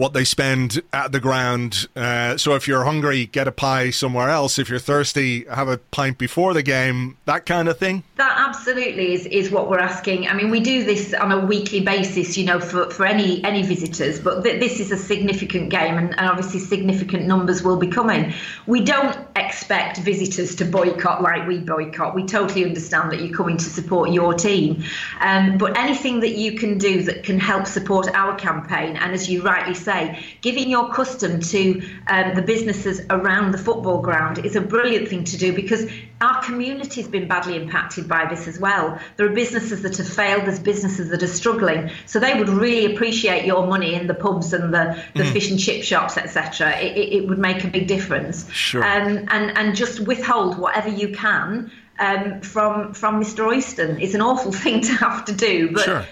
what 0.00 0.14
they 0.14 0.24
spend 0.24 0.80
at 0.94 1.12
the 1.12 1.20
ground. 1.20 1.86
Uh, 1.94 2.34
so 2.34 2.54
if 2.54 2.66
you're 2.66 2.84
hungry, 2.84 3.26
get 3.26 3.46
a 3.46 3.52
pie 3.52 3.90
somewhere 3.90 4.30
else. 4.30 4.58
If 4.58 4.70
you're 4.70 4.78
thirsty, 4.78 5.44
have 5.44 5.68
a 5.68 5.76
pint 5.76 6.16
before 6.16 6.54
the 6.54 6.62
game. 6.62 7.18
That 7.26 7.44
kind 7.44 7.68
of 7.68 7.78
thing. 7.78 8.02
That 8.16 8.34
absolutely 8.34 9.12
is, 9.12 9.26
is 9.26 9.50
what 9.50 9.68
we're 9.68 9.78
asking. 9.78 10.26
I 10.26 10.32
mean, 10.32 10.48
we 10.48 10.60
do 10.60 10.84
this 10.84 11.12
on 11.12 11.30
a 11.32 11.44
weekly 11.44 11.80
basis, 11.80 12.38
you 12.38 12.46
know, 12.46 12.60
for, 12.60 12.88
for 12.88 13.04
any 13.04 13.44
any 13.44 13.62
visitors. 13.62 14.18
But 14.18 14.42
th- 14.42 14.58
this 14.58 14.80
is 14.80 14.90
a 14.90 14.96
significant 14.96 15.68
game, 15.68 15.98
and, 15.98 16.18
and 16.18 16.30
obviously 16.30 16.60
significant 16.60 17.26
numbers 17.26 17.62
will 17.62 17.76
be 17.76 17.88
coming. 17.88 18.32
We 18.66 18.80
don't 18.80 19.18
expect 19.36 19.98
visitors 19.98 20.54
to 20.56 20.64
boycott 20.64 21.20
like 21.20 21.46
we 21.46 21.58
boycott. 21.58 22.14
We 22.14 22.24
totally 22.24 22.64
understand 22.64 23.12
that 23.12 23.20
you're 23.20 23.36
coming 23.36 23.58
to 23.58 23.68
support 23.68 24.12
your 24.12 24.32
team, 24.32 24.82
um, 25.20 25.58
but 25.58 25.76
anything 25.76 26.20
that 26.20 26.36
you 26.36 26.58
can 26.58 26.78
do 26.78 27.02
that 27.02 27.22
can 27.22 27.38
help 27.38 27.66
support 27.66 28.08
our 28.14 28.34
campaign, 28.36 28.96
and 28.96 29.12
as 29.12 29.28
you 29.28 29.42
rightly 29.42 29.74
say 29.74 29.89
say, 29.90 30.24
giving 30.40 30.70
your 30.70 30.92
custom 30.92 31.40
to 31.40 31.82
um, 32.06 32.34
the 32.34 32.42
businesses 32.42 33.00
around 33.10 33.52
the 33.52 33.58
football 33.58 34.00
ground 34.00 34.44
is 34.44 34.56
a 34.56 34.60
brilliant 34.60 35.08
thing 35.08 35.24
to 35.24 35.36
do 35.36 35.52
because 35.52 35.90
our 36.20 36.42
community 36.42 37.00
has 37.00 37.10
been 37.10 37.26
badly 37.26 37.56
impacted 37.56 38.08
by 38.08 38.26
this 38.28 38.46
as 38.46 38.58
well. 38.58 38.98
There 39.16 39.26
are 39.26 39.34
businesses 39.34 39.82
that 39.82 39.96
have 39.96 40.08
failed, 40.08 40.42
there's 40.44 40.58
businesses 40.58 41.08
that 41.10 41.22
are 41.22 41.26
struggling. 41.26 41.90
So 42.06 42.20
they 42.20 42.38
would 42.38 42.48
really 42.48 42.94
appreciate 42.94 43.44
your 43.44 43.66
money 43.66 43.94
in 43.94 44.06
the 44.06 44.14
pubs 44.14 44.52
and 44.52 44.72
the, 44.72 45.02
the 45.14 45.24
mm. 45.24 45.32
fish 45.32 45.50
and 45.50 45.58
chip 45.58 45.82
shops, 45.82 46.16
etc. 46.16 46.78
It, 46.78 46.96
it, 46.96 47.12
it, 47.14 47.28
would 47.28 47.38
make 47.38 47.64
a 47.64 47.68
big 47.68 47.86
difference. 47.86 48.50
Sure. 48.52 48.84
Um, 48.84 49.26
and, 49.28 49.56
and 49.56 49.74
just 49.74 50.00
withhold 50.00 50.58
whatever 50.58 50.88
you 50.88 51.14
can 51.14 51.70
um, 51.98 52.40
from 52.40 52.94
from 52.94 53.22
Mr. 53.22 53.46
Oyston. 53.46 54.00
It's 54.00 54.14
an 54.14 54.20
awful 54.20 54.52
thing 54.64 54.82
to 54.82 54.92
have 54.92 55.26
to 55.26 55.32
do, 55.32 55.72
but 55.72 55.84
sure 55.84 56.06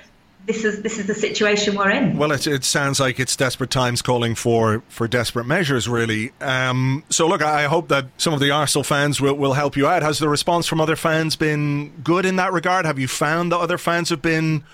this 0.49 0.65
is 0.65 0.81
this 0.81 0.99
is 0.99 1.07
the 1.07 1.15
situation 1.15 1.77
we're 1.77 1.91
in. 1.91 2.17
Well, 2.17 2.33
it, 2.33 2.47
it 2.47 2.65
sounds 2.65 2.99
like 2.99 3.21
it's 3.21 3.37
desperate 3.37 3.71
times 3.71 4.01
calling 4.01 4.35
for, 4.35 4.83
for 4.89 5.07
desperate 5.07 5.45
measures, 5.45 5.89
really. 5.89 6.33
Um, 6.41 7.05
so, 7.11 7.29
look, 7.29 7.43
I 7.43 7.65
hope 7.65 7.89
that 7.89 8.07
some 8.17 8.33
of 8.33 8.41
the 8.41 8.51
Arsenal 8.51 8.83
fans 8.83 9.21
will, 9.21 9.35
will 9.35 9.53
help 9.53 9.77
you 9.77 9.87
out. 9.87 10.03
Has 10.03 10.19
the 10.19 10.29
response 10.29 10.67
from 10.67 10.81
other 10.81 10.97
fans 10.97 11.37
been 11.37 11.91
good 12.03 12.25
in 12.25 12.37
that 12.37 12.55
regard? 12.55 12.87
Have 12.87 12.99
you 12.99 13.09
found 13.09 13.53
that 13.53 13.59
other 13.59 13.77
fans 13.77 14.09
have 14.09 14.23
been 14.23 14.65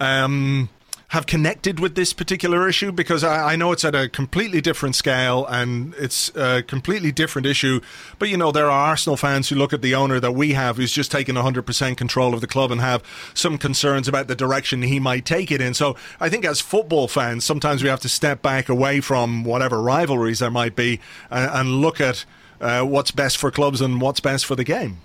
um, 0.00 0.68
have 1.10 1.26
connected 1.26 1.80
with 1.80 1.96
this 1.96 2.12
particular 2.12 2.68
issue? 2.68 2.92
Because 2.92 3.24
I, 3.24 3.52
I, 3.52 3.56
know 3.56 3.72
it's 3.72 3.84
at 3.84 3.96
a 3.96 4.08
completely 4.08 4.60
different 4.60 4.94
scale 4.94 5.44
and 5.46 5.92
it's 5.98 6.34
a 6.36 6.62
completely 6.62 7.10
different 7.10 7.46
issue. 7.46 7.80
But, 8.20 8.28
you 8.28 8.36
know, 8.36 8.52
there 8.52 8.66
are 8.66 8.88
Arsenal 8.88 9.16
fans 9.16 9.48
who 9.48 9.56
look 9.56 9.72
at 9.72 9.82
the 9.82 9.94
owner 9.94 10.20
that 10.20 10.32
we 10.32 10.52
have 10.52 10.76
who's 10.76 10.92
just 10.92 11.10
taken 11.10 11.34
100% 11.34 11.96
control 11.96 12.32
of 12.32 12.40
the 12.40 12.46
club 12.46 12.70
and 12.70 12.80
have 12.80 13.02
some 13.34 13.58
concerns 13.58 14.06
about 14.06 14.28
the 14.28 14.36
direction 14.36 14.82
he 14.82 15.00
might 15.00 15.24
take 15.24 15.50
it 15.50 15.60
in. 15.60 15.74
So 15.74 15.96
I 16.20 16.28
think 16.28 16.44
as 16.44 16.60
football 16.60 17.08
fans, 17.08 17.44
sometimes 17.44 17.82
we 17.82 17.88
have 17.88 18.00
to 18.00 18.08
step 18.08 18.40
back 18.40 18.68
away 18.68 19.00
from 19.00 19.42
whatever 19.42 19.82
rivalries 19.82 20.38
there 20.38 20.50
might 20.50 20.76
be 20.76 21.00
and, 21.28 21.50
and 21.50 21.80
look 21.80 22.00
at 22.00 22.24
uh, 22.60 22.82
what's 22.84 23.10
best 23.10 23.36
for 23.36 23.50
clubs 23.50 23.80
and 23.80 24.00
what's 24.00 24.20
best 24.20 24.46
for 24.46 24.54
the 24.54 24.64
game. 24.64 24.98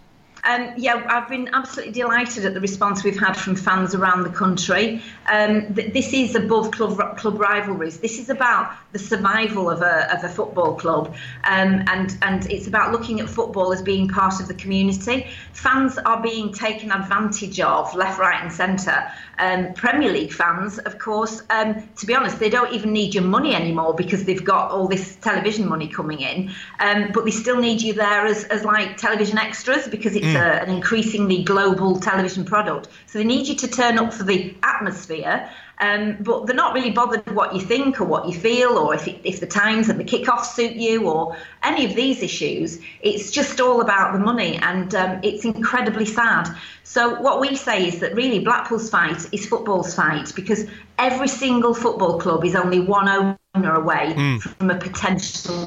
Um, 0.45 0.73
yeah, 0.77 1.03
I've 1.09 1.27
been 1.27 1.49
absolutely 1.53 1.93
delighted 1.93 2.45
at 2.45 2.53
the 2.53 2.61
response 2.61 3.03
we've 3.03 3.19
had 3.19 3.33
from 3.33 3.55
fans 3.55 3.95
around 3.95 4.23
the 4.23 4.29
country. 4.29 5.01
Um, 5.31 5.73
th- 5.73 5.91
this 5.91 6.13
is 6.13 6.35
above 6.35 6.69
club 6.71 7.17
club 7.17 7.39
rivalries. 7.39 7.99
This 7.99 8.19
is 8.19 8.29
about 8.29 8.71
the 8.91 8.99
survival 8.99 9.69
of 9.69 9.81
a, 9.81 10.15
of 10.15 10.23
a 10.23 10.29
football 10.29 10.75
club, 10.75 11.15
um, 11.45 11.83
and 11.87 12.15
and 12.21 12.45
it's 12.51 12.67
about 12.67 12.91
looking 12.91 13.19
at 13.19 13.27
football 13.27 13.73
as 13.73 13.81
being 13.81 14.07
part 14.07 14.39
of 14.39 14.47
the 14.47 14.53
community. 14.53 15.27
Fans 15.53 15.97
are 15.97 16.21
being 16.21 16.53
taken 16.53 16.91
advantage 16.91 17.59
of 17.59 17.93
left, 17.95 18.19
right, 18.19 18.41
and 18.41 18.53
centre. 18.53 19.11
Um, 19.39 19.73
Premier 19.73 20.11
League 20.11 20.31
fans, 20.31 20.77
of 20.79 20.97
course, 20.99 21.41
um, 21.49 21.89
to 21.97 22.05
be 22.05 22.15
honest, 22.15 22.39
they 22.39 22.49
don't 22.49 22.71
even 22.71 22.93
need 22.93 23.13
your 23.13 23.23
money 23.23 23.53
anymore 23.53 23.93
because 23.93 24.23
they've 24.23 24.43
got 24.43 24.71
all 24.71 24.87
this 24.87 25.15
television 25.17 25.67
money 25.67 25.87
coming 25.87 26.21
in. 26.21 26.51
Um, 26.79 27.11
but 27.11 27.25
they 27.25 27.31
still 27.31 27.59
need 27.59 27.81
you 27.81 27.93
there 27.93 28.25
as, 28.25 28.45
as 28.45 28.63
like 28.63 28.97
television 28.97 29.37
extras 29.37 29.87
because 29.87 30.15
it's 30.15 30.34
mm. 30.35 30.41
a, 30.41 30.63
an 30.63 30.69
increasingly 30.69 31.43
global 31.43 31.99
television 31.99 32.45
product. 32.45 32.87
So 33.07 33.19
they 33.19 33.25
need 33.25 33.47
you 33.47 33.55
to 33.55 33.67
turn 33.67 33.97
up 33.97 34.13
for 34.13 34.23
the 34.23 34.55
atmosphere 34.63 35.49
um, 35.79 36.17
but 36.21 36.45
they're 36.45 36.55
not 36.55 36.73
really 36.73 36.91
bothered 36.91 37.29
what 37.33 37.53
you 37.53 37.59
think 37.59 37.99
or 37.99 38.05
what 38.05 38.27
you 38.27 38.33
feel 38.33 38.77
or 38.77 38.95
if, 38.95 39.07
it, 39.07 39.19
if 39.23 39.39
the 39.39 39.47
times 39.47 39.89
and 39.89 39.99
the 39.99 40.03
kickoffs 40.03 40.55
suit 40.55 40.73
you 40.73 41.09
or 41.09 41.35
any 41.63 41.85
of 41.85 41.95
these 41.95 42.23
issues. 42.23 42.79
It's 43.01 43.29
just 43.29 43.59
all 43.59 43.81
about 43.81 44.13
the 44.13 44.19
money 44.19 44.57
and 44.57 44.93
um, 44.95 45.19
it's 45.21 45.43
incredibly 45.43 46.05
sad. 46.05 46.49
So, 46.83 47.19
what 47.19 47.41
we 47.41 47.55
say 47.55 47.87
is 47.87 47.99
that 47.99 48.15
really 48.15 48.39
Blackpool's 48.39 48.89
fight 48.89 49.27
is 49.33 49.45
football's 49.45 49.93
fight 49.93 50.31
because 50.35 50.65
every 50.97 51.27
single 51.27 51.73
football 51.73 52.19
club 52.19 52.45
is 52.45 52.55
only 52.55 52.79
one 52.79 53.37
owner 53.55 53.75
away 53.75 54.13
mm. 54.15 54.41
from 54.41 54.69
a 54.69 54.75
potential 54.75 55.65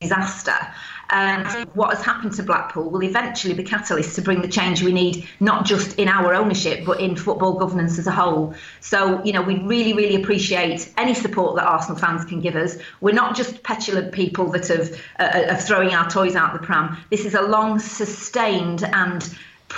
disaster. 0.00 0.56
And 1.10 1.46
what 1.74 1.96
has 1.96 2.04
happened 2.04 2.34
to 2.34 2.42
Blackpool 2.42 2.90
will 2.90 3.02
eventually 3.02 3.54
be 3.54 3.64
catalyst 3.64 4.14
to 4.16 4.22
bring 4.22 4.42
the 4.42 4.48
change 4.48 4.82
we 4.82 4.92
need, 4.92 5.26
not 5.40 5.64
just 5.64 5.98
in 5.98 6.06
our 6.06 6.34
ownership, 6.34 6.84
but 6.84 7.00
in 7.00 7.16
football 7.16 7.54
governance 7.54 7.98
as 7.98 8.06
a 8.06 8.10
whole. 8.10 8.54
So, 8.80 9.22
you 9.24 9.32
know, 9.32 9.40
we 9.40 9.58
really, 9.58 9.94
really 9.94 10.22
appreciate 10.22 10.92
any 10.98 11.14
support 11.14 11.56
that 11.56 11.64
Arsenal 11.64 11.98
fans 11.98 12.26
can 12.26 12.40
give 12.40 12.56
us. 12.56 12.76
We're 13.00 13.14
not 13.14 13.36
just 13.36 13.62
petulant 13.62 14.12
people 14.12 14.50
that 14.50 14.68
have 14.68 15.00
uh, 15.18 15.52
are 15.52 15.56
throwing 15.56 15.94
our 15.94 16.10
toys 16.10 16.36
out 16.36 16.52
the 16.52 16.58
pram. 16.58 16.98
This 17.10 17.24
is 17.24 17.34
a 17.34 17.42
long, 17.42 17.78
sustained 17.78 18.84
and 18.84 19.28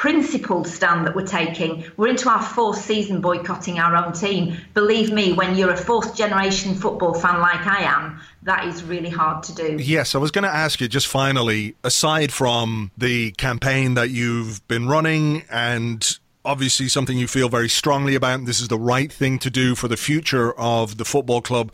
principled 0.01 0.67
stand 0.67 1.07
that 1.07 1.15
we're 1.15 1.27
taking. 1.27 1.85
We're 1.99 2.09
into 2.09 2.31
our 2.31 2.41
fourth 2.41 2.81
season 2.81 3.21
boycotting 3.21 3.79
our 3.79 3.95
own 3.95 4.15
team. 4.15 4.57
Believe 4.73 5.13
me, 5.13 5.35
when 5.35 5.57
you're 5.57 5.75
a 5.75 5.77
fourth 5.77 6.17
generation 6.17 6.75
football 6.75 7.13
fan 7.13 7.39
like 7.41 7.67
I 7.67 7.83
am, 7.83 8.19
that 8.45 8.65
is 8.65 8.83
really 8.83 9.11
hard 9.11 9.43
to 9.43 9.55
do. 9.55 9.77
Yes, 9.79 10.15
I 10.15 10.19
was 10.19 10.31
going 10.31 10.45
to 10.45 10.51
ask 10.51 10.81
you 10.81 10.89
just 10.89 11.07
finally, 11.07 11.75
aside 11.85 12.33
from 12.33 12.91
the 12.97 13.33
campaign 13.33 13.93
that 13.93 14.09
you've 14.09 14.67
been 14.69 14.89
running 14.89 15.43
and 15.51 16.19
obviously 16.47 16.89
something 16.89 17.19
you 17.19 17.29
feel 17.29 17.51
very 17.51 17.69
strongly 17.69 18.15
about, 18.15 18.47
this 18.47 18.63
is 18.63 18.69
the 18.69 18.79
right 18.79 19.13
thing 19.13 19.39
to 19.41 19.51
do 19.51 19.75
for 19.75 19.87
the 19.87 19.99
future 19.99 20.59
of 20.59 20.97
the 20.97 21.05
football 21.05 21.43
club. 21.43 21.71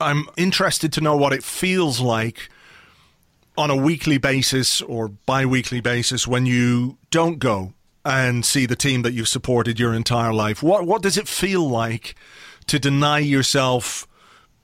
I'm 0.00 0.28
interested 0.36 0.92
to 0.92 1.00
know 1.00 1.16
what 1.16 1.32
it 1.32 1.42
feels 1.42 1.98
like 1.98 2.50
on 3.58 3.70
a 3.70 3.76
weekly 3.76 4.18
basis 4.18 4.80
or 4.82 5.08
bi 5.08 5.44
weekly 5.44 5.80
basis 5.80 6.26
when 6.26 6.46
you 6.46 6.96
don't 7.10 7.38
go 7.38 7.74
and 8.04 8.44
see 8.44 8.64
the 8.64 8.76
team 8.76 9.02
that 9.02 9.12
you've 9.12 9.28
supported 9.28 9.78
your 9.78 9.92
entire 9.92 10.32
life? 10.32 10.62
What 10.62 10.86
what 10.86 11.02
does 11.02 11.18
it 11.18 11.28
feel 11.28 11.68
like 11.68 12.14
to 12.68 12.78
deny 12.78 13.18
yourself 13.18 14.06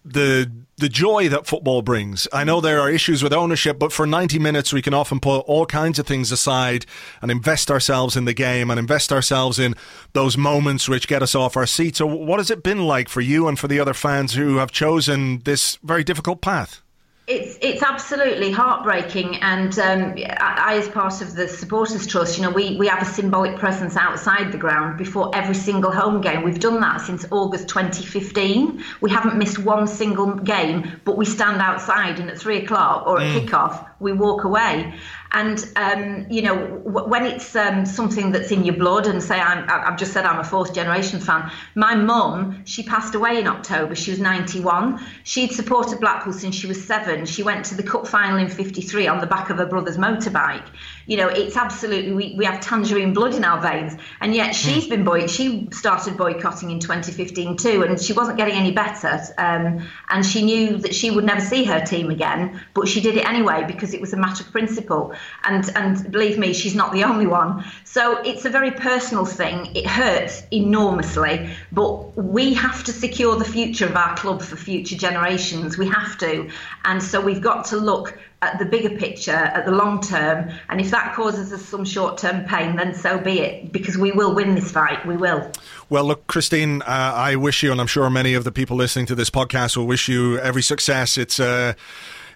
the 0.04 0.50
the 0.76 0.88
joy 0.88 1.28
that 1.28 1.46
football 1.46 1.82
brings. 1.82 2.26
I 2.32 2.42
know 2.42 2.60
there 2.60 2.80
are 2.80 2.90
issues 2.90 3.22
with 3.22 3.32
ownership, 3.32 3.78
but 3.78 3.92
for 3.92 4.06
90 4.06 4.40
minutes 4.40 4.72
we 4.72 4.82
can 4.82 4.92
often 4.92 5.20
put 5.20 5.38
all 5.40 5.66
kinds 5.66 5.98
of 6.00 6.06
things 6.06 6.32
aside 6.32 6.84
and 7.22 7.30
invest 7.30 7.70
ourselves 7.70 8.16
in 8.16 8.24
the 8.24 8.34
game 8.34 8.70
and 8.70 8.78
invest 8.78 9.12
ourselves 9.12 9.58
in 9.58 9.76
those 10.12 10.36
moments 10.36 10.88
which 10.88 11.06
get 11.06 11.22
us 11.22 11.34
off 11.34 11.56
our 11.56 11.66
seats. 11.66 11.98
So 11.98 12.06
what 12.06 12.40
has 12.40 12.50
it 12.50 12.62
been 12.62 12.86
like 12.86 13.08
for 13.08 13.20
you 13.20 13.46
and 13.46 13.58
for 13.58 13.68
the 13.68 13.78
other 13.78 13.94
fans 13.94 14.34
who 14.34 14.56
have 14.56 14.72
chosen 14.72 15.38
this 15.44 15.78
very 15.82 16.02
difficult 16.02 16.40
path? 16.40 16.82
It's 17.26 17.56
it's 17.62 17.82
absolutely 17.82 18.50
heartbreaking, 18.50 19.36
and 19.36 19.78
um, 19.78 20.14
I, 20.40 20.76
as 20.76 20.88
part 20.88 21.22
of 21.22 21.34
the 21.34 21.48
supporters 21.48 22.06
trust, 22.06 22.36
you 22.36 22.42
know, 22.42 22.50
we 22.50 22.76
we 22.76 22.86
have 22.86 23.00
a 23.00 23.06
symbolic 23.06 23.56
presence 23.56 23.96
outside 23.96 24.52
the 24.52 24.58
ground 24.58 24.98
before 24.98 25.34
every 25.34 25.54
single 25.54 25.90
home 25.90 26.20
game. 26.20 26.42
We've 26.42 26.60
done 26.60 26.80
that 26.80 27.00
since 27.00 27.24
August 27.30 27.68
2015. 27.68 28.84
We 29.00 29.10
haven't 29.10 29.38
missed 29.38 29.58
one 29.58 29.86
single 29.86 30.34
game, 30.34 31.00
but 31.06 31.16
we 31.16 31.24
stand 31.24 31.62
outside, 31.62 32.20
and 32.20 32.28
at 32.28 32.38
three 32.38 32.58
o'clock 32.58 33.06
or 33.06 33.22
at 33.22 33.26
mm. 33.26 33.46
kickoff, 33.46 33.88
we 34.00 34.12
walk 34.12 34.44
away. 34.44 34.92
And 35.34 35.68
um, 35.74 36.26
you 36.30 36.42
know, 36.42 36.54
w- 36.84 37.08
when 37.08 37.26
it's 37.26 37.56
um, 37.56 37.84
something 37.84 38.30
that's 38.30 38.52
in 38.52 38.64
your 38.64 38.76
blood, 38.76 39.06
and 39.08 39.20
say 39.20 39.40
I'm, 39.40 39.68
I've 39.68 39.98
just 39.98 40.12
said 40.12 40.24
I'm 40.24 40.38
a 40.38 40.44
fourth 40.44 40.72
generation 40.72 41.18
fan. 41.18 41.50
My 41.74 41.96
mum, 41.96 42.62
she 42.64 42.84
passed 42.84 43.16
away 43.16 43.40
in 43.40 43.48
October. 43.48 43.96
She 43.96 44.12
was 44.12 44.20
91. 44.20 45.04
She'd 45.24 45.50
supported 45.50 45.98
Blackpool 45.98 46.32
since 46.32 46.54
she 46.54 46.68
was 46.68 46.82
seven. 46.82 47.26
She 47.26 47.42
went 47.42 47.64
to 47.66 47.74
the 47.74 47.82
cup 47.82 48.06
final 48.06 48.38
in 48.38 48.48
'53 48.48 49.08
on 49.08 49.18
the 49.18 49.26
back 49.26 49.50
of 49.50 49.58
her 49.58 49.66
brother's 49.66 49.98
motorbike. 49.98 50.66
You 51.06 51.16
know, 51.18 51.28
it's 51.28 51.56
absolutely 51.56 52.12
we, 52.12 52.34
we 52.36 52.44
have 52.44 52.60
tangerine 52.60 53.12
blood 53.12 53.34
in 53.34 53.44
our 53.44 53.60
veins. 53.60 53.96
And 54.20 54.34
yet 54.34 54.54
she's 54.54 54.86
been 54.86 55.04
boy. 55.04 55.26
She 55.26 55.68
started 55.72 56.16
boycotting 56.16 56.70
in 56.70 56.80
2015 56.80 57.56
too, 57.56 57.82
and 57.82 58.00
she 58.00 58.12
wasn't 58.12 58.36
getting 58.36 58.54
any 58.54 58.72
better. 58.72 59.20
Um, 59.38 59.86
and 60.08 60.24
she 60.24 60.42
knew 60.42 60.78
that 60.78 60.94
she 60.94 61.10
would 61.10 61.24
never 61.24 61.40
see 61.40 61.64
her 61.64 61.80
team 61.80 62.10
again, 62.10 62.60
but 62.74 62.88
she 62.88 63.00
did 63.00 63.16
it 63.16 63.26
anyway 63.26 63.64
because 63.66 63.94
it 63.94 64.00
was 64.00 64.12
a 64.12 64.16
matter 64.16 64.44
of 64.44 64.50
principle 64.52 65.14
and 65.44 65.70
and 65.76 66.10
believe 66.10 66.38
me, 66.38 66.52
she's 66.52 66.74
not 66.74 66.92
the 66.92 67.04
only 67.04 67.26
one. 67.26 67.64
So 67.84 68.20
it's 68.22 68.44
a 68.44 68.50
very 68.50 68.70
personal 68.70 69.24
thing. 69.24 69.74
It 69.74 69.86
hurts 69.86 70.42
enormously, 70.50 71.50
but 71.72 72.16
we 72.16 72.54
have 72.54 72.84
to 72.84 72.92
secure 72.92 73.36
the 73.36 73.44
future 73.44 73.86
of 73.86 73.96
our 73.96 74.16
club 74.16 74.42
for 74.42 74.56
future 74.56 74.96
generations. 74.96 75.78
We 75.78 75.88
have 75.88 76.18
to, 76.18 76.50
and 76.84 77.02
so 77.02 77.20
we've 77.20 77.42
got 77.42 77.66
to 77.66 77.76
look 77.76 78.18
at 78.44 78.58
the 78.58 78.64
bigger 78.64 78.90
picture, 78.90 79.32
at 79.32 79.64
the 79.64 79.72
long 79.72 80.00
term. 80.00 80.50
And 80.68 80.80
if 80.80 80.90
that 80.90 81.14
causes 81.14 81.52
us 81.52 81.64
some 81.64 81.84
short 81.84 82.18
term 82.18 82.44
pain, 82.44 82.76
then 82.76 82.94
so 82.94 83.18
be 83.18 83.40
it, 83.40 83.72
because 83.72 83.96
we 83.96 84.12
will 84.12 84.34
win 84.34 84.54
this 84.54 84.70
fight. 84.70 85.04
We 85.06 85.16
will. 85.16 85.50
Well, 85.90 86.04
look, 86.04 86.26
Christine, 86.26 86.82
uh, 86.82 87.12
I 87.14 87.36
wish 87.36 87.62
you, 87.62 87.72
and 87.72 87.80
I'm 87.80 87.86
sure 87.86 88.08
many 88.10 88.34
of 88.34 88.44
the 88.44 88.52
people 88.52 88.76
listening 88.76 89.06
to 89.06 89.14
this 89.14 89.30
podcast 89.30 89.76
will 89.76 89.86
wish 89.86 90.08
you 90.08 90.38
every 90.38 90.62
success. 90.62 91.18
It's 91.18 91.38
uh, 91.38 91.74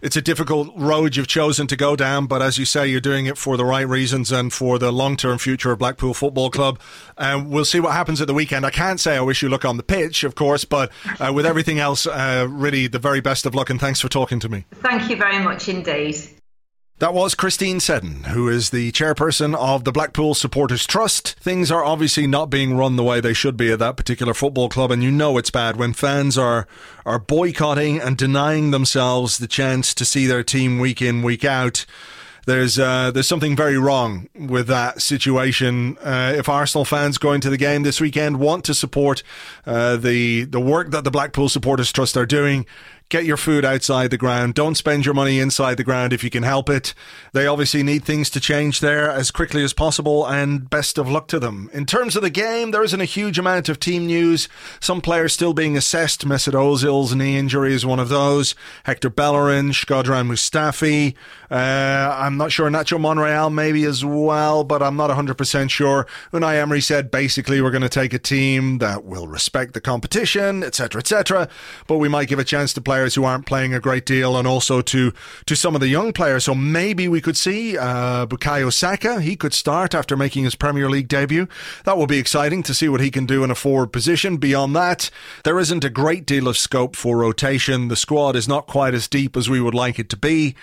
it's 0.02 0.16
a 0.16 0.22
difficult 0.22 0.72
road 0.76 1.16
you've 1.16 1.26
chosen 1.26 1.66
to 1.68 1.76
go 1.76 1.96
down, 1.96 2.26
but 2.26 2.42
as 2.42 2.58
you 2.58 2.64
say, 2.64 2.86
you're 2.86 3.00
doing 3.00 3.26
it 3.26 3.38
for 3.38 3.56
the 3.56 3.64
right 3.64 3.86
reasons 3.86 4.30
and 4.32 4.52
for 4.52 4.78
the 4.78 4.92
long 4.92 5.16
term 5.16 5.38
future 5.38 5.72
of 5.72 5.78
Blackpool 5.78 6.14
Football 6.14 6.50
Club. 6.50 6.80
And 7.16 7.46
uh, 7.46 7.48
we'll 7.48 7.64
see 7.64 7.80
what 7.80 7.92
happens 7.92 8.20
at 8.20 8.26
the 8.26 8.34
weekend. 8.34 8.64
I 8.64 8.70
can't 8.70 9.00
say 9.00 9.16
I 9.16 9.20
wish 9.20 9.42
you 9.42 9.48
luck 9.48 9.64
on 9.64 9.76
the 9.76 9.82
pitch, 9.82 10.24
of 10.24 10.34
course, 10.34 10.64
but 10.64 10.90
uh, 11.20 11.32
with 11.32 11.46
everything 11.46 11.78
else, 11.78 12.06
uh, 12.06 12.46
really 12.48 12.86
the 12.86 12.98
very 12.98 13.20
best 13.20 13.46
of 13.46 13.54
luck 13.54 13.70
and 13.70 13.80
thanks 13.80 14.00
for 14.00 14.08
talking 14.08 14.40
to 14.40 14.48
me. 14.48 14.64
Thank 14.76 15.10
you 15.10 15.16
very 15.16 15.38
much 15.38 15.68
indeed. 15.68 16.37
That 17.00 17.14
was 17.14 17.36
Christine 17.36 17.78
Seddon, 17.78 18.24
who 18.24 18.48
is 18.48 18.70
the 18.70 18.90
chairperson 18.90 19.54
of 19.54 19.84
the 19.84 19.92
Blackpool 19.92 20.34
Supporters 20.34 20.84
Trust. 20.84 21.38
Things 21.38 21.70
are 21.70 21.84
obviously 21.84 22.26
not 22.26 22.50
being 22.50 22.76
run 22.76 22.96
the 22.96 23.04
way 23.04 23.20
they 23.20 23.34
should 23.34 23.56
be 23.56 23.70
at 23.70 23.78
that 23.78 23.96
particular 23.96 24.34
football 24.34 24.68
club, 24.68 24.90
and 24.90 25.00
you 25.00 25.12
know 25.12 25.38
it's 25.38 25.52
bad 25.52 25.76
when 25.76 25.92
fans 25.92 26.36
are 26.36 26.66
are 27.06 27.20
boycotting 27.20 28.00
and 28.00 28.16
denying 28.16 28.72
themselves 28.72 29.38
the 29.38 29.46
chance 29.46 29.94
to 29.94 30.04
see 30.04 30.26
their 30.26 30.42
team 30.42 30.80
week 30.80 31.00
in, 31.00 31.22
week 31.22 31.44
out 31.44 31.86
there's 32.48 32.78
uh, 32.78 33.10
there's 33.10 33.28
something 33.28 33.54
very 33.54 33.76
wrong 33.76 34.28
with 34.34 34.68
that 34.68 35.02
situation. 35.02 35.98
Uh, 35.98 36.32
if 36.34 36.48
Arsenal 36.48 36.86
fans 36.86 37.18
going 37.18 37.42
to 37.42 37.50
the 37.50 37.58
game 37.58 37.82
this 37.82 38.00
weekend 38.00 38.40
want 38.40 38.64
to 38.64 38.74
support 38.74 39.22
uh, 39.66 39.96
the 39.96 40.44
the 40.44 40.58
work 40.58 40.90
that 40.90 41.04
the 41.04 41.10
Blackpool 41.10 41.50
Supporters 41.50 41.92
Trust 41.92 42.16
are 42.16 42.24
doing, 42.24 42.64
get 43.08 43.24
your 43.24 43.36
food 43.36 43.64
outside 43.64 44.10
the 44.10 44.18
ground. 44.18 44.54
Don't 44.54 44.74
spend 44.74 45.06
your 45.06 45.14
money 45.14 45.40
inside 45.40 45.76
the 45.76 45.84
ground 45.84 46.12
if 46.12 46.22
you 46.22 46.30
can 46.30 46.42
help 46.42 46.68
it. 46.68 46.92
They 47.32 47.46
obviously 47.46 47.82
need 47.82 48.04
things 48.04 48.28
to 48.30 48.40
change 48.40 48.80
there 48.80 49.10
as 49.10 49.30
quickly 49.30 49.64
as 49.64 49.72
possible, 49.72 50.26
and 50.26 50.68
best 50.68 50.98
of 50.98 51.08
luck 51.10 51.26
to 51.28 51.38
them. 51.38 51.70
In 51.72 51.86
terms 51.86 52.16
of 52.16 52.22
the 52.22 52.30
game, 52.30 52.70
there 52.70 52.84
isn't 52.84 53.00
a 53.00 53.06
huge 53.06 53.38
amount 53.38 53.68
of 53.68 53.80
team 53.80 54.06
news. 54.06 54.48
Some 54.80 55.00
players 55.00 55.32
still 55.32 55.54
being 55.54 55.76
assessed. 55.76 56.26
Mesut 56.26 56.52
Ozil's 56.52 57.14
knee 57.14 57.38
injury 57.38 57.72
is 57.72 57.86
one 57.86 57.98
of 57.98 58.10
those. 58.10 58.54
Hector 58.84 59.10
Bellerin, 59.10 59.70
Shkodran 59.70 60.28
Mustafi. 60.28 61.14
Uh, 61.50 62.14
I'm 62.18 62.36
not 62.36 62.52
sure. 62.52 62.68
Nacho 62.68 63.00
Monreal 63.00 63.50
maybe 63.50 63.84
as 63.84 64.04
well, 64.04 64.64
but 64.64 64.82
I'm 64.82 64.96
not 64.96 65.10
100% 65.10 65.70
sure. 65.70 66.06
Unai 66.32 66.60
Emery 66.60 66.82
said 66.82 67.10
basically 67.10 67.62
we're 67.62 67.70
going 67.70 67.82
to 67.82 67.88
take 67.88 68.12
a 68.12 68.18
team 68.18 68.78
that 68.78 69.04
will 69.04 69.26
respect 69.26 69.72
the 69.72 69.80
competition, 69.80 70.62
etc., 70.62 71.00
etc., 71.00 71.48
but 71.86 71.96
we 71.96 72.08
might 72.08 72.28
give 72.28 72.38
a 72.38 72.44
chance 72.44 72.74
to 72.74 72.82
play 72.82 72.97
players 72.98 73.14
who 73.14 73.22
aren't 73.22 73.46
playing 73.46 73.72
a 73.72 73.78
great 73.78 74.04
deal, 74.04 74.36
and 74.36 74.44
also 74.48 74.82
to 74.82 75.12
to 75.46 75.54
some 75.54 75.76
of 75.76 75.80
the 75.80 75.86
young 75.86 76.12
players. 76.12 76.42
So 76.44 76.54
maybe 76.54 77.06
we 77.06 77.20
could 77.20 77.36
see 77.36 77.78
uh, 77.78 78.26
Bukayo 78.26 78.72
Saka. 78.72 79.20
He 79.20 79.36
could 79.36 79.54
start 79.54 79.94
after 79.94 80.16
making 80.16 80.42
his 80.42 80.56
Premier 80.56 80.90
League 80.90 81.06
debut. 81.06 81.46
That 81.84 81.96
will 81.96 82.08
be 82.08 82.18
exciting 82.18 82.64
to 82.64 82.74
see 82.74 82.88
what 82.88 83.00
he 83.00 83.12
can 83.12 83.24
do 83.24 83.44
in 83.44 83.52
a 83.52 83.54
forward 83.54 83.92
position. 83.92 84.36
Beyond 84.36 84.74
that, 84.74 85.10
there 85.44 85.60
isn't 85.60 85.84
a 85.84 85.90
great 85.90 86.26
deal 86.26 86.48
of 86.48 86.58
scope 86.58 86.96
for 86.96 87.18
rotation. 87.18 87.86
The 87.86 87.94
squad 87.94 88.34
is 88.34 88.48
not 88.48 88.66
quite 88.66 88.94
as 88.94 89.06
deep 89.06 89.36
as 89.36 89.48
we 89.48 89.60
would 89.60 89.74
like 89.74 90.00
it 90.00 90.08
to 90.10 90.16
be. 90.16 90.56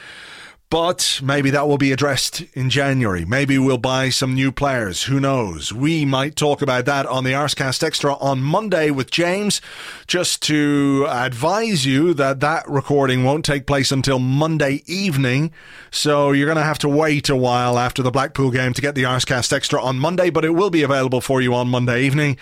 But 0.72 1.22
maybe 1.24 1.51
that 1.51 1.68
will 1.68 1.78
be 1.78 1.91
addressed 1.91 2.41
in 2.53 2.72
January. 2.72 3.24
Maybe 3.24 3.59
we'll 3.59 3.78
buy 3.78 4.09
some 4.09 4.34
new 4.34 4.51
players. 4.51 5.03
Who 5.03 5.20
knows? 5.20 5.72
We 5.72 6.05
might 6.05 6.36
talk 6.36 6.61
about 6.61 6.86
that 6.86 7.05
on 7.05 7.24
the 7.24 7.34
Arsecast 7.34 7.84
Extra 7.84 8.16
on 8.16 8.41
Monday 8.41 8.89
with 8.89 9.11
James. 9.11 9.61
Just 10.07 10.41
to 10.43 11.05
advise 11.07 11.86
you 11.86 12.16
that 12.16 12.39
that 12.39 12.68
recording 12.68 13.24
won't 13.24 13.45
take 13.45 13.68
place 13.68 13.91
until 13.91 14.18
Monday 14.18 14.82
evening. 14.88 15.51
So 15.91 16.32
you're 16.32 16.47
going 16.47 16.57
to 16.57 16.63
have 16.63 16.80
to 16.80 16.89
wait 16.89 17.30
a 17.30 17.36
while 17.36 17.78
after 17.78 18.01
the 18.01 18.11
Blackpool 18.11 18.49
game 18.49 18.74
to 18.74 18.82
get 18.82 18.95
the 18.95 19.03
Arsecast 19.03 19.53
Extra 19.53 19.80
on 19.82 19.99
Monday, 19.99 20.32
but 20.32 20.43
it 20.43 20.55
will 20.55 20.72
be 20.72 20.82
available 20.82 21.22
for 21.22 21.41
you 21.41 21.53
on 21.53 21.70
Monday 21.70 22.03
evening. 22.03 22.38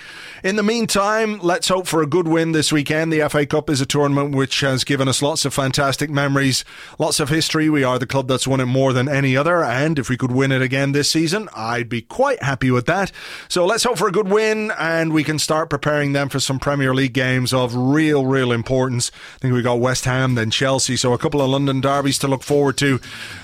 In 0.46 0.56
the 0.56 0.64
meantime, 0.64 1.40
let's 1.42 1.68
hope 1.68 1.88
for 1.88 2.02
a 2.02 2.08
good 2.08 2.30
win 2.30 2.54
this 2.54 2.72
weekend. 2.72 3.12
The 3.12 3.28
FA 3.28 3.46
Cup 3.46 3.70
is 3.70 3.82
a 3.82 3.86
tournament 3.86 4.34
which 4.34 4.62
has 4.62 4.86
given 4.86 5.10
us 5.10 5.22
lots 5.22 5.44
of 5.44 5.54
fantastic 5.54 6.10
memories, 6.10 6.64
lots 6.98 7.20
of 7.20 7.28
history. 7.28 7.70
We 7.70 7.84
are 7.84 8.00
the 8.00 8.14
club 8.24 8.28
that's 8.30 8.48
won 8.48 8.60
it 8.60 8.66
more 8.66 8.94
than 8.94 9.10
any 9.10 9.36
other. 9.36 9.64
And 9.64 10.00
if 10.00 10.10
we 10.10 10.18
could 10.18 10.32
win 10.32 10.52
it 10.52 10.62
again 10.62 10.92
this 10.94 11.10
season, 11.10 11.50
I'd 11.56 11.90
be 11.90 12.02
quite 12.02 12.42
happy 12.42 12.72
with 12.72 12.86
that. 12.86 13.12
So 13.50 13.66
let's 13.66 13.84
hope 13.84 13.98
for 13.98 14.08
a 14.08 14.12
good 14.12 14.28
win 14.28 14.72
and 14.80 15.14
we 15.14 15.24
can 15.24 15.40
start 15.40 15.70
preparing 15.70 16.14
them 16.14 16.30
for 16.30 16.40
some 16.40 16.60
Premier 16.60 16.94
League 16.94 17.14
games 17.14 17.54
of 17.54 17.76
real, 17.76 18.26
real 18.26 18.52
importance. 18.52 19.12
I 19.36 19.40
think 19.40 19.54
we 19.54 19.62
got 19.62 19.80
West 19.80 20.06
Ham, 20.06 20.36
then 20.36 20.52
Chelsea. 20.52 20.96
So 20.96 21.14
a 21.14 21.18
couple 21.18 21.42
of 21.42 21.50
London 21.50 21.82
derbies 21.82 22.20
to 22.20 22.28
look 22.28 22.44
forward 22.44 22.78
to. 22.78 23.00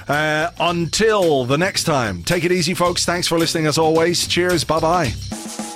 Uh, 0.08 0.52
until 0.60 1.46
the 1.46 1.58
next 1.58 1.84
time, 1.84 2.24
take 2.24 2.44
it 2.44 2.52
easy, 2.52 2.74
folks. 2.74 3.06
Thanks 3.06 3.28
for 3.28 3.38
listening 3.38 3.68
as 3.68 3.78
always. 3.78 4.28
Cheers. 4.28 4.64
Bye 4.64 4.80
bye. 4.80 5.69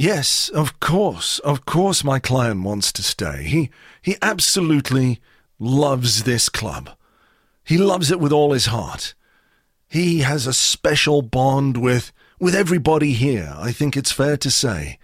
Yes, 0.00 0.48
of 0.48 0.80
course, 0.80 1.40
of 1.40 1.66
course 1.66 2.02
my 2.02 2.18
client 2.18 2.62
wants 2.62 2.90
to 2.92 3.02
stay. 3.02 3.42
He, 3.42 3.68
he 4.00 4.16
absolutely 4.22 5.20
loves 5.58 6.22
this 6.22 6.48
club. 6.48 6.88
He 7.64 7.76
loves 7.76 8.10
it 8.10 8.18
with 8.18 8.32
all 8.32 8.54
his 8.54 8.64
heart. 8.64 9.14
He 9.86 10.20
has 10.20 10.46
a 10.46 10.54
special 10.54 11.20
bond 11.20 11.76
with, 11.76 12.12
with 12.38 12.54
everybody 12.54 13.12
here, 13.12 13.52
I 13.58 13.72
think 13.72 13.94
it's 13.94 14.10
fair 14.10 14.38
to 14.38 14.50
say. 14.50 14.98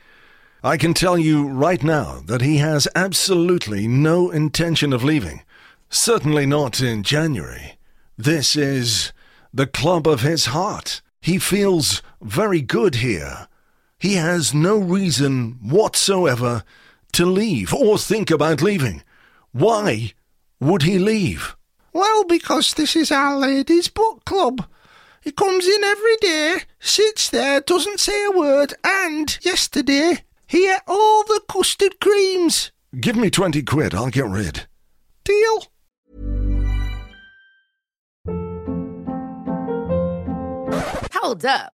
I 0.65 0.79
can 0.79 0.95
tell 0.95 1.19
you 1.19 1.47
right 1.47 1.85
now 1.85 2.23
that 2.25 2.41
he 2.41 2.57
has 2.57 2.89
absolutely 2.95 3.87
no 3.87 4.31
intention 4.31 4.95
of 4.95 5.05
leaving. 5.05 5.43
Certainly 5.91 6.47
not 6.47 6.81
in 6.81 7.03
January. 7.03 7.77
This 8.17 8.57
is 8.57 9.13
the 9.53 9.67
club 9.67 10.07
of 10.07 10.23
his 10.23 10.47
heart. 10.47 11.03
He 11.21 11.39
feels 11.39 12.01
very 12.23 12.63
good 12.63 12.95
here. 12.95 13.47
He 13.99 14.15
has 14.15 14.53
no 14.53 14.77
reason 14.77 15.59
whatsoever 15.63 16.65
to 17.13 17.27
leave 17.27 17.73
or 17.73 17.97
think 17.97 18.31
about 18.31 18.61
leaving. 18.63 19.03
Why 19.53 20.13
would 20.61 20.83
he 20.83 20.99
leave? 20.99 21.57
Well, 21.93 22.25
because 22.25 22.75
this 22.75 22.95
is 22.95 23.11
our 23.11 23.37
ladies' 23.37 23.89
book 23.89 24.25
club. 24.27 24.67
He 25.23 25.33
comes 25.33 25.67
in 25.67 25.83
every 25.83 26.17
day, 26.17 26.59
sits 26.79 27.31
there, 27.31 27.61
doesn't 27.61 28.01
say 28.01 28.25
a 28.27 28.31
word, 28.31 28.75
and 28.85 29.39
yesterday 29.41 30.19
he 30.47 30.71
ate 30.71 30.83
all 30.87 31.25
the 31.25 31.41
custard 31.49 31.99
creams. 32.01 32.71
Give 33.01 33.17
me 33.17 33.31
20 33.31 33.63
quid, 33.63 33.95
I'll 33.95 34.11
get 34.11 34.27
rid. 34.27 34.67
Deal. 35.25 35.67
Hold 41.13 41.45
up. 41.45 41.76